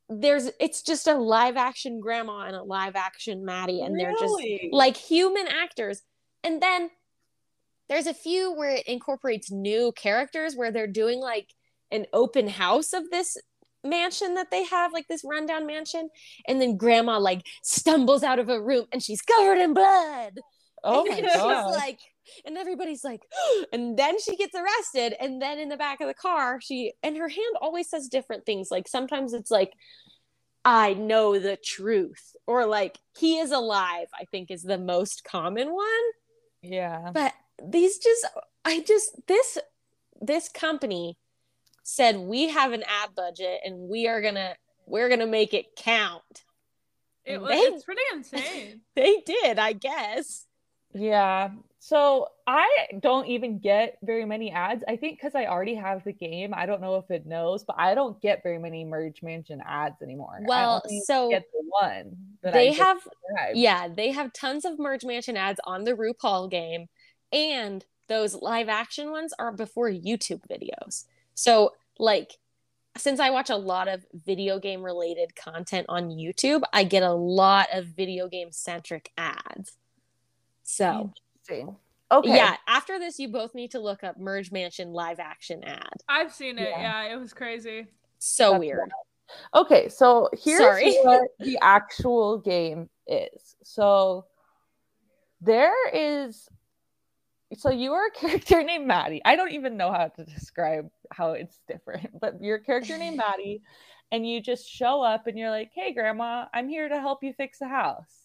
there's 0.09 0.51
it's 0.61 0.83
just 0.83 1.07
a 1.07 1.15
live 1.15 1.57
action 1.57 2.01
grandma 2.01 2.41
and 2.43 2.55
a 2.55 2.63
live 2.63 2.95
action 2.95 3.45
maddie 3.45 3.81
and 3.81 3.99
they're 3.99 4.13
just 4.13 4.37
like 4.73 4.97
human 4.97 5.47
actors. 5.49 6.03
And 6.43 6.61
then 6.61 6.91
there's 7.89 8.07
a 8.07 8.15
few 8.15 8.53
where 8.53 8.71
it 8.71 8.87
incorporates 8.87 9.51
new 9.51 9.93
characters 9.93 10.55
where 10.55 10.71
they're 10.71 10.87
doing 10.87 11.21
like 11.21 11.49
an 11.91 12.07
open 12.13 12.49
house 12.49 12.93
of 12.93 13.11
this 13.11 13.37
mansion 13.83 14.35
that 14.35 14.51
they 14.51 14.65
have 14.65 14.93
like 14.93 15.09
this 15.09 15.23
rundown 15.25 15.67
mansion. 15.67 16.11
And 16.47 16.61
then 16.61 16.77
grandma 16.77 17.19
like 17.19 17.47
stumbles 17.63 18.23
out 18.23 18.39
of 18.39 18.51
a 18.51 18.61
room 18.61 18.85
and 18.93 19.03
she's 19.03 19.23
covered 19.23 19.59
in 19.59 19.73
blood. 19.73 20.41
Oh 20.83 21.07
and 21.11 21.23
my 21.23 21.33
god. 21.33 21.73
like 21.73 22.01
and 22.45 22.57
everybody's 22.57 23.05
like 23.05 23.23
and 23.73 23.97
then 23.97 24.19
she 24.21 24.37
gets 24.37 24.55
arrested 24.55 25.15
and 25.21 25.41
then 25.41 25.59
in 25.59 25.69
the 25.69 25.77
back 25.77 26.01
of 26.01 26.09
the 26.09 26.15
car 26.15 26.61
she 26.61 26.93
and 27.03 27.17
her 27.17 27.29
hand 27.29 27.57
always 27.61 27.89
says 27.89 28.09
different 28.09 28.45
things. 28.47 28.71
Like 28.71 28.89
sometimes 28.89 29.33
it's 29.33 29.51
like 29.51 29.73
i 30.65 30.95
know 30.95 31.39
the 31.39 31.59
truth 31.63 32.35
or 32.47 32.65
like 32.65 32.97
he 33.19 33.37
is 33.39 33.51
alive 33.51 34.07
i 34.19 34.25
think 34.25 34.51
is 34.51 34.63
the 34.63 34.79
most 34.79 35.23
common 35.25 35.73
one. 35.73 36.05
Yeah. 36.63 37.11
But 37.13 37.35
these 37.63 37.99
just 37.99 38.27
i 38.65 38.81
just 38.81 39.15
this 39.27 39.59
this 40.21 40.49
company 40.49 41.19
said 41.83 42.17
we 42.17 42.49
have 42.49 42.73
an 42.73 42.83
ad 42.83 43.11
budget 43.15 43.61
and 43.65 43.89
we 43.91 44.09
are 44.09 44.23
gonna 44.23 44.55
we're 44.87 45.09
gonna 45.11 45.27
make 45.27 45.53
it 45.55 45.77
count. 45.77 46.23
It 47.27 47.41
was, 47.41 47.51
They- 47.51 47.57
it's 47.59 47.85
pretty 47.85 48.03
insane. 48.15 48.81
they 48.97 49.23
did 49.27 49.59
i 49.59 49.73
guess 49.75 50.47
Yeah. 50.95 51.51
So 51.81 52.29
I 52.47 52.67
don't 53.01 53.27
even 53.27 53.59
get 53.59 53.99
very 54.03 54.25
many 54.25 54.51
ads. 54.51 54.83
I 54.89 54.97
think 54.97 55.19
because 55.19 55.35
I 55.35 55.47
already 55.47 55.75
have 55.75 56.03
the 56.05 56.13
game. 56.13 56.55
I 56.55 56.65
don't 56.65 56.81
know 56.81 56.97
if 56.97 57.11
it 57.11 57.27
knows, 57.27 57.63
but 57.65 57.77
I 57.79 57.95
don't 57.95 58.19
get 58.23 58.43
very 58.43 58.59
many 58.59 58.85
Merge 58.85 59.23
Mansion 59.23 59.61
ads 59.67 60.01
anymore. 60.01 60.39
Well 60.47 60.83
so 61.05 61.29
get 61.29 61.45
the 61.53 61.63
one 61.69 62.17
they 62.43 62.71
I 62.71 62.73
have 62.73 62.99
described. 63.03 63.57
Yeah, 63.57 63.89
they 63.89 64.13
have 64.13 64.33
tons 64.33 64.65
of 64.65 64.79
Merge 64.79 65.05
Mansion 65.05 65.37
ads 65.37 65.61
on 65.65 65.85
the 65.85 65.93
RuPaul 65.93 66.51
game, 66.51 66.89
and 67.33 67.85
those 68.09 68.35
live 68.35 68.69
action 68.69 69.11
ones 69.11 69.35
are 69.39 69.53
before 69.53 69.91
YouTube 69.91 70.43
videos. 70.51 71.05
So, 71.35 71.75
like, 71.99 72.39
since 72.97 73.19
I 73.19 73.31
watch 73.31 73.51
a 73.51 73.57
lot 73.57 73.89
of 73.89 74.05
video 74.13 74.59
game 74.59 74.83
related 74.83 75.35
content 75.35 75.87
on 75.89 76.11
YouTube, 76.11 76.63
I 76.73 76.85
get 76.85 77.03
a 77.03 77.13
lot 77.13 77.69
of 77.73 77.87
video 77.87 78.29
game 78.29 78.53
centric 78.53 79.11
ads. 79.19 79.77
So, 80.65 81.13
Interesting. 81.47 81.77
Okay. 82.11 82.37
yeah, 82.37 82.57
after 82.69 82.99
this, 82.99 83.19
you 83.19 83.29
both 83.29 83.55
need 83.55 83.71
to 83.73 83.81
look 83.81 84.05
up 84.05 84.19
Merge 84.19 84.53
Mansion 84.53 84.93
live 84.93 85.19
action 85.19 85.65
ad. 85.65 85.89
I've 86.09 86.33
seen 86.33 86.59
it. 86.59 86.69
Yeah. 86.71 87.05
Yeah, 87.07 87.15
it 87.15 87.21
was 87.21 87.33
crazy. 87.33 87.87
So 88.19 88.53
That's 88.53 88.61
weird. 88.61 88.91
Okay, 89.55 89.89
so 89.89 90.29
here's 90.33 90.61
Sorry. 90.61 90.99
what 91.03 91.23
the 91.39 91.59
actual 91.63 92.39
game 92.39 92.89
is. 93.07 93.57
So 93.63 94.27
there 95.41 95.89
is 95.93 96.49
so 97.57 97.71
you 97.71 97.93
are 97.93 98.07
a 98.07 98.11
character 98.11 98.63
named 98.65 98.87
Maddie. 98.87 99.23
I 99.25 99.37
don't 99.37 99.53
even 99.53 99.77
know 99.77 99.93
how 99.93 100.09
to 100.09 100.25
describe 100.25 100.91
how 101.13 101.33
it's 101.33 101.61
different, 101.69 102.11
but 102.21 102.43
you're 102.43 102.57
a 102.57 102.63
character 102.63 102.99
named 102.99 103.17
Maddie, 103.17 103.63
and 104.13 104.29
you 104.29 104.41
just 104.41 104.69
show 104.69 105.03
up 105.03 105.27
and 105.27 105.39
you're 105.39 105.51
like, 105.51 105.71
Hey 105.75 105.93
grandma, 105.93 106.47
I'm 106.53 106.69
here 106.69 106.89
to 106.89 107.01
help 107.01 107.23
you 107.23 107.33
fix 107.33 107.59
the 107.59 107.69
house. 107.69 108.24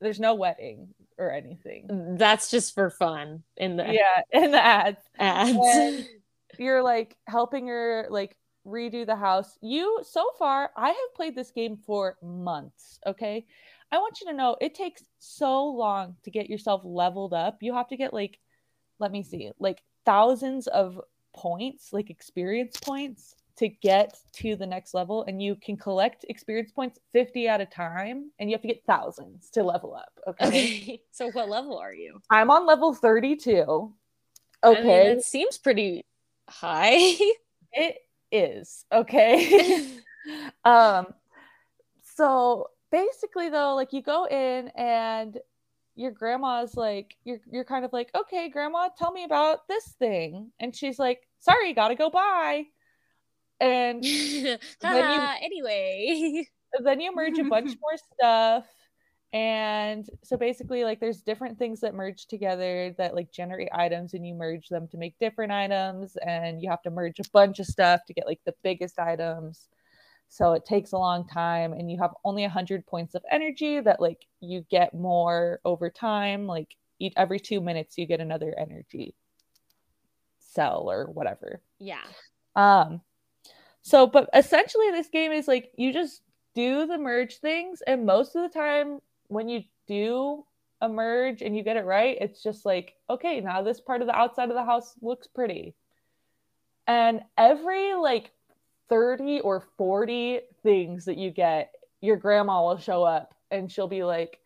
There's 0.00 0.20
no 0.20 0.34
wedding 0.34 0.94
or 1.18 1.30
anything. 1.30 1.88
Mm, 1.88 2.18
that's 2.18 2.50
just 2.50 2.74
for 2.74 2.90
fun 2.90 3.42
in 3.56 3.76
the 3.76 3.84
Yeah, 3.92 4.22
in 4.32 4.50
the 4.50 4.64
ads. 4.64 4.98
ads. 5.18 5.50
And 5.50 6.06
you're 6.58 6.82
like 6.82 7.16
helping 7.26 7.66
her 7.68 8.06
like 8.10 8.36
redo 8.66 9.06
the 9.06 9.16
house. 9.16 9.58
You 9.60 10.00
so 10.02 10.24
far, 10.38 10.70
I 10.76 10.88
have 10.88 11.14
played 11.14 11.34
this 11.36 11.50
game 11.50 11.76
for 11.76 12.16
months. 12.22 12.98
Okay. 13.06 13.46
I 13.92 13.98
want 13.98 14.20
you 14.20 14.28
to 14.28 14.36
know 14.36 14.56
it 14.60 14.74
takes 14.74 15.02
so 15.18 15.66
long 15.66 16.16
to 16.22 16.30
get 16.30 16.48
yourself 16.48 16.82
leveled 16.84 17.34
up. 17.34 17.58
You 17.60 17.74
have 17.74 17.88
to 17.88 17.96
get 17.96 18.14
like, 18.14 18.38
let 19.00 19.10
me 19.10 19.22
see, 19.22 19.50
like 19.58 19.82
thousands 20.06 20.68
of 20.68 21.00
points, 21.34 21.92
like 21.92 22.08
experience 22.08 22.76
points 22.76 23.34
to 23.60 23.68
get 23.68 24.18
to 24.32 24.56
the 24.56 24.66
next 24.66 24.94
level 24.94 25.22
and 25.28 25.42
you 25.42 25.54
can 25.54 25.76
collect 25.76 26.24
experience 26.28 26.72
points 26.72 26.98
50 27.12 27.46
at 27.46 27.60
a 27.60 27.66
time 27.66 28.30
and 28.38 28.50
you 28.50 28.54
have 28.54 28.62
to 28.62 28.68
get 28.68 28.82
thousands 28.86 29.50
to 29.50 29.62
level 29.62 29.94
up 29.94 30.12
okay, 30.26 30.46
Okay. 30.48 31.02
so 31.12 31.30
what 31.30 31.48
level 31.48 31.78
are 31.78 31.94
you? 31.94 32.18
i'm 32.30 32.50
on 32.50 32.66
level 32.66 32.92
32 32.94 33.92
I 34.62 34.68
mean, 34.68 34.76
okay 34.78 35.06
it 35.12 35.22
seems 35.22 35.56
pretty 35.58 36.04
high. 36.48 37.14
it 37.72 37.96
is 38.32 38.84
okay 38.92 39.86
um 40.64 41.06
so 42.16 42.66
basically 42.90 43.48
though 43.50 43.74
like 43.74 43.92
you 43.92 44.02
go 44.02 44.26
in 44.26 44.68
and 44.76 45.38
your 45.96 46.10
grandma's 46.12 46.76
like 46.76 47.14
you're 47.24 47.40
you're 47.50 47.64
kind 47.64 47.84
of 47.84 47.92
like 47.92 48.10
okay 48.16 48.48
grandma 48.48 48.88
tell 48.96 49.12
me 49.12 49.24
about 49.24 49.68
this 49.68 49.84
thing 49.98 50.50
and 50.60 50.74
she's 50.74 50.98
like 50.98 51.28
sorry 51.40 51.72
gotta 51.74 51.94
go 51.94 52.08
bye 52.10 52.64
and 53.60 54.04
Haha, 54.82 55.34
anyway. 55.40 56.46
then 56.82 57.00
you 57.00 57.14
merge 57.14 57.38
a 57.38 57.44
bunch 57.44 57.70
more 57.80 57.96
stuff 58.14 58.66
and 59.32 60.10
so 60.24 60.36
basically 60.36 60.82
like 60.82 60.98
there's 60.98 61.22
different 61.22 61.56
things 61.56 61.80
that 61.80 61.94
merge 61.94 62.26
together 62.26 62.92
that 62.98 63.14
like 63.14 63.30
generate 63.30 63.68
items 63.72 64.14
and 64.14 64.26
you 64.26 64.34
merge 64.34 64.68
them 64.68 64.88
to 64.88 64.96
make 64.96 65.16
different 65.20 65.52
items 65.52 66.16
and 66.26 66.60
you 66.60 66.68
have 66.68 66.82
to 66.82 66.90
merge 66.90 67.20
a 67.20 67.30
bunch 67.32 67.60
of 67.60 67.66
stuff 67.66 68.00
to 68.06 68.12
get 68.12 68.26
like 68.26 68.40
the 68.44 68.54
biggest 68.64 68.98
items 68.98 69.68
so 70.28 70.52
it 70.52 70.64
takes 70.64 70.92
a 70.92 70.98
long 70.98 71.26
time 71.28 71.72
and 71.72 71.90
you 71.90 71.98
have 71.98 72.12
only 72.24 72.42
100 72.42 72.84
points 72.86 73.14
of 73.14 73.24
energy 73.30 73.80
that 73.80 74.00
like 74.00 74.26
you 74.40 74.64
get 74.68 74.94
more 74.94 75.60
over 75.64 75.90
time 75.90 76.46
like 76.46 76.76
each, 76.98 77.12
every 77.16 77.38
two 77.38 77.60
minutes 77.60 77.96
you 77.96 78.06
get 78.06 78.20
another 78.20 78.54
energy 78.58 79.14
cell 80.40 80.90
or 80.90 81.06
whatever 81.06 81.60
Yeah. 81.78 82.02
um, 82.56 83.00
so 83.82 84.06
but 84.06 84.28
essentially 84.34 84.90
this 84.90 85.08
game 85.08 85.32
is 85.32 85.48
like 85.48 85.72
you 85.76 85.92
just 85.92 86.22
do 86.54 86.86
the 86.86 86.98
merge 86.98 87.38
things, 87.38 87.82
and 87.86 88.06
most 88.06 88.34
of 88.34 88.42
the 88.42 88.58
time 88.58 89.00
when 89.28 89.48
you 89.48 89.62
do 89.86 90.44
a 90.80 90.88
merge 90.88 91.42
and 91.42 91.56
you 91.56 91.62
get 91.62 91.76
it 91.76 91.84
right, 91.84 92.16
it's 92.20 92.42
just 92.42 92.64
like, 92.64 92.94
okay, 93.08 93.40
now 93.40 93.62
this 93.62 93.80
part 93.80 94.00
of 94.00 94.06
the 94.06 94.16
outside 94.16 94.48
of 94.48 94.54
the 94.54 94.64
house 94.64 94.94
looks 95.02 95.26
pretty. 95.26 95.74
And 96.86 97.20
every 97.38 97.94
like 97.94 98.32
30 98.88 99.40
or 99.40 99.60
40 99.76 100.40
things 100.62 101.04
that 101.04 101.18
you 101.18 101.30
get, 101.30 101.72
your 102.00 102.16
grandma 102.16 102.62
will 102.62 102.78
show 102.78 103.04
up 103.04 103.34
and 103.50 103.70
she'll 103.70 103.88
be 103.88 104.02
like, 104.02 104.39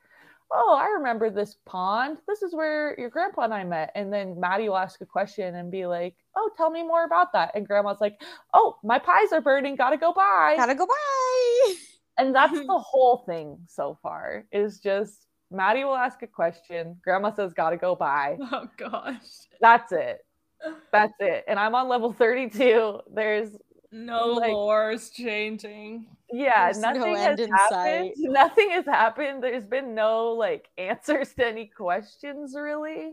Oh, 0.56 0.76
I 0.80 0.86
remember 0.90 1.30
this 1.30 1.56
pond. 1.66 2.18
This 2.28 2.42
is 2.42 2.54
where 2.54 2.94
your 2.98 3.10
grandpa 3.10 3.42
and 3.42 3.52
I 3.54 3.64
met. 3.64 3.90
And 3.96 4.12
then 4.12 4.38
Maddie 4.38 4.68
will 4.68 4.76
ask 4.76 5.00
a 5.00 5.06
question 5.06 5.56
and 5.56 5.70
be 5.70 5.84
like, 5.86 6.14
Oh, 6.36 6.48
tell 6.56 6.70
me 6.70 6.82
more 6.84 7.04
about 7.04 7.32
that. 7.32 7.50
And 7.56 7.66
grandma's 7.66 8.00
like, 8.00 8.20
Oh, 8.52 8.76
my 8.84 8.98
pies 9.00 9.32
are 9.32 9.40
burning. 9.40 9.74
Gotta 9.74 9.96
go 9.96 10.12
bye. 10.12 10.54
Gotta 10.56 10.74
go 10.74 10.86
bye. 10.86 11.74
And 12.16 12.32
that's 12.32 12.52
the 12.52 12.78
whole 12.78 13.24
thing 13.26 13.58
so 13.66 13.98
far 14.00 14.44
is 14.52 14.78
just 14.78 15.26
Maddie 15.50 15.82
will 15.82 15.96
ask 15.96 16.22
a 16.22 16.28
question. 16.28 16.96
Grandma 17.02 17.34
says, 17.34 17.52
Gotta 17.52 17.76
go 17.76 17.96
bye. 17.96 18.38
Oh 18.52 18.68
gosh. 18.76 19.48
That's 19.60 19.90
it. 19.90 20.24
That's 20.92 21.14
it. 21.18 21.44
And 21.48 21.58
I'm 21.58 21.74
on 21.74 21.88
level 21.88 22.12
32. 22.12 23.00
There's 23.12 23.50
No 23.90 24.28
Like- 24.28 24.52
lore's 24.52 25.10
changing. 25.10 26.06
Yeah, 26.34 26.64
There's 26.64 26.78
nothing 26.78 27.16
end 27.16 27.38
has 27.38 27.48
happened. 27.50 27.70
sight. 27.70 28.12
Nothing 28.18 28.70
has 28.70 28.84
happened. 28.86 29.42
There's 29.42 29.66
been 29.66 29.94
no 29.94 30.32
like 30.32 30.68
answers 30.78 31.34
to 31.34 31.46
any 31.46 31.66
questions 31.66 32.54
really. 32.56 33.12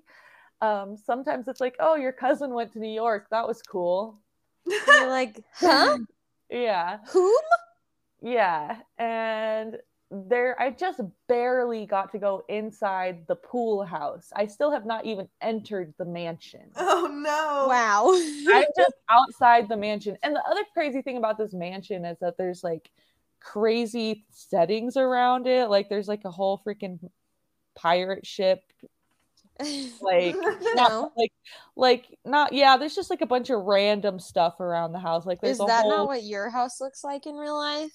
Um, 0.62 0.96
sometimes 0.98 1.48
it's 1.48 1.62
like, 1.62 1.76
oh, 1.80 1.96
your 1.96 2.12
cousin 2.12 2.54
went 2.54 2.74
to 2.74 2.80
New 2.80 2.94
York. 2.94 3.28
That 3.32 3.48
was 3.48 3.62
cool. 3.62 4.20
You're 4.88 5.10
like, 5.10 5.44
huh? 5.56 5.98
Yeah. 6.50 7.00
Whom? 7.10 7.42
Yeah. 8.22 8.78
And 8.98 9.78
there 10.12 10.62
I 10.62 10.72
just 10.72 11.00
barely 11.30 11.86
got 11.86 12.12
to 12.12 12.20
go 12.20 12.44
inside 12.50 13.26
the 13.28 13.36
pool 13.36 13.84
house. 13.86 14.30
I 14.36 14.46
still 14.48 14.72
have 14.72 14.86
not 14.86 15.06
even 15.06 15.28
entered 15.42 15.94
the 15.98 16.06
mansion. 16.06 16.70
Oh 16.76 17.08
no. 17.12 17.68
Wow. 17.68 18.12
I'm 18.54 18.66
just 18.78 18.94
outside 19.10 19.70
the 19.70 19.78
mansion. 19.78 20.18
And 20.22 20.36
the 20.36 20.44
other 20.50 20.64
crazy 20.74 21.02
thing 21.02 21.18
about 21.18 21.38
this 21.38 21.54
mansion 21.54 22.04
is 22.06 22.18
that 22.20 22.38
there's 22.38 22.64
like 22.64 22.92
crazy 23.42 24.26
settings 24.32 24.98
around 24.98 25.48
it. 25.48 25.70
Like 25.70 25.90
there's 25.90 26.08
like 26.08 26.26
a 26.26 26.32
whole 26.32 26.62
freaking 26.66 27.00
pirate 27.76 28.26
ship. 28.26 28.64
Like 30.02 30.36
no. 30.42 30.74
not 30.76 31.12
like 31.18 31.34
like 31.76 32.20
not 32.26 32.54
yeah, 32.54 32.78
there's 32.78 32.96
just 32.96 33.10
like 33.10 33.22
a 33.22 33.28
bunch 33.28 33.50
of 33.50 33.64
random 33.64 34.20
stuff 34.20 34.60
around 34.60 34.94
the 34.94 35.00
house. 35.00 35.26
Like 35.26 35.42
there's 35.42 35.60
Is 35.60 35.66
that 35.68 35.84
whole 35.84 35.92
not 35.92 36.08
what 36.08 36.24
your 36.24 36.50
house 36.50 36.82
looks 36.82 37.04
like 37.04 37.26
in 37.26 37.36
real 37.36 37.58
life? 37.58 37.92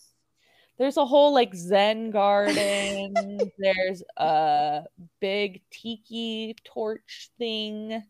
there's 0.79 0.97
a 0.97 1.07
whole 1.07 1.33
like 1.33 1.55
zen 1.55 2.11
garden 2.11 3.15
there's 3.59 4.03
a 4.17 4.83
big 5.21 5.63
tiki 5.71 6.55
torch 6.65 7.31
thing 7.39 8.03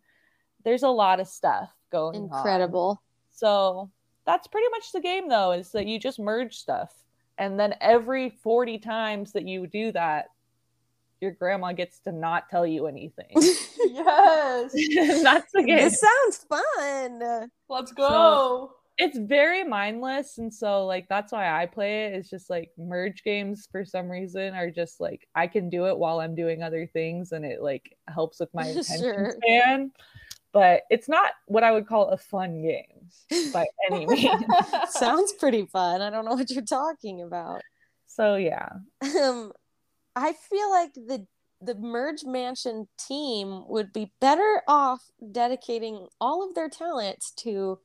there's 0.65 0.83
a 0.83 0.89
lot 0.89 1.21
of 1.21 1.29
stuff 1.29 1.71
going 1.93 2.17
on 2.17 2.23
Incredible. 2.25 3.03
so 3.31 3.91
that's 4.25 4.49
pretty 4.49 4.69
much 4.71 4.93
the 4.93 5.01
game 5.01 5.29
though 5.29 5.53
is 5.53 5.71
that 5.73 5.87
you 5.87 5.99
just 5.99 6.19
merge 6.19 6.57
stuff 6.57 6.93
and 7.39 7.59
then 7.59 7.75
every 7.81 8.31
40 8.31 8.79
times 8.79 9.33
that 9.33 9.47
you 9.47 9.67
do 9.67 9.93
that 9.93 10.27
your 11.21 11.33
grandma 11.33 11.73
gets 11.73 11.99
to 12.01 12.13
not 12.13 12.49
tell 12.51 12.67
you 12.67 12.87
anything 12.87 13.31
Yes. 13.87 14.73
that's 15.23 15.53
the 15.53 15.63
game 15.65 15.77
This 15.77 16.01
sounds 16.01 16.45
fun. 16.49 17.49
Let's 17.69 17.93
go. 17.93 18.73
it's 18.99 19.19
very 19.19 19.63
mindless 19.65 20.39
and 20.39 20.53
so 20.53 20.87
like 20.87 21.07
that's 21.09 21.33
why 21.33 21.61
i 21.63 21.67
play 21.67 22.05
it 22.07 22.15
it's 22.15 22.31
just 22.31 22.49
like 22.49 22.71
merge 22.79 23.23
games 23.23 23.69
for 23.71 23.85
some 23.85 24.09
reason 24.11 24.55
are 24.55 24.71
just 24.71 25.01
like 25.01 25.29
i 25.35 25.47
can 25.47 25.69
do 25.69 25.87
it 25.87 25.97
while 25.99 26.19
i'm 26.21 26.35
doing 26.35 26.63
other 26.63 26.87
things 26.87 27.33
and 27.33 27.45
it 27.45 27.61
like 27.61 27.95
helps 28.09 28.41
with 28.41 28.49
my 28.55 28.65
attention 28.69 28.99
Sure. 29.01 29.37
span 29.43 29.91
but 30.57 30.83
it's 30.89 31.07
not 31.09 31.33
what 31.47 31.63
i 31.63 31.71
would 31.71 31.87
call 31.87 32.09
a 32.09 32.17
fun 32.17 32.63
game 32.63 33.11
by 33.53 33.67
any 33.91 34.07
means 34.07 34.43
Sounds 34.89 35.33
pretty 35.35 35.67
fun. 35.67 36.01
I 36.01 36.09
don't 36.09 36.25
know 36.25 36.35
what 36.35 36.51
you're 36.51 36.65
talking 36.65 37.21
about. 37.23 37.61
so 38.07 38.37
yeah 38.37 38.69
Um, 39.21 39.53
I 40.17 40.33
feel 40.33 40.71
like 40.71 40.95
the 40.95 41.27
the 41.61 41.75
Merge 41.75 42.25
Mansion 42.25 42.87
team 42.99 43.65
would 43.69 43.93
be 43.93 44.13
better 44.21 44.63
off 44.69 45.01
dedicating 45.33 46.07
all 46.21 46.47
of 46.47 46.55
their 46.55 46.69
talents 46.69 47.33
to 47.45 47.79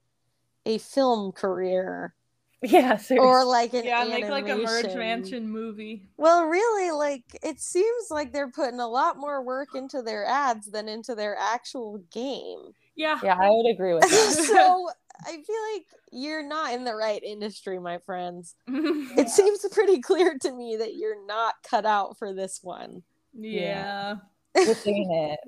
a 0.66 0.78
film 0.78 1.32
career 1.32 2.14
yeah 2.72 2.98
seriously. 2.98 3.18
or 3.18 3.44
like 3.44 3.74
an 3.74 3.84
yeah, 3.86 4.04
make 4.04 4.28
like 4.30 4.48
a 4.48 4.56
merge 4.56 4.94
mansion 4.96 5.50
movie. 5.50 6.04
Well, 6.18 6.46
really, 6.46 6.92
like 6.92 7.24
it 7.42 7.60
seems 7.60 8.12
like 8.12 8.32
they're 8.32 8.52
putting 8.52 8.80
a 8.80 8.88
lot 8.88 9.18
more 9.18 9.44
work 9.44 9.70
into 9.74 10.02
their 10.02 10.26
ads 10.26 10.68
than 10.68 10.88
into 10.88 11.16
their 11.16 11.36
actual 11.40 12.04
game. 12.12 12.74
Yeah. 12.96 13.20
yeah 13.24 13.38
i 13.40 13.50
would 13.50 13.72
agree 13.72 13.94
with 13.94 14.04
that 14.04 14.44
so 14.48 14.90
I 15.26 15.32
feel 15.32 15.74
like 15.76 15.86
you're 16.12 16.44
not 16.46 16.74
in 16.74 16.84
the 16.84 16.96
right 16.96 17.22
industry, 17.24 17.80
my 17.80 18.00
friends. 18.00 18.56
It 18.68 19.30
seems 19.30 19.66
pretty 19.72 20.02
clear 20.02 20.38
to 20.42 20.52
me 20.52 20.78
that 20.78 20.96
you're 20.96 21.26
not 21.26 21.56
cut 21.64 21.86
out 21.86 22.18
for 22.18 22.34
this 22.34 22.60
one. 22.64 23.04
yeah. 23.34 24.16
this 24.56 24.86
ain't 24.88 25.12
it 25.12 25.40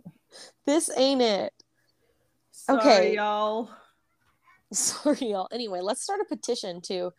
This 0.65 0.89
ain't 0.95 1.21
it. 1.21 1.53
Sorry, 2.51 2.79
Okay. 2.79 3.15
y'all. 3.15 3.69
Sorry, 4.77 5.17
y'all. 5.31 5.47
Anyway, 5.51 5.81
let's 5.81 6.01
start 6.01 6.19
a 6.21 6.25
petition 6.25 6.81
to 6.83 7.11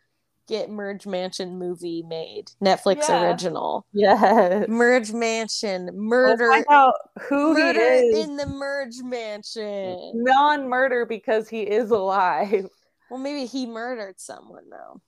get 0.47 0.69
Merge 0.71 1.07
Mansion 1.07 1.59
movie 1.59 2.03
made. 2.07 2.51
Netflix 2.63 3.09
Yeah. 3.09 3.23
original. 3.31 3.87
yes 3.95 4.69
Merge 4.69 5.13
Mansion. 5.13 5.89
Murder. 5.95 6.51
find 6.51 6.67
out 6.69 6.95
who 7.23 7.55
murder 7.55 7.81
he 7.81 7.87
is 8.09 8.27
in 8.29 8.37
the 8.37 8.47
Merge 8.47 8.99
Mansion. 9.03 10.13
non-murder 10.15 11.07
because 11.07 11.49
he 11.49 11.63
is 11.63 11.91
alive 11.91 12.67
Well, 13.11 13.21
maybe 13.21 13.47
he 13.47 13.65
murdered 13.67 14.21
someone 14.21 14.65
though. 14.71 15.01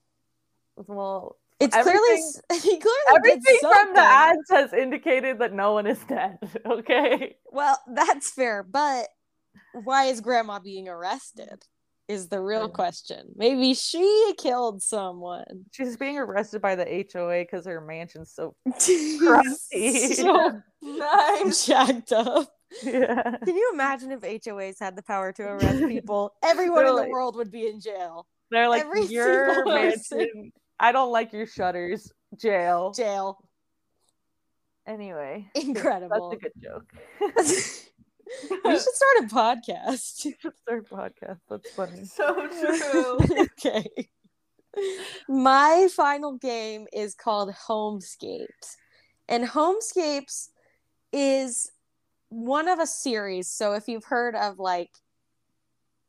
well 0.87 1.37
It's 1.61 1.77
clearly 1.77 2.23
he 2.63 2.79
clearly 2.79 3.17
Everything 3.17 3.59
from 3.61 3.93
the 3.95 4.01
ads 4.01 4.49
has 4.51 4.73
indicated 4.73 5.39
that 5.41 5.53
no 5.53 5.73
one 5.75 5.87
is 5.87 5.99
dead. 6.09 6.39
Okay. 6.67 7.37
Well, 7.53 7.79
that's 7.93 8.31
fair, 8.31 8.63
but 8.63 9.09
why 9.85 10.05
is 10.05 10.23
Grandma 10.23 10.61
being 10.61 10.89
arrested? 10.89 11.63
Is 12.09 12.29
the 12.29 12.41
real 12.41 12.63
Yeah. 12.63 12.69
question. 12.69 13.33
Maybe 13.35 13.75
she 13.75 14.33
killed 14.39 14.81
someone. 14.81 15.65
She's 15.73 15.97
being 15.97 16.19
arrested 16.19 16.63
by 16.63 16.77
the 16.77 16.85
HOA 17.13 17.43
because 17.43 17.67
her 17.67 17.81
mansion's 17.81 18.33
so 18.33 18.55
Crusty. 19.19 20.15
so 20.15 20.61
Nice. 20.83 21.67
jacked 21.67 22.13
up. 22.13 22.49
yeah. 22.85 23.37
Can 23.45 23.57
you 23.57 23.71
imagine 23.75 24.13
if 24.13 24.21
HOAs 24.21 24.77
had 24.79 24.95
the 24.95 25.03
power 25.03 25.33
to 25.33 25.43
arrest 25.43 25.85
people? 25.89 26.33
Everyone 26.45 26.85
They're 26.85 26.97
in 27.03 27.09
the 27.09 27.11
world 27.11 27.35
would 27.37 27.51
be 27.51 27.67
in 27.67 27.81
jail. 27.81 28.29
They're 28.53 28.69
like 28.69 28.85
Every 28.85 29.07
your 29.07 29.65
mansion. 29.65 30.53
I 30.79 30.93
don't 30.93 31.11
like 31.11 31.33
your 31.33 31.47
shutters. 31.47 32.13
Jail. 32.39 32.93
Jail. 32.93 33.39
Anyway. 34.87 35.51
Incredible. 35.57 36.31
That's 36.31 36.45
a 36.45 36.49
good 36.49 36.63
joke. 36.63 37.86
we 38.65 38.73
should 38.73 38.81
start 38.81 39.23
a 39.23 39.27
podcast. 39.27 39.99
Start 39.99 40.55
our 40.69 40.83
podcast. 40.83 41.41
That's 41.49 41.71
funny. 41.71 42.05
So 42.05 42.49
true. 42.49 43.19
okay. 43.59 44.09
My 45.29 45.89
final 45.95 46.37
game 46.37 46.87
is 46.93 47.15
called 47.15 47.55
Homescapes. 47.69 48.77
And 49.29 49.45
Homescapes 49.45 50.49
is 51.13 51.71
one 52.29 52.69
of 52.69 52.79
a 52.79 52.87
series. 52.87 53.49
So 53.49 53.73
if 53.73 53.89
you've 53.89 54.05
heard 54.05 54.35
of 54.35 54.59
like 54.59 54.91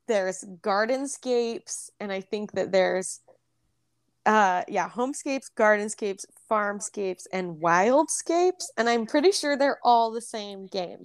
there's 0.07 0.43
Gardenscapes 0.61 1.89
and 1.99 2.11
I 2.11 2.21
think 2.21 2.53
that 2.53 2.71
there's 2.71 3.19
uh 4.25 4.63
yeah, 4.67 4.89
Homescapes, 4.89 5.49
Gardenscapes, 5.57 6.25
Farmscapes 6.49 7.23
and 7.31 7.57
Wildscapes 7.57 8.65
and 8.77 8.89
I'm 8.89 9.05
pretty 9.05 9.31
sure 9.31 9.57
they're 9.57 9.79
all 9.83 10.11
the 10.11 10.21
same 10.21 10.67
game. 10.67 11.03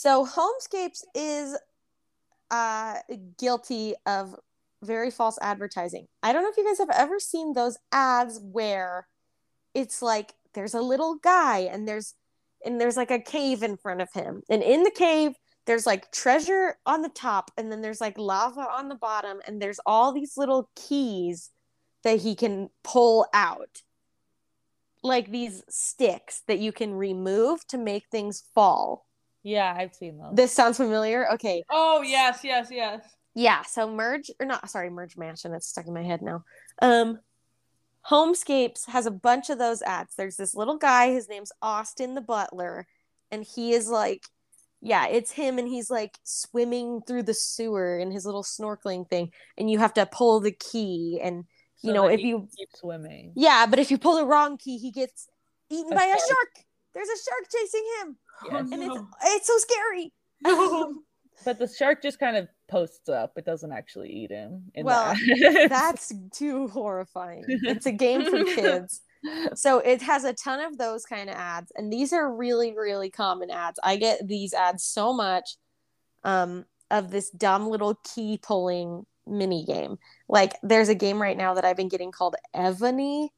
So 0.00 0.24
Homescapes 0.24 1.02
is 1.12 1.58
uh 2.52 2.98
guilty 3.36 3.94
of 4.06 4.36
very 4.80 5.10
false 5.10 5.40
advertising. 5.42 6.06
I 6.22 6.32
don't 6.32 6.44
know 6.44 6.50
if 6.50 6.56
you 6.56 6.64
guys 6.64 6.78
have 6.78 6.96
ever 6.96 7.18
seen 7.18 7.52
those 7.52 7.76
ads 7.90 8.38
where 8.40 9.08
it's 9.74 10.00
like 10.00 10.34
there's 10.54 10.74
a 10.74 10.80
little 10.80 11.16
guy 11.16 11.68
and 11.72 11.88
there's 11.88 12.14
and 12.64 12.80
there's 12.80 12.96
like 12.96 13.10
a 13.10 13.18
cave 13.18 13.64
in 13.64 13.76
front 13.76 14.00
of 14.00 14.12
him. 14.12 14.42
And 14.48 14.62
in 14.62 14.84
the 14.84 14.92
cave 14.92 15.32
there's 15.66 15.84
like 15.84 16.12
treasure 16.12 16.76
on 16.86 17.02
the 17.02 17.08
top 17.08 17.50
and 17.58 17.72
then 17.72 17.80
there's 17.80 18.00
like 18.00 18.16
lava 18.16 18.68
on 18.70 18.88
the 18.88 18.94
bottom 18.94 19.40
and 19.48 19.60
there's 19.60 19.80
all 19.84 20.12
these 20.12 20.36
little 20.36 20.70
keys 20.76 21.50
that 22.04 22.20
he 22.20 22.36
can 22.36 22.70
pull 22.84 23.26
out. 23.34 23.82
Like 25.02 25.32
these 25.32 25.64
sticks 25.68 26.42
that 26.46 26.60
you 26.60 26.70
can 26.70 26.94
remove 26.94 27.66
to 27.66 27.78
make 27.78 28.04
things 28.12 28.44
fall. 28.54 29.07
Yeah, 29.42 29.74
I've 29.76 29.94
seen 29.94 30.18
those. 30.18 30.34
This 30.34 30.52
sounds 30.52 30.76
familiar. 30.76 31.30
Okay. 31.34 31.62
Oh 31.70 32.02
yes, 32.02 32.40
yes, 32.42 32.68
yes. 32.70 33.00
Yeah, 33.34 33.62
so 33.62 33.88
merge 33.90 34.30
or 34.40 34.46
not 34.46 34.68
sorry, 34.68 34.90
merge 34.90 35.16
mansion, 35.16 35.54
it's 35.54 35.68
stuck 35.68 35.86
in 35.86 35.94
my 35.94 36.02
head 36.02 36.22
now. 36.22 36.44
Um 36.82 37.18
Homescapes 38.10 38.88
has 38.88 39.06
a 39.06 39.10
bunch 39.10 39.50
of 39.50 39.58
those 39.58 39.82
ads. 39.82 40.14
There's 40.16 40.36
this 40.36 40.54
little 40.54 40.78
guy, 40.78 41.10
his 41.10 41.28
name's 41.28 41.52
Austin 41.60 42.14
the 42.14 42.20
butler, 42.22 42.86
and 43.30 43.44
he 43.44 43.72
is 43.72 43.88
like 43.88 44.22
yeah, 44.80 45.08
it's 45.08 45.32
him 45.32 45.58
and 45.58 45.66
he's 45.66 45.90
like 45.90 46.16
swimming 46.22 47.00
through 47.06 47.24
the 47.24 47.34
sewer 47.34 47.98
in 47.98 48.12
his 48.12 48.24
little 48.24 48.44
snorkeling 48.44 49.08
thing 49.10 49.32
and 49.56 49.68
you 49.68 49.78
have 49.80 49.92
to 49.94 50.06
pull 50.06 50.38
the 50.40 50.52
key 50.52 51.18
and 51.20 51.44
you 51.82 51.90
So 51.90 51.94
know 51.94 52.06
if 52.06 52.20
you 52.20 52.48
keep 52.56 52.68
swimming. 52.74 53.32
yeah, 53.34 53.66
but 53.66 53.78
if 53.80 53.90
you 53.90 53.98
pull 53.98 54.16
the 54.16 54.24
wrong 54.26 54.56
key, 54.56 54.78
he 54.78 54.90
gets 54.92 55.28
eaten 55.70 55.92
A 55.92 55.96
by 55.96 56.04
a 56.04 56.10
shark. 56.10 56.20
shark. 56.28 56.64
There's 56.94 57.08
a 57.08 57.18
shark 57.28 57.44
chasing 57.52 57.84
him 58.00 58.16
Yes. 58.44 58.68
and 58.72 58.82
it's 58.82 58.96
it's 59.24 59.46
so 59.46 59.58
scary. 59.58 60.12
But 61.44 61.58
the 61.58 61.68
shark 61.68 62.02
just 62.02 62.18
kind 62.18 62.36
of 62.36 62.48
posts 62.68 63.08
up. 63.08 63.32
It 63.36 63.44
doesn't 63.44 63.72
actually 63.72 64.10
eat 64.10 64.30
him. 64.30 64.64
in 64.74 64.84
Well, 64.84 65.12
ads. 65.12 65.68
That's 65.68 66.12
too 66.32 66.68
horrifying. 66.68 67.44
It's 67.46 67.86
a 67.86 67.92
game 67.92 68.24
for 68.24 68.44
kids. 68.44 69.02
So 69.54 69.78
it 69.78 70.02
has 70.02 70.24
a 70.24 70.32
ton 70.32 70.60
of 70.60 70.78
those 70.78 71.04
kind 71.04 71.28
of 71.28 71.36
ads, 71.36 71.72
and 71.76 71.92
these 71.92 72.12
are 72.12 72.32
really, 72.32 72.76
really 72.76 73.10
common 73.10 73.50
ads. 73.50 73.78
I 73.82 73.96
get 73.96 74.26
these 74.26 74.52
ads 74.54 74.84
so 74.84 75.12
much 75.12 75.56
um, 76.24 76.64
of 76.90 77.10
this 77.10 77.30
dumb 77.30 77.68
little 77.68 77.98
key 78.14 78.38
pulling 78.42 79.06
mini 79.26 79.64
game. 79.64 79.98
Like 80.28 80.54
there's 80.62 80.88
a 80.88 80.94
game 80.94 81.20
right 81.20 81.36
now 81.36 81.54
that 81.54 81.64
I've 81.64 81.76
been 81.76 81.88
getting 81.88 82.12
called 82.12 82.36
Evony. 82.54 83.28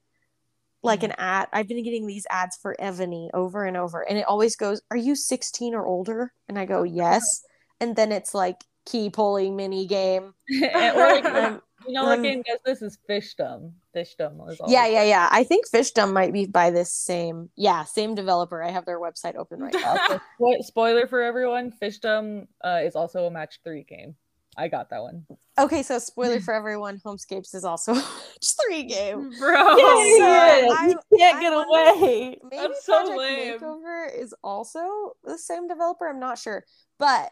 Like 0.83 1.03
an 1.03 1.13
ad, 1.19 1.49
I've 1.53 1.69
been 1.69 1.85
getting 1.85 2.07
these 2.07 2.27
ads 2.31 2.57
for 2.57 2.75
Evony 2.81 3.29
over 3.35 3.65
and 3.65 3.77
over, 3.77 4.01
and 4.09 4.17
it 4.17 4.27
always 4.27 4.57
goes, 4.57 4.81
"Are 4.91 4.97
you 4.97 5.15
16 5.15 5.75
or 5.75 5.85
older?" 5.87 6.33
And 6.49 6.59
I 6.59 6.65
go, 6.65 6.85
"Yes," 6.85 7.43
and 7.81 7.97
then 7.97 8.13
it's 8.13 8.35
like 8.35 8.65
key 8.87 9.11
pulling 9.11 9.57
mini 9.57 9.87
game. 9.87 10.35
Or 10.63 10.65
like, 10.97 11.25
Um, 11.25 11.63
you 11.87 11.95
know 11.95 12.05
what 12.05 12.23
game 12.23 12.43
does 12.47 12.59
this 12.65 12.83
is 12.83 12.99
Fishdom. 13.09 13.73
Fishdom 13.95 14.51
is 14.51 14.61
all 14.61 14.71
Yeah, 14.71 14.87
yeah, 14.87 15.05
yeah. 15.05 15.29
I 15.31 15.45
think 15.45 15.69
Fishdom 15.69 16.13
might 16.13 16.33
be 16.33 16.47
by 16.47 16.71
this 16.71 16.93
same, 16.93 17.51
yeah, 17.57 17.85
same 17.85 18.15
developer. 18.15 18.63
I 18.63 18.71
have 18.71 18.85
their 18.85 19.01
website 19.01 19.37
open 19.37 19.61
right 19.61 19.75
now. 19.75 20.21
Spoiler 20.61 21.07
for 21.07 21.23
everyone, 21.23 21.73
Fishdom 21.73 22.47
uh, 22.63 22.81
is 22.85 22.97
also 22.97 23.27
a 23.27 23.31
match 23.31 23.61
three 23.65 23.85
game. 23.85 24.15
I 24.57 24.69
got 24.69 24.91
that 24.91 25.01
one. 25.03 25.25
Okay, 25.59 25.83
so 25.83 25.99
spoiler 25.99 26.41
for 26.41 26.53
everyone: 26.55 26.99
Homescapes 27.05 27.55
is 27.55 27.65
also 27.65 27.93
a 27.97 28.05
three 28.45 28.83
game. 28.85 29.31
Bro. 29.39 29.77
Yes, 29.77 30.73
I- 30.79 30.87
you 30.89 31.19
can't 31.19 31.37
I 31.37 31.41
get 31.41 31.53
wonder- 31.55 31.91
away. 32.05 32.39
Maybe 32.43 32.57
That's 32.57 32.85
so 32.85 32.93
Project 33.07 33.19
lame. 33.19 33.59
Makeover 33.61 34.19
is 34.19 34.35
also 34.43 35.13
the 35.25 35.39
same 35.39 35.69
developer. 35.69 36.09
I'm 36.09 36.21
not 36.21 36.39
sure, 36.39 36.65
but 36.99 37.31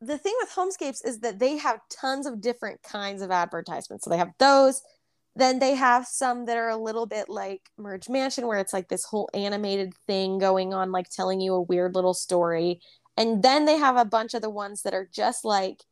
the 0.00 0.16
thing 0.18 0.34
with 0.40 0.50
Homescapes 0.50 1.04
is 1.06 1.20
that 1.20 1.38
they 1.38 1.58
have 1.58 1.80
tons 1.90 2.26
of 2.26 2.40
different 2.40 2.82
kinds 2.82 3.20
of 3.22 3.30
advertisements. 3.30 4.04
So 4.04 4.10
they 4.10 4.16
have 4.18 4.32
those. 4.38 4.82
Then 5.36 5.58
they 5.60 5.74
have 5.76 6.06
some 6.06 6.46
that 6.46 6.56
are 6.56 6.70
a 6.70 6.76
little 6.76 7.06
bit 7.06 7.28
like 7.28 7.70
Merge 7.78 8.08
Mansion, 8.08 8.46
where 8.46 8.58
it's 8.58 8.72
like 8.72 8.88
this 8.88 9.04
whole 9.04 9.28
animated 9.34 9.92
thing 10.06 10.38
going 10.38 10.74
on, 10.74 10.90
like 10.90 11.08
telling 11.08 11.40
you 11.40 11.54
a 11.54 11.60
weird 11.62 11.94
little 11.94 12.14
story. 12.14 12.80
And 13.16 13.42
then 13.42 13.64
they 13.64 13.76
have 13.76 13.96
a 13.96 14.04
bunch 14.04 14.34
of 14.34 14.42
the 14.42 14.50
ones 14.50 14.82
that 14.82 14.94
are 14.94 15.08
just 15.12 15.44
like 15.44 15.84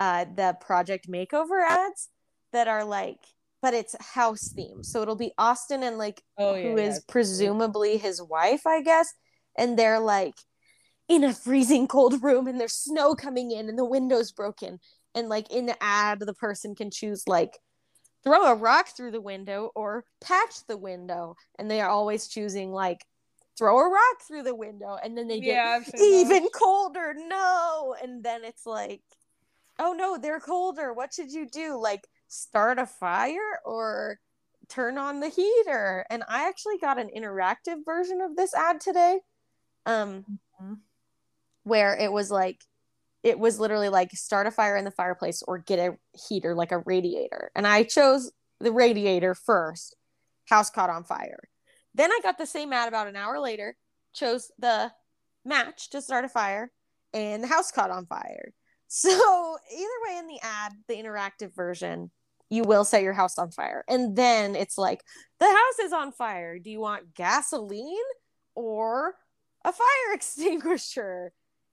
uh, 0.00 0.24
the 0.34 0.56
Project 0.60 1.08
Makeover 1.08 1.66
ads 1.68 2.08
that 2.52 2.68
are 2.68 2.84
like, 2.84 3.18
but 3.60 3.74
it's 3.74 3.94
house 4.00 4.48
theme 4.48 4.82
So 4.82 5.02
it'll 5.02 5.14
be 5.14 5.32
Austin 5.38 5.82
and 5.82 5.96
like 5.96 6.22
Oh 6.36 6.54
yeah, 6.54 6.62
who 6.62 6.76
is 6.76 6.96
yeah. 6.96 7.00
presumably 7.08 7.96
his 7.96 8.20
wife, 8.20 8.66
I 8.66 8.82
guess. 8.82 9.12
And 9.56 9.78
they're 9.78 10.00
like 10.00 10.34
in 11.08 11.24
a 11.24 11.32
freezing 11.32 11.86
cold 11.86 12.22
room 12.22 12.46
and 12.46 12.60
there's 12.60 12.74
snow 12.74 13.14
coming 13.14 13.50
in 13.50 13.68
and 13.68 13.78
the 13.78 13.84
window's 13.84 14.32
broken. 14.32 14.80
And 15.14 15.28
like 15.28 15.50
in 15.50 15.66
the 15.66 15.76
ad, 15.82 16.20
the 16.20 16.34
person 16.34 16.74
can 16.74 16.90
choose 16.90 17.24
like 17.26 17.58
throw 18.24 18.46
a 18.46 18.54
rock 18.54 18.88
through 18.96 19.10
the 19.12 19.20
window 19.20 19.70
or 19.74 20.04
patch 20.20 20.66
the 20.66 20.76
window. 20.76 21.36
And 21.58 21.70
they 21.70 21.80
are 21.80 21.90
always 21.90 22.28
choosing 22.28 22.72
like 22.72 23.04
throw 23.58 23.78
a 23.78 23.88
rock 23.90 24.22
through 24.26 24.44
the 24.44 24.54
window. 24.54 24.96
And 25.02 25.16
then 25.16 25.28
they 25.28 25.40
get 25.40 25.54
Yeah, 25.54 25.80
even 26.00 26.48
colder. 26.54 27.14
No. 27.16 27.94
And 28.02 28.24
then 28.24 28.44
it's 28.44 28.66
like, 28.66 29.02
oh 29.78 29.92
no, 29.92 30.18
they're 30.18 30.40
colder. 30.40 30.92
What 30.92 31.12
should 31.14 31.32
you 31.32 31.46
do? 31.48 31.78
Like 31.78 32.06
start 32.28 32.78
a 32.78 32.86
fire 32.86 33.60
or 33.64 34.18
turn 34.68 34.98
on 34.98 35.20
the 35.20 35.28
heater? 35.28 36.06
And 36.10 36.22
I 36.28 36.48
actually 36.48 36.78
got 36.78 36.98
an 36.98 37.10
interactive 37.16 37.84
version 37.84 38.20
of 38.20 38.36
this 38.36 38.54
ad 38.54 38.80
today. 38.80 39.20
Um 39.86 40.24
Mhm. 40.60 40.80
where 41.64 41.96
it 41.96 42.12
was 42.12 42.30
like 42.30 42.64
it 43.22 43.38
was 43.38 43.60
literally 43.60 43.88
like 43.88 44.10
start 44.12 44.46
a 44.46 44.50
fire 44.50 44.76
in 44.76 44.84
the 44.84 44.90
fireplace 44.90 45.42
or 45.46 45.58
get 45.58 45.78
a 45.78 45.96
heater 46.28 46.54
like 46.54 46.72
a 46.72 46.78
radiator. 46.78 47.52
And 47.54 47.66
I 47.66 47.84
chose 47.84 48.32
the 48.58 48.72
radiator 48.72 49.34
first. 49.34 49.96
House 50.48 50.70
caught 50.70 50.90
on 50.90 51.04
fire. 51.04 51.48
Then 51.94 52.10
I 52.10 52.18
got 52.22 52.36
the 52.38 52.46
same 52.46 52.72
ad 52.72 52.88
about 52.88 53.06
an 53.06 53.16
hour 53.16 53.38
later, 53.38 53.76
chose 54.12 54.50
the 54.58 54.92
match 55.44 55.90
to 55.90 56.02
start 56.02 56.24
a 56.24 56.28
fire, 56.28 56.72
and 57.12 57.44
the 57.44 57.48
house 57.48 57.70
caught 57.70 57.90
on 57.90 58.06
fire. 58.06 58.52
So, 58.94 59.56
either 59.74 59.88
way, 60.06 60.18
in 60.18 60.26
the 60.26 60.38
ad, 60.42 60.74
the 60.86 60.96
interactive 60.96 61.54
version, 61.54 62.10
you 62.50 62.62
will 62.62 62.84
set 62.84 63.02
your 63.02 63.14
house 63.14 63.38
on 63.38 63.50
fire. 63.50 63.84
And 63.88 64.14
then 64.14 64.54
it's 64.54 64.76
like, 64.76 65.00
the 65.40 65.46
house 65.46 65.78
is 65.82 65.94
on 65.94 66.12
fire. 66.12 66.58
Do 66.58 66.68
you 66.70 66.78
want 66.80 67.14
gasoline 67.14 67.96
or 68.54 69.14
a 69.64 69.72
fire 69.72 69.86
extinguisher? 70.12 71.32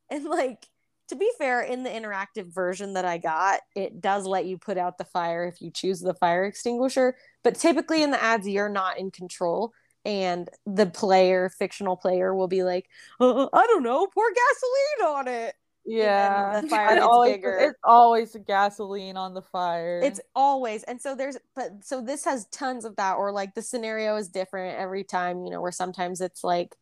And, 0.10 0.24
like, 0.24 0.66
to 1.10 1.18
be 1.18 1.30
fair, 1.38 1.60
in 1.60 1.84
the 1.84 1.90
interactive 1.90 2.54
version 2.54 2.94
that 2.94 3.04
I 3.04 3.18
got, 3.18 3.60
it 3.76 4.00
does 4.00 4.26
let 4.26 4.46
you 4.46 4.58
put 4.58 4.78
out 4.78 4.98
the 4.98 5.04
fire 5.04 5.44
if 5.44 5.62
you 5.62 5.72
choose 5.72 6.00
the 6.00 6.14
fire 6.14 6.46
extinguisher. 6.46 7.18
But 7.44 7.56
typically 7.56 8.02
in 8.02 8.12
the 8.12 8.24
ads, 8.24 8.48
you're 8.48 8.70
not 8.70 8.98
in 8.98 9.12
control. 9.12 9.74
And 10.06 10.50
the 10.66 10.86
player, 10.86 11.50
fictional 11.50 11.98
player, 11.98 12.34
will 12.34 12.48
be 12.48 12.64
like, 12.64 12.86
uh, 13.20 13.50
I 13.52 13.68
don't 13.68 13.84
know, 13.84 14.08
pour 14.08 14.24
gasoline 14.30 15.18
on 15.18 15.28
it. 15.28 15.56
Yeah, 15.90 16.62
the 16.62 16.68
fire 16.68 16.90
gets 16.96 17.02
always, 17.02 17.34
bigger. 17.34 17.58
It's 17.60 17.80
always 17.84 18.38
gasoline 18.48 19.18
on 19.18 19.34
the 19.34 19.42
fire. 19.42 20.02
It's 20.04 20.22
always, 20.36 20.84
and 20.84 21.02
so 21.02 21.16
there's, 21.16 21.38
but 21.56 21.84
so 21.84 22.00
this 22.00 22.26
has 22.26 22.46
tons 22.48 22.86
of 22.86 22.96
that, 22.98 23.14
or 23.14 23.32
like 23.32 23.56
the 23.56 23.64
scenario 23.64 24.16
is 24.16 24.30
different 24.30 24.78
every 24.78 25.04
time, 25.04 25.46
you 25.46 25.50
know, 25.50 25.62
where 25.62 25.72
sometimes 25.72 26.22
it's 26.22 26.44
like, 26.44 26.76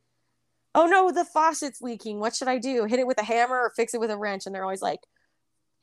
oh 0.76 0.88
no, 0.88 1.12
the 1.12 1.24
faucet's 1.24 1.82
leaking. 1.82 2.20
What 2.20 2.36
should 2.36 2.50
I 2.50 2.58
do? 2.58 2.84
Hit 2.84 3.00
it 3.00 3.08
with 3.08 3.20
a 3.20 3.24
hammer 3.24 3.56
or 3.56 3.72
fix 3.76 3.94
it 3.94 4.00
with 4.00 4.12
a 4.12 4.18
wrench? 4.18 4.46
And 4.46 4.54
they're 4.54 4.64
always 4.64 4.82
like, 4.82 5.00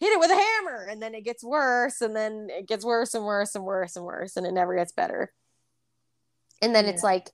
hit 0.01 0.13
it 0.13 0.21
with 0.21 0.31
a 0.31 0.35
hammer. 0.35 0.87
And 0.91 1.01
then 1.01 1.15
it 1.15 1.25
gets 1.25 1.43
worse, 1.43 2.03
and 2.03 2.15
then 2.15 2.49
it 2.51 2.69
gets 2.69 2.85
worse 2.85 3.15
and 3.15 3.25
worse 3.25 3.55
and 3.55 3.65
worse 3.65 3.97
and 3.97 4.05
worse, 4.05 4.37
and 4.37 4.47
it 4.47 4.53
never 4.53 4.77
gets 4.77 4.93
better. 4.93 5.33
And 6.61 6.75
then 6.75 6.85
it's 6.85 7.03
like, 7.03 7.31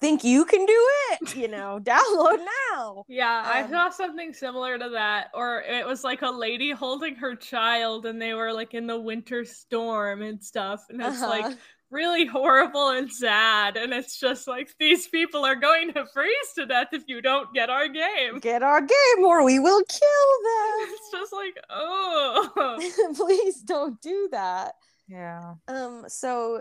think 0.00 0.24
you 0.24 0.44
can 0.44 0.64
do 0.66 0.86
it? 1.12 1.36
You 1.36 1.48
know, 1.48 1.78
download 1.82 2.38
now. 2.72 3.04
Yeah, 3.08 3.42
I 3.46 3.62
Um, 3.62 3.70
saw 3.70 3.90
something 3.90 4.32
similar 4.32 4.78
to 4.78 4.88
that. 4.90 5.28
Or 5.34 5.62
it 5.62 5.86
was 5.86 6.04
like 6.04 6.22
a 6.22 6.30
lady 6.30 6.70
holding 6.70 7.14
her 7.16 7.34
child 7.36 8.06
and 8.06 8.20
they 8.20 8.34
were 8.34 8.52
like 8.52 8.74
in 8.74 8.86
the 8.86 8.98
winter 9.00 9.44
storm 9.44 10.22
and 10.22 10.42
stuff. 10.42 10.84
And 10.90 11.00
it's 11.02 11.22
Uh-huh. 11.22 11.28
like 11.28 11.58
really 11.90 12.26
horrible 12.26 12.88
and 12.90 13.10
sad. 13.10 13.76
And 13.78 13.92
it's 13.94 14.20
just 14.20 14.46
like 14.46 14.68
these 14.78 15.08
people 15.08 15.44
are 15.46 15.54
going 15.54 15.94
to 15.94 16.04
freeze 16.12 16.52
to 16.56 16.66
death 16.66 16.88
if 16.92 17.04
you 17.06 17.22
don't 17.22 17.52
get 17.54 17.70
our 17.70 17.88
game. 17.88 18.40
get 18.40 18.62
our 18.62 18.80
game 18.80 19.24
or 19.24 19.42
we 19.44 19.58
will 19.58 19.82
kill 19.88 20.28
them. 20.44 20.88
It's 20.90 21.10
just 21.12 21.32
like, 21.32 21.56
oh. 21.70 22.78
Please 23.16 23.62
don't 23.62 24.00
do 24.02 24.28
that. 24.32 24.74
Yeah. 25.08 25.54
Um, 25.68 26.04
so 26.08 26.60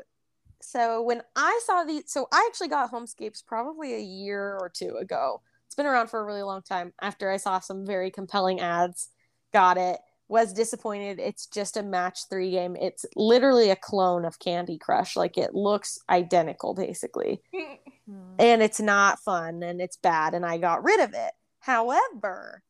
so 0.67 1.01
when 1.01 1.21
I 1.33 1.61
saw 1.65 1.85
these, 1.85 2.03
so 2.07 2.27
I 2.29 2.45
actually 2.49 2.67
got 2.67 2.91
Homescapes 2.91 3.41
probably 3.45 3.93
a 3.93 4.01
year 4.01 4.57
or 4.59 4.67
two 4.69 4.97
ago. 4.99 5.41
It's 5.65 5.75
been 5.75 5.85
around 5.85 6.09
for 6.09 6.19
a 6.19 6.25
really 6.25 6.43
long 6.43 6.61
time. 6.61 6.91
After 7.01 7.31
I 7.31 7.37
saw 7.37 7.61
some 7.61 7.85
very 7.85 8.11
compelling 8.11 8.59
ads, 8.59 9.07
got 9.53 9.77
it. 9.77 9.97
Was 10.27 10.51
disappointed. 10.51 11.21
It's 11.21 11.47
just 11.47 11.77
a 11.77 11.83
match 11.83 12.27
three 12.29 12.51
game. 12.51 12.75
It's 12.75 13.05
literally 13.15 13.69
a 13.69 13.77
clone 13.77 14.25
of 14.25 14.39
Candy 14.39 14.77
Crush. 14.77 15.15
Like 15.15 15.37
it 15.37 15.55
looks 15.55 15.99
identical, 16.09 16.73
basically, 16.73 17.41
and 18.37 18.61
it's 18.61 18.81
not 18.81 19.19
fun 19.19 19.63
and 19.63 19.79
it's 19.79 19.95
bad. 19.95 20.33
And 20.33 20.45
I 20.45 20.57
got 20.57 20.83
rid 20.83 20.99
of 20.99 21.13
it. 21.13 21.31
However, 21.59 22.61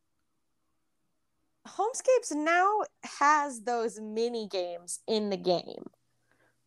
Homescapes 1.68 2.32
now 2.32 2.82
has 3.20 3.62
those 3.62 4.00
mini 4.00 4.48
games 4.48 5.00
in 5.08 5.32
the 5.32 5.38
game. 5.38 5.84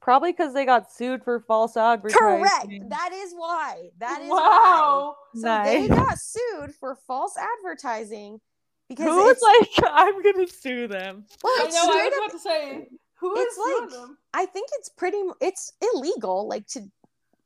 Probably 0.01 0.33
because 0.33 0.55
they 0.55 0.65
got 0.65 0.91
sued 0.91 1.23
for 1.23 1.41
false 1.41 1.77
advertising. 1.77 2.19
Correct. 2.21 2.91
That 2.91 3.11
is 3.13 3.33
why. 3.37 3.91
That 3.99 4.23
is 4.23 4.31
why. 4.31 4.37
wow. 4.39 5.17
So 5.35 5.63
they 5.65 5.89
got 5.89 6.19
sued 6.19 6.75
for 6.81 6.97
false 7.07 7.35
advertising 7.37 8.41
because 8.89 9.07
Who 9.07 9.17
was 9.25 9.37
it's, 9.43 9.79
like, 9.79 9.93
I'm 9.95 10.23
gonna 10.23 10.47
sue 10.47 10.89
them? 10.89 11.25
well, 11.45 11.53
I 11.63 11.65
it's 11.67 11.75
know. 11.75 11.83
I 11.83 11.91
straight 11.91 12.05
was 12.05 12.13
up- 12.13 12.19
about 12.25 12.33
to 12.33 12.39
say 12.39 12.89
who 13.17 13.35
It's 13.39 13.53
is 13.53 13.59
like- 13.59 13.91
them? 13.91 14.19
I 14.33 14.47
think 14.47 14.69
it's 14.79 14.89
pretty. 14.89 15.21
It's 15.41 15.73
illegal, 15.95 16.49
like 16.49 16.67
to 16.69 16.83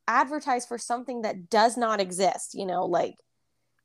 advertise 0.07 0.65
for 0.67 0.79
something 0.79 1.23
that 1.23 1.51
does 1.51 1.77
not 1.77 2.01
exist. 2.01 2.55
You 2.55 2.67
know, 2.67 2.85
like 2.87 3.17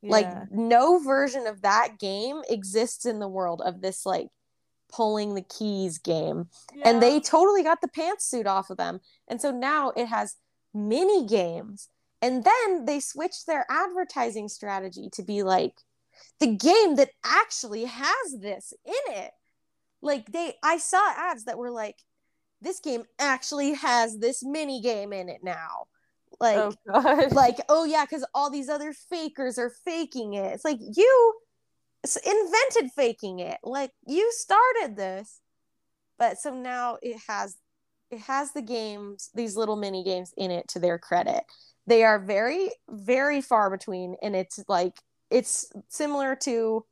Yeah. 0.03 0.11
like 0.11 0.51
no 0.51 0.99
version 0.99 1.47
of 1.47 1.63
that 1.63 1.97
game 1.99 2.41
exists 2.49 3.05
in 3.05 3.19
the 3.19 3.27
world 3.27 3.61
of 3.65 3.81
this 3.81 4.05
like 4.05 4.27
pulling 4.91 5.35
the 5.35 5.41
keys 5.41 5.97
game. 5.97 6.49
and 6.83 7.01
they 7.01 7.19
totally 7.19 7.63
got 7.63 7.81
the 7.81 7.87
pantsuit 7.87 8.45
off 8.45 8.69
of 8.69 8.77
them. 8.77 8.99
And 9.27 9.41
so 9.41 9.51
now 9.51 9.91
it 9.95 10.07
has 10.07 10.35
mini 10.73 11.25
games. 11.25 11.89
And 12.21 12.43
then 12.43 12.85
they 12.85 12.99
switched 12.99 13.47
their 13.47 13.65
advertising 13.69 14.49
strategy 14.49 15.09
to 15.13 15.23
be 15.23 15.43
like 15.43 15.73
the 16.39 16.47
game 16.47 16.95
that 16.95 17.11
actually 17.23 17.85
has 17.85 18.39
this 18.39 18.73
in 18.85 19.13
it. 19.15 19.31
Like 20.01 20.31
they 20.31 20.55
I 20.63 20.77
saw 20.77 21.01
ads 21.15 21.45
that 21.45 21.57
were 21.57 21.71
like 21.71 21.97
this 22.61 22.79
game 22.79 23.03
actually 23.19 23.73
has 23.73 24.17
this 24.17 24.43
mini 24.43 24.81
game 24.81 25.13
in 25.13 25.29
it 25.29 25.43
now. 25.43 25.85
Like 26.39 26.73
oh 26.93 27.27
like 27.31 27.57
oh 27.69 27.85
yeah 27.85 28.05
because 28.05 28.25
all 28.33 28.49
these 28.49 28.69
other 28.69 28.93
fakers 28.93 29.57
are 29.57 29.71
faking 29.85 30.35
it 30.35 30.53
it's 30.53 30.63
like 30.63 30.79
you 30.79 31.33
invented 32.03 32.91
faking 32.95 33.39
it. 33.39 33.57
Like 33.63 33.91
you 34.05 34.31
started 34.33 34.95
this 34.95 35.39
but 36.17 36.37
so 36.37 36.53
now 36.53 36.97
it 37.01 37.17
has 37.27 37.55
it 38.11 38.19
has 38.19 38.51
the 38.51 38.61
games 38.61 39.29
these 39.33 39.55
little 39.55 39.75
mini 39.75 40.03
games 40.03 40.33
in 40.37 40.51
it 40.51 40.67
to 40.69 40.79
their 40.79 40.97
credit. 40.97 41.43
They 41.87 42.03
are 42.03 42.19
very 42.19 42.71
very 42.89 43.41
far 43.41 43.69
between 43.69 44.15
and 44.21 44.35
it's 44.35 44.63
like 44.67 44.97
it's 45.29 45.71
similar 45.89 46.35
to 46.35 46.83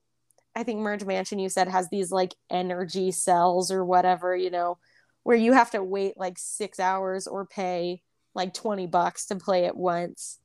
i 0.56 0.62
think 0.62 0.80
merge 0.80 1.04
mansion 1.04 1.40
you 1.40 1.50
said 1.50 1.68
has 1.68 1.90
these 1.90 2.12
like 2.12 2.36
energy 2.52 3.12
cells 3.12 3.72
or 3.72 3.84
whatever 3.84 4.36
you 4.36 4.52
know 4.52 4.78
where 5.24 5.36
you 5.36 5.54
have 5.54 5.72
to 5.72 5.84
wait 5.84 6.14
like 6.18 6.38
six 6.38 6.80
hours 6.80 7.26
or 7.28 7.46
pay 7.46 8.02
like 8.38 8.54
20 8.54 8.88
bucks 8.88 9.26
to 9.26 9.36
play 9.36 9.66
it 9.66 9.76
once. 9.76 10.38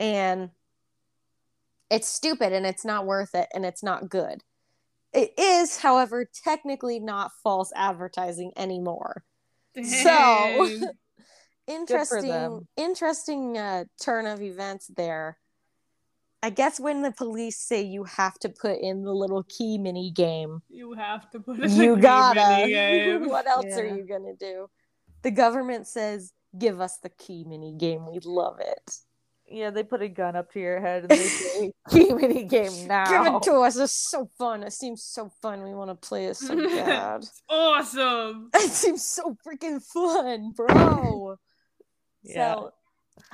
And 0.00 0.50
it's 1.92 2.08
stupid 2.08 2.54
and 2.54 2.64
it's 2.64 2.84
not 2.84 3.06
worth 3.06 3.34
it 3.34 3.48
and 3.54 3.66
it's 3.66 3.82
not 3.82 4.08
good. 4.08 4.42
It 5.12 5.32
is 5.38 5.78
however 5.78 6.26
technically 6.42 6.98
not 6.98 7.32
false 7.42 7.70
advertising 7.76 8.52
anymore. 8.56 9.24
So 9.84 10.68
interesting 11.66 12.66
interesting 12.78 13.58
uh, 13.58 13.84
turn 14.02 14.26
of 14.26 14.40
events 14.40 14.90
there. 14.96 15.36
I 16.42 16.50
guess 16.50 16.80
when 16.80 17.02
the 17.02 17.12
police 17.12 17.58
say 17.58 17.82
you 17.82 18.04
have 18.04 18.38
to 18.40 18.48
put 18.48 18.80
in 18.80 19.02
the 19.02 19.12
little 19.12 19.44
key 19.44 19.78
mini 19.78 20.10
game 20.10 20.62
you 20.68 20.94
have 20.94 21.30
to 21.30 21.40
put 21.40 21.58
you 21.58 21.94
in 21.94 22.00
the 22.00 22.00
gotta. 22.00 23.20
what 23.28 23.46
else 23.46 23.76
are 23.76 23.86
you 23.86 24.04
gonna 24.04 24.34
do? 24.40 24.68
The 25.20 25.30
government 25.30 25.86
says 25.86 26.32
give 26.58 26.80
us 26.80 26.98
the 26.98 27.10
key 27.10 27.44
mini 27.46 27.74
game. 27.76 28.06
We 28.10 28.18
love 28.24 28.60
it 28.60 28.96
yeah, 29.52 29.70
they 29.70 29.82
put 29.82 30.02
a 30.02 30.08
gun 30.08 30.34
up 30.36 30.50
to 30.52 30.60
your 30.60 30.80
head 30.80 31.02
and 31.02 31.10
they 31.10 31.16
say, 31.18 31.72
"Key 31.90 32.12
mini 32.12 32.44
game 32.44 32.86
now." 32.86 33.04
give 33.26 33.34
it 33.34 33.42
to 33.42 33.52
us 33.60 33.76
it's 33.76 33.92
so 33.92 34.28
fun 34.38 34.62
it 34.62 34.72
seems 34.72 35.02
so 35.04 35.30
fun 35.40 35.62
we 35.62 35.74
want 35.74 35.90
to 35.90 35.94
play 35.94 36.26
it 36.26 36.36
so 36.36 36.56
bad 36.68 37.20
It's 37.22 37.42
awesome. 37.48 38.50
it 38.54 38.70
seems 38.70 39.04
so 39.06 39.36
freaking 39.46 39.82
fun 39.82 40.52
bro 40.56 41.36
Yeah. 42.22 42.54
So, 42.54 42.72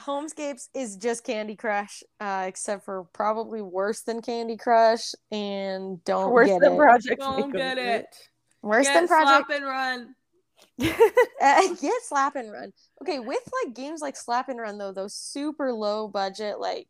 Homescapes 0.01 0.69
is 0.75 0.97
just 0.97 1.23
Candy 1.25 1.55
Crush, 1.55 2.03
uh, 2.21 2.45
except 2.49 2.85
for 2.85 3.05
probably 3.13 3.63
worse 3.63 4.01
than 4.03 4.21
Candy 4.23 4.57
Crush, 4.57 5.15
and 5.31 6.03
don't 6.05 6.33
Worse 6.33 6.49
get 6.49 6.61
than 6.61 6.73
it. 6.73 6.77
Project 6.77 7.21
Don't 7.21 7.53
get 7.53 7.79
it. 7.79 8.07
worse 8.61 8.87
Get 8.87 8.95
than 8.95 9.09
Project. 9.09 9.47
Slap 9.47 9.57
and 9.57 9.65
run. 9.65 10.15
Uh, 11.41 11.75
get 11.81 12.03
Slap 12.03 12.35
and 12.37 12.51
Run. 12.51 12.73
Okay, 13.03 13.19
with 13.21 13.49
like 13.65 13.75
games 13.75 14.01
like 14.01 14.17
Slap 14.17 14.49
and 14.49 14.59
Run 14.61 14.79
though, 14.79 14.93
those 14.93 15.15
super 15.15 15.73
low 15.73 16.09
budget 16.09 16.59
like 16.59 16.89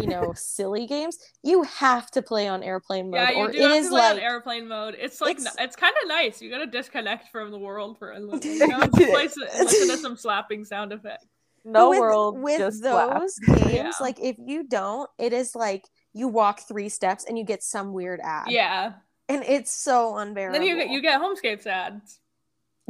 you 0.00 0.08
know 0.08 0.32
silly 0.36 0.86
games, 0.86 1.18
you 1.42 1.62
have 1.64 2.10
to 2.12 2.22
play 2.22 2.48
on 2.48 2.62
airplane 2.62 3.10
mode, 3.10 3.20
Yeah, 3.20 3.30
you 3.30 3.36
or 3.38 3.50
do 3.52 3.58
it 3.58 3.62
have 3.62 3.72
is 3.72 3.86
to 3.86 3.90
play 3.90 4.00
like 4.00 4.12
on 4.14 4.18
airplane 4.20 4.68
mode. 4.68 4.96
It's 4.98 5.20
like 5.20 5.38
It's- 5.38 5.54
it's, 5.58 5.76
kind 5.76 5.94
of 6.02 6.08
nice. 6.08 6.40
You 6.42 6.50
gotta 6.50 6.66
disconnect 6.66 7.28
from 7.30 7.50
the 7.50 7.58
world 7.58 7.98
for 7.98 8.12
a 8.12 8.18
little. 8.20 8.40
You 8.44 8.66
know, 8.66 8.80
just 8.80 8.94
play 8.94 9.24
listen 9.24 9.88
to 9.88 9.96
some 9.96 10.16
slapping 10.16 10.64
sound 10.64 10.92
effects. 10.92 11.26
no 11.64 11.90
with, 11.90 12.00
world 12.00 12.40
with 12.40 12.58
just 12.58 12.80
slap. 12.80 13.20
those 13.20 13.38
games. 13.38 13.72
Yeah. 13.72 13.90
Like 14.00 14.18
if 14.20 14.36
you 14.38 14.66
don't, 14.66 15.08
it 15.18 15.32
is 15.32 15.54
like 15.54 15.84
you 16.12 16.28
walk 16.28 16.60
three 16.66 16.88
steps 16.88 17.24
and 17.28 17.38
you 17.38 17.44
get 17.44 17.62
some 17.62 17.92
weird 17.92 18.18
ad. 18.22 18.46
Yeah. 18.50 18.94
and 19.28 19.44
it's 19.44 19.70
so 19.72 20.16
unbearable. 20.16 20.58
then 20.58 20.66
you 20.66 20.76
get 20.76 20.88
you 20.90 21.00
get 21.00 21.20
homescapes 21.20 21.66
ads. 21.66 22.18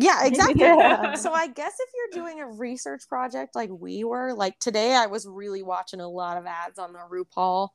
Yeah, 0.05 0.25
exactly. 0.25 0.61
Yeah. 0.61 1.15
So 1.15 1.33
I 1.33 1.47
guess 1.47 1.75
if 1.79 1.91
you're 1.95 2.25
doing 2.25 2.41
a 2.41 2.47
research 2.47 3.09
project 3.09 3.55
like 3.55 3.71
we 3.71 4.05
were, 4.05 4.35
like 4.35 4.59
today 4.59 4.95
I 4.95 5.07
was 5.07 5.27
really 5.27 5.63
watching 5.63 6.01
a 6.01 6.09
lot 6.09 6.37
of 6.37 6.47
ads 6.47 6.79
on 6.79 6.93
the 6.93 6.99
RuPaul 6.99 7.69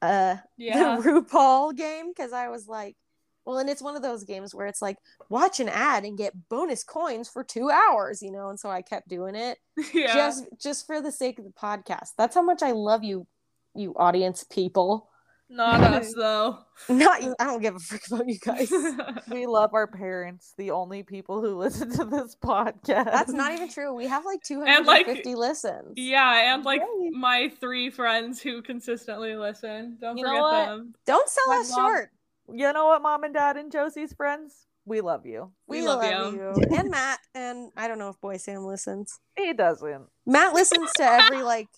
uh 0.00 0.36
Yeah. 0.56 0.96
the 0.96 1.02
RuPaul 1.02 1.76
game 1.76 2.10
because 2.10 2.32
I 2.32 2.48
was 2.48 2.68
like, 2.68 2.96
well, 3.44 3.58
and 3.58 3.70
it's 3.70 3.80
one 3.82 3.96
of 3.96 4.02
those 4.02 4.24
games 4.24 4.54
where 4.54 4.66
it's 4.66 4.82
like 4.82 4.98
watch 5.30 5.58
an 5.58 5.70
ad 5.70 6.04
and 6.04 6.18
get 6.18 6.48
bonus 6.50 6.84
coins 6.84 7.28
for 7.28 7.42
two 7.42 7.70
hours, 7.70 8.20
you 8.20 8.30
know, 8.30 8.50
and 8.50 8.60
so 8.60 8.68
I 8.68 8.82
kept 8.82 9.08
doing 9.08 9.34
it 9.34 9.58
yeah. 9.94 10.14
just 10.14 10.44
just 10.60 10.86
for 10.86 11.00
the 11.00 11.10
sake 11.10 11.38
of 11.38 11.44
the 11.46 11.50
podcast. 11.50 12.10
That's 12.18 12.34
how 12.34 12.42
much 12.42 12.62
I 12.62 12.72
love 12.72 13.04
you, 13.04 13.26
you 13.74 13.94
audience 13.96 14.44
people. 14.44 15.08
Not 15.50 15.80
us 15.82 16.12
though. 16.14 16.58
Not 16.90 17.22
you. 17.22 17.34
I 17.40 17.44
don't 17.44 17.62
give 17.62 17.74
a 17.74 17.78
frick 17.78 18.06
about 18.06 18.28
you 18.28 18.38
guys. 18.38 18.70
We 19.30 19.46
love 19.46 19.70
our 19.74 19.86
parents, 19.86 20.52
the 20.58 20.70
only 20.72 21.02
people 21.02 21.40
who 21.40 21.56
listen 21.58 21.90
to 21.92 22.04
this 22.04 22.36
podcast. 22.36 23.06
That's 23.06 23.32
not 23.32 23.52
even 23.52 23.68
true. 23.70 23.94
We 23.94 24.06
have 24.06 24.24
like 24.26 24.40
And, 24.50 24.86
like, 24.86 25.06
250 25.06 25.34
listens. 25.34 25.92
yeah, 25.96 26.54
and 26.54 26.64
like 26.64 26.80
Yay. 26.80 27.10
my 27.10 27.50
three 27.60 27.90
friends 27.90 28.40
who 28.42 28.60
consistently 28.62 29.36
listen. 29.36 29.96
Don't 30.00 30.16
You 30.18 30.24
know 30.24 30.30
forget 30.30 30.42
what? 30.42 30.66
them. 30.66 30.94
Don't 31.06 31.28
sell 31.28 31.48
My 31.48 31.56
us 31.60 31.70
mom- 31.70 31.80
short. 31.80 32.10
You 32.52 32.72
know 32.72 32.86
what, 32.86 33.02
mom 33.02 33.24
and 33.24 33.34
dad 33.34 33.56
and 33.56 33.70
Josie's 33.72 34.12
friends? 34.12 34.66
We 34.86 35.02
love 35.02 35.26
you. 35.26 35.52
We 35.66 35.82
love 35.86 36.02
you. 36.34 36.54
and 36.74 36.90
Matt, 36.90 37.18
and 37.34 37.70
I 37.76 37.88
don't 37.88 37.98
know 37.98 38.08
if 38.08 38.18
Boy 38.22 38.38
Sam 38.38 38.64
listens. 38.64 39.18
He 39.36 39.52
doesn't. 39.52 40.06
Matt 40.24 40.54
listens 40.54 40.90
to 40.96 41.02
every 41.04 41.42
like 41.42 41.68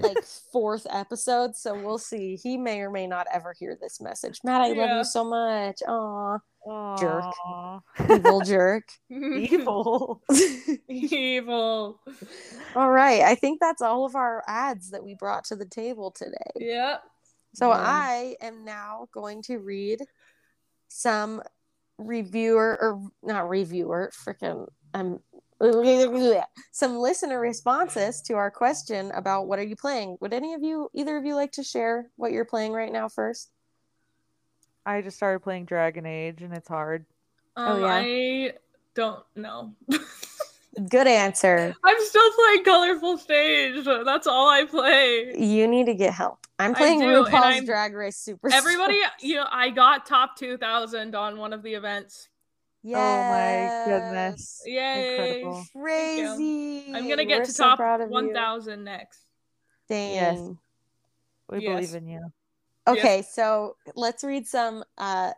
like 0.00 0.22
fourth 0.52 0.86
episode, 0.90 1.54
so 1.56 1.74
we'll 1.74 1.98
see. 1.98 2.36
He 2.36 2.56
may 2.56 2.80
or 2.80 2.90
may 2.90 3.06
not 3.06 3.26
ever 3.32 3.54
hear 3.58 3.76
this 3.80 4.00
message. 4.00 4.40
Matt, 4.44 4.60
I 4.62 4.72
love 4.72 4.98
you 4.98 5.04
so 5.04 5.24
much. 5.24 5.82
Aw, 5.86 6.38
Jerk. 6.98 7.24
Evil 8.10 8.40
jerk. 8.44 8.84
Evil. 9.10 10.22
Evil. 10.88 12.00
all 12.74 12.90
right, 12.90 13.22
I 13.22 13.34
think 13.34 13.60
that's 13.60 13.82
all 13.82 14.04
of 14.04 14.14
our 14.16 14.42
ads 14.46 14.90
that 14.90 15.04
we 15.04 15.14
brought 15.14 15.44
to 15.44 15.56
the 15.56 15.66
table 15.66 16.10
today. 16.10 16.32
Yep. 16.56 17.02
So 17.54 17.68
Yeah. 17.70 17.76
I 17.78 18.36
am 18.40 18.64
now 18.64 19.06
going 19.12 19.42
to 19.42 19.58
read 19.58 20.00
some 20.88 21.42
reviewer 21.98 22.76
or 22.80 23.02
not 23.22 23.48
reviewer, 23.48 24.10
freaking 24.14 24.66
um 24.94 25.20
some 26.72 26.96
listener 26.96 27.40
responses 27.40 28.20
to 28.22 28.34
our 28.34 28.50
question 28.50 29.10
about 29.12 29.46
what 29.46 29.58
are 29.58 29.64
you 29.64 29.76
playing. 29.76 30.18
Would 30.20 30.32
any 30.32 30.54
of 30.54 30.62
you 30.62 30.90
either 30.94 31.16
of 31.16 31.24
you 31.24 31.34
like 31.34 31.52
to 31.52 31.62
share 31.62 32.06
what 32.16 32.32
you're 32.32 32.44
playing 32.44 32.72
right 32.72 32.92
now 32.92 33.08
first? 33.08 33.50
I 34.84 35.02
just 35.02 35.16
started 35.16 35.40
playing 35.40 35.64
Dragon 35.64 36.06
Age 36.06 36.42
and 36.42 36.52
it's 36.52 36.68
hard. 36.68 37.06
Um, 37.56 37.80
yeah. 37.80 37.86
I 37.86 38.52
don't 38.94 39.24
know. 39.34 39.74
Good 40.90 41.06
answer. 41.06 41.74
I'm 41.82 41.96
still 42.00 42.30
playing 42.32 42.64
Colorful 42.64 43.16
Stage. 43.16 43.84
That's 43.84 44.26
all 44.26 44.48
I 44.48 44.64
play. 44.64 45.34
You 45.36 45.66
need 45.66 45.86
to 45.86 45.94
get 45.94 46.12
help. 46.12 46.46
I'm 46.58 46.74
playing 46.74 47.00
do, 47.00 47.06
RuPaul's 47.06 47.32
I'm- 47.32 47.64
Drag 47.64 47.94
Race 47.94 48.18
Super. 48.18 48.52
Everybody, 48.52 49.00
you 49.20 49.36
know, 49.36 49.46
I 49.50 49.70
got 49.70 50.04
top 50.04 50.36
2000 50.36 51.14
on 51.14 51.38
one 51.38 51.52
of 51.52 51.62
the 51.62 51.74
events. 51.74 52.28
My 52.94 53.84
goodness. 53.86 54.62
Yay! 54.64 55.40
Incredible. 55.42 55.66
Crazy. 55.72 56.92
I'm 56.94 57.08
gonna 57.08 57.24
get 57.24 57.38
We're 57.40 57.44
to 57.46 57.52
so 57.52 57.64
top 57.64 57.78
proud 57.78 58.08
1,000 58.08 58.84
next. 58.84 59.20
Dang. 59.88 60.14
Yes. 60.14 60.56
We 61.48 61.58
Yes. 61.60 61.74
believe 61.74 61.94
in 62.02 62.08
you. 62.08 62.32
Okay, 62.88 63.22
so 63.22 63.76
let's 63.94 64.22
read 64.22 64.46
some 64.46 64.84
uh, 64.98 65.32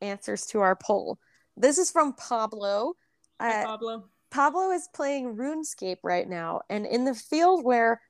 answers 0.00 0.46
to 0.46 0.60
our 0.60 0.76
poll. 0.76 1.18
This 1.56 1.78
is 1.78 1.90
from 1.90 2.14
Pablo. 2.14 2.94
Hi, 3.40 3.62
Uh, 3.62 3.66
Pablo. 3.66 4.04
Pablo 4.30 4.70
is 4.70 4.88
playing 4.94 5.36
RuneScape 5.36 5.98
right 6.02 6.28
now, 6.28 6.62
and 6.68 6.86
in 6.86 7.04
the 7.04 7.14
field 7.14 7.64
where 7.64 8.00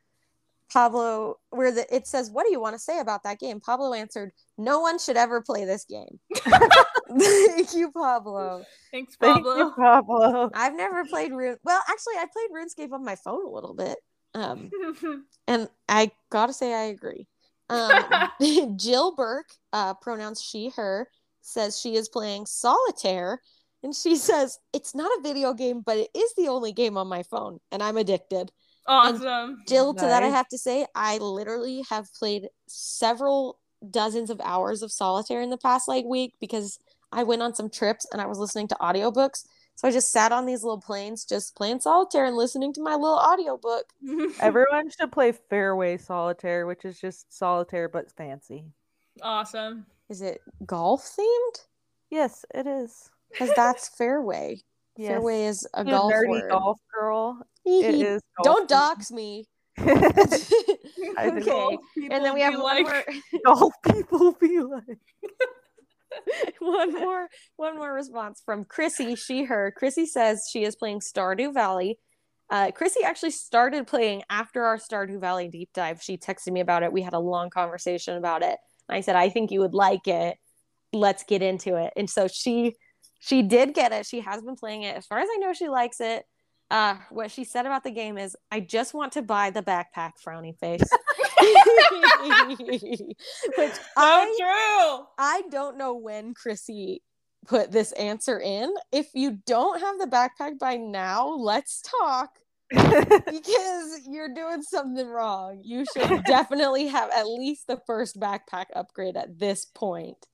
Pablo, 0.72 1.36
where 1.50 1.70
the 1.70 1.94
it 1.94 2.06
says, 2.06 2.30
"What 2.30 2.44
do 2.44 2.52
you 2.52 2.60
want 2.60 2.74
to 2.74 2.78
say 2.78 2.98
about 2.98 3.22
that 3.24 3.38
game?" 3.38 3.60
Pablo 3.60 3.92
answered, 3.92 4.32
"No 4.58 4.80
one 4.80 4.98
should 4.98 5.16
ever 5.16 5.40
play 5.40 5.64
this 5.64 5.84
game." 5.84 6.18
Thank 7.16 7.74
you, 7.74 7.90
Pablo. 7.92 8.64
Thanks, 8.90 9.16
Thank 9.20 9.38
Pablo. 9.44 9.56
you, 9.56 9.72
Pablo. 9.76 10.50
I've 10.54 10.74
never 10.74 11.04
played 11.04 11.32
Rune. 11.32 11.56
Well, 11.64 11.80
actually, 11.88 12.14
I 12.14 12.26
played 12.32 12.50
RuneScape 12.50 12.92
on 12.92 13.04
my 13.04 13.16
phone 13.16 13.44
a 13.44 13.50
little 13.50 13.74
bit, 13.74 13.98
um, 14.34 14.70
and 15.46 15.68
I 15.88 16.10
gotta 16.30 16.52
say 16.52 16.74
I 16.74 16.84
agree. 16.84 17.26
Um, 17.70 18.30
Jill 18.76 19.14
Burke, 19.14 19.52
uh, 19.72 19.94
pronouns 19.94 20.42
she/her, 20.42 21.08
says 21.40 21.78
she 21.78 21.94
is 21.94 22.08
playing 22.08 22.46
solitaire, 22.46 23.40
and 23.82 23.94
she 23.94 24.16
says 24.16 24.58
it's 24.72 24.94
not 24.94 25.10
a 25.18 25.22
video 25.22 25.52
game, 25.54 25.82
but 25.84 25.98
it 25.98 26.10
is 26.14 26.34
the 26.36 26.48
only 26.48 26.72
game 26.72 26.96
on 26.96 27.06
my 27.06 27.22
phone, 27.22 27.60
and 27.70 27.82
I'm 27.82 27.96
addicted. 27.96 28.50
Awesome. 28.86 29.62
Jill, 29.66 29.94
to 29.94 30.00
that 30.00 30.22
I 30.22 30.28
have 30.28 30.48
to 30.48 30.58
say, 30.58 30.86
I 30.94 31.18
literally 31.18 31.84
have 31.90 32.12
played 32.14 32.48
several 32.66 33.58
dozens 33.90 34.30
of 34.30 34.40
hours 34.42 34.82
of 34.82 34.90
solitaire 34.92 35.40
in 35.42 35.50
the 35.50 35.58
past 35.58 35.88
like 35.88 36.04
week 36.04 36.34
because 36.40 36.78
I 37.12 37.22
went 37.22 37.42
on 37.42 37.54
some 37.54 37.68
trips 37.70 38.06
and 38.12 38.20
I 38.20 38.26
was 38.26 38.38
listening 38.38 38.68
to 38.68 38.76
audiobooks. 38.80 39.44
So 39.76 39.88
I 39.88 39.90
just 39.90 40.12
sat 40.12 40.30
on 40.32 40.46
these 40.46 40.62
little 40.62 40.80
planes 40.80 41.24
just 41.24 41.56
playing 41.56 41.80
solitaire 41.80 42.24
and 42.26 42.36
listening 42.36 42.72
to 42.74 42.82
my 42.82 42.94
little 42.94 43.18
audiobook. 43.18 43.86
Everyone 44.40 44.88
should 44.90 45.10
play 45.10 45.32
Fairway 45.32 45.96
Solitaire, 45.96 46.66
which 46.66 46.84
is 46.84 47.00
just 47.00 47.36
solitaire 47.36 47.88
but 47.88 48.10
fancy. 48.12 48.64
awesome. 49.22 49.86
Is 50.08 50.22
it 50.22 50.40
golf 50.66 51.02
themed? 51.18 51.64
Yes, 52.10 52.44
it 52.54 52.66
is. 52.66 53.10
Because 53.30 53.52
that's 53.54 53.88
fairway. 53.88 54.60
Yes. 54.96 55.08
Fairway 55.08 55.46
is 55.46 55.66
a 55.74 55.82
You 55.84 55.90
golf 55.90 56.12
nerdy 56.12 56.28
word. 56.28 56.50
golf 56.52 56.78
girl. 56.94 57.44
It 57.64 57.94
is. 57.94 58.22
Don't 58.42 58.68
dox 58.68 59.10
me. 59.10 59.46
Okay. 61.16 61.78
And 62.10 62.24
then 62.24 62.34
we 62.34 62.40
have 62.40 62.58
one 62.60 62.76
be 62.76 62.82
more. 62.82 63.04
golf 63.44 63.72
people 63.84 64.32
be 64.40 64.60
like. 64.60 64.98
one 66.60 66.92
more 66.92 67.28
one 67.56 67.76
more 67.76 67.92
response 67.92 68.42
from 68.44 68.64
Chrissy, 68.64 69.14
she 69.14 69.44
her. 69.44 69.72
Chrissy 69.76 70.06
says 70.06 70.48
she 70.50 70.64
is 70.64 70.76
playing 70.76 71.00
Stardew 71.00 71.52
Valley. 71.52 71.98
Uh, 72.50 72.70
Chrissy 72.72 73.00
actually 73.04 73.30
started 73.30 73.86
playing 73.86 74.22
after 74.28 74.64
our 74.64 74.76
Stardew 74.76 75.20
Valley 75.20 75.48
deep 75.48 75.70
dive. 75.74 76.02
She 76.02 76.18
texted 76.18 76.52
me 76.52 76.60
about 76.60 76.82
it. 76.82 76.92
We 76.92 77.02
had 77.02 77.14
a 77.14 77.18
long 77.18 77.50
conversation 77.50 78.16
about 78.16 78.42
it. 78.42 78.58
I 78.88 79.00
said, 79.00 79.16
I 79.16 79.30
think 79.30 79.50
you 79.50 79.60
would 79.60 79.74
like 79.74 80.06
it. 80.06 80.36
Let's 80.92 81.24
get 81.24 81.42
into 81.42 81.76
it. 81.76 81.92
And 81.96 82.08
so 82.08 82.28
she 82.28 82.76
she 83.20 83.42
did 83.42 83.74
get 83.74 83.92
it. 83.92 84.06
She 84.06 84.20
has 84.20 84.42
been 84.42 84.56
playing 84.56 84.82
it. 84.82 84.96
As 84.96 85.06
far 85.06 85.18
as 85.18 85.28
I 85.32 85.38
know, 85.38 85.52
she 85.52 85.68
likes 85.68 86.00
it. 86.00 86.24
Uh, 86.74 86.96
what 87.10 87.30
she 87.30 87.44
said 87.44 87.66
about 87.66 87.84
the 87.84 87.90
game 87.92 88.18
is, 88.18 88.36
I 88.50 88.58
just 88.58 88.94
want 88.94 89.12
to 89.12 89.22
buy 89.22 89.50
the 89.50 89.62
backpack, 89.62 90.14
frowny 90.26 90.58
face. 90.58 90.80
Which 93.56 93.74
So 93.74 93.80
I 93.96 94.34
true. 94.40 95.06
I 95.16 95.42
don't 95.52 95.78
know 95.78 95.94
when 95.94 96.34
Chrissy 96.34 97.02
put 97.46 97.70
this 97.70 97.92
answer 97.92 98.40
in. 98.40 98.74
If 98.90 99.10
you 99.14 99.38
don't 99.46 99.80
have 99.80 100.00
the 100.00 100.06
backpack 100.06 100.58
by 100.58 100.74
now, 100.74 101.28
let's 101.28 101.80
talk 102.00 102.30
because 102.70 104.00
you're 104.08 104.34
doing 104.34 104.62
something 104.62 105.06
wrong. 105.06 105.60
You 105.62 105.84
should 105.94 106.24
definitely 106.24 106.88
have 106.88 107.08
at 107.12 107.28
least 107.28 107.68
the 107.68 107.80
first 107.86 108.18
backpack 108.18 108.66
upgrade 108.74 109.16
at 109.16 109.38
this 109.38 109.64
point. 109.64 110.26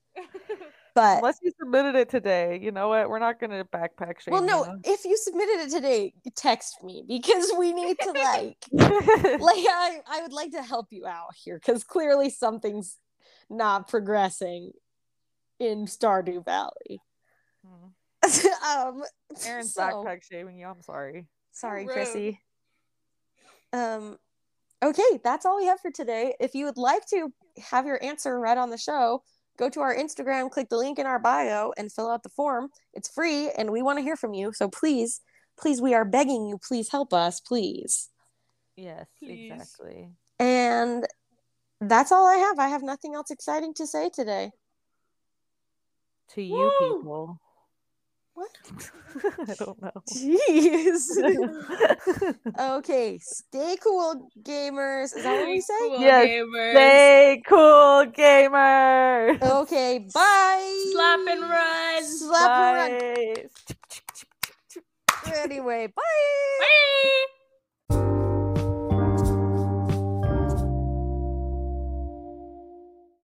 But 0.95 1.19
Unless 1.19 1.39
you 1.43 1.53
submitted 1.59 1.95
it 1.95 2.09
today, 2.09 2.59
you 2.61 2.73
know 2.73 2.89
what? 2.89 3.09
We're 3.09 3.19
not 3.19 3.41
gonna 3.41 3.65
backpack 3.65 4.21
shame. 4.21 4.33
well, 4.33 4.43
no, 4.43 4.65
you. 4.65 4.81
if 4.85 5.05
you 5.05 5.17
submitted 5.17 5.67
it 5.67 5.71
today, 5.71 6.13
text 6.37 6.83
me 6.83 7.05
because 7.07 7.53
we 7.59 7.73
need 7.73 7.99
to 8.01 8.13
like 8.13 8.57
like 8.73 9.65
I, 9.69 10.01
I 10.09 10.23
would 10.23 10.33
like 10.33 10.53
to 10.53 10.63
help 10.63 10.89
you 10.91 11.07
out 11.07 11.35
here 11.37 11.59
because 11.59 11.85
clearly 11.85 12.31
something's 12.31 12.99
not 13.49 13.89
progressing 13.89 14.73
in 15.59 15.87
Stardew 15.87 16.45
Valley. 16.45 17.01
Hmm. 17.65 17.89
um, 18.67 19.03
Erin's 19.47 19.75
so- 19.75 19.83
backpack 19.83 20.23
shaming 20.25 20.59
you. 20.59 20.67
I'm 20.67 20.83
sorry. 20.83 21.27
Sorry, 21.53 21.85
Rude. 21.85 21.93
Chrissy. 21.93 22.41
Um, 23.73 24.17
okay, 24.83 25.21
that's 25.23 25.47
all 25.47 25.57
we 25.57 25.67
have 25.67 25.81
for 25.81 25.91
today. 25.91 26.35
If 26.41 26.55
you 26.55 26.65
would 26.67 26.77
like 26.77 27.07
to 27.11 27.33
have 27.71 27.87
your 27.87 28.03
answer 28.03 28.39
read 28.39 28.59
on 28.59 28.71
the 28.71 28.79
show, 28.79 29.23
go 29.61 29.69
to 29.69 29.81
our 29.81 29.95
Instagram, 29.95 30.51
click 30.51 30.69
the 30.71 30.77
link 30.77 30.99
in 30.99 31.07
our 31.07 31.19
bio, 31.19 31.73
and 31.77 31.93
fill 31.93 32.11
out 32.11 32.23
the 32.23 32.31
form. 32.31 32.71
It's 32.95 33.09
free, 33.09 33.51
and 33.51 33.71
we 33.71 33.83
want 33.83 33.99
to 33.99 34.03
hear 34.03 34.17
from 34.17 34.35
you. 34.35 34.53
So 34.53 34.69
please, 34.69 35.21
please, 35.59 35.81
we 35.81 35.95
are 35.95 36.05
begging 36.05 36.47
you, 36.47 36.59
please 36.67 36.91
help 36.91 37.13
us, 37.13 37.39
please. 37.39 38.09
Yes, 38.77 39.07
Please. 39.19 39.53
exactly. 39.53 40.09
And 40.39 41.07
that's 41.83 42.13
all 42.13 42.27
I 42.27 42.37
have. 42.37 42.59
I 42.59 42.69
have 42.69 42.83
nothing 42.83 43.15
else 43.15 43.31
exciting 43.31 43.75
to 43.75 43.87
say 43.87 44.09
today. 44.09 44.53
To 46.35 46.43
you 46.43 46.55
Woo! 46.55 46.97
people. 46.97 47.41
What? 48.41 48.57
I 49.51 49.55
don't 49.55 49.83
know. 49.83 49.93
Jeez. 50.09 51.05
okay, 52.79 53.19
stay 53.19 53.77
cool, 53.83 54.31
gamers. 54.43 55.15
Is 55.15 55.23
that 55.25 55.41
what 55.41 55.47
we 55.49 55.61
say? 55.61 55.75
Cool 55.79 56.01
Yes, 56.01 56.27
gamers. 56.27 56.73
Stay 56.73 57.43
cool, 57.47 58.07
gamers. 58.17 59.43
Okay, 59.43 60.07
bye. 60.15 60.85
Slap 60.93 61.21
and 61.29 61.43
run. 61.43 62.05
Slap 62.05 62.51
and 62.51 63.51
run. 65.27 65.35
Anyway, 65.45 65.87
bye. 65.89 66.03
Bye. 66.61 67.27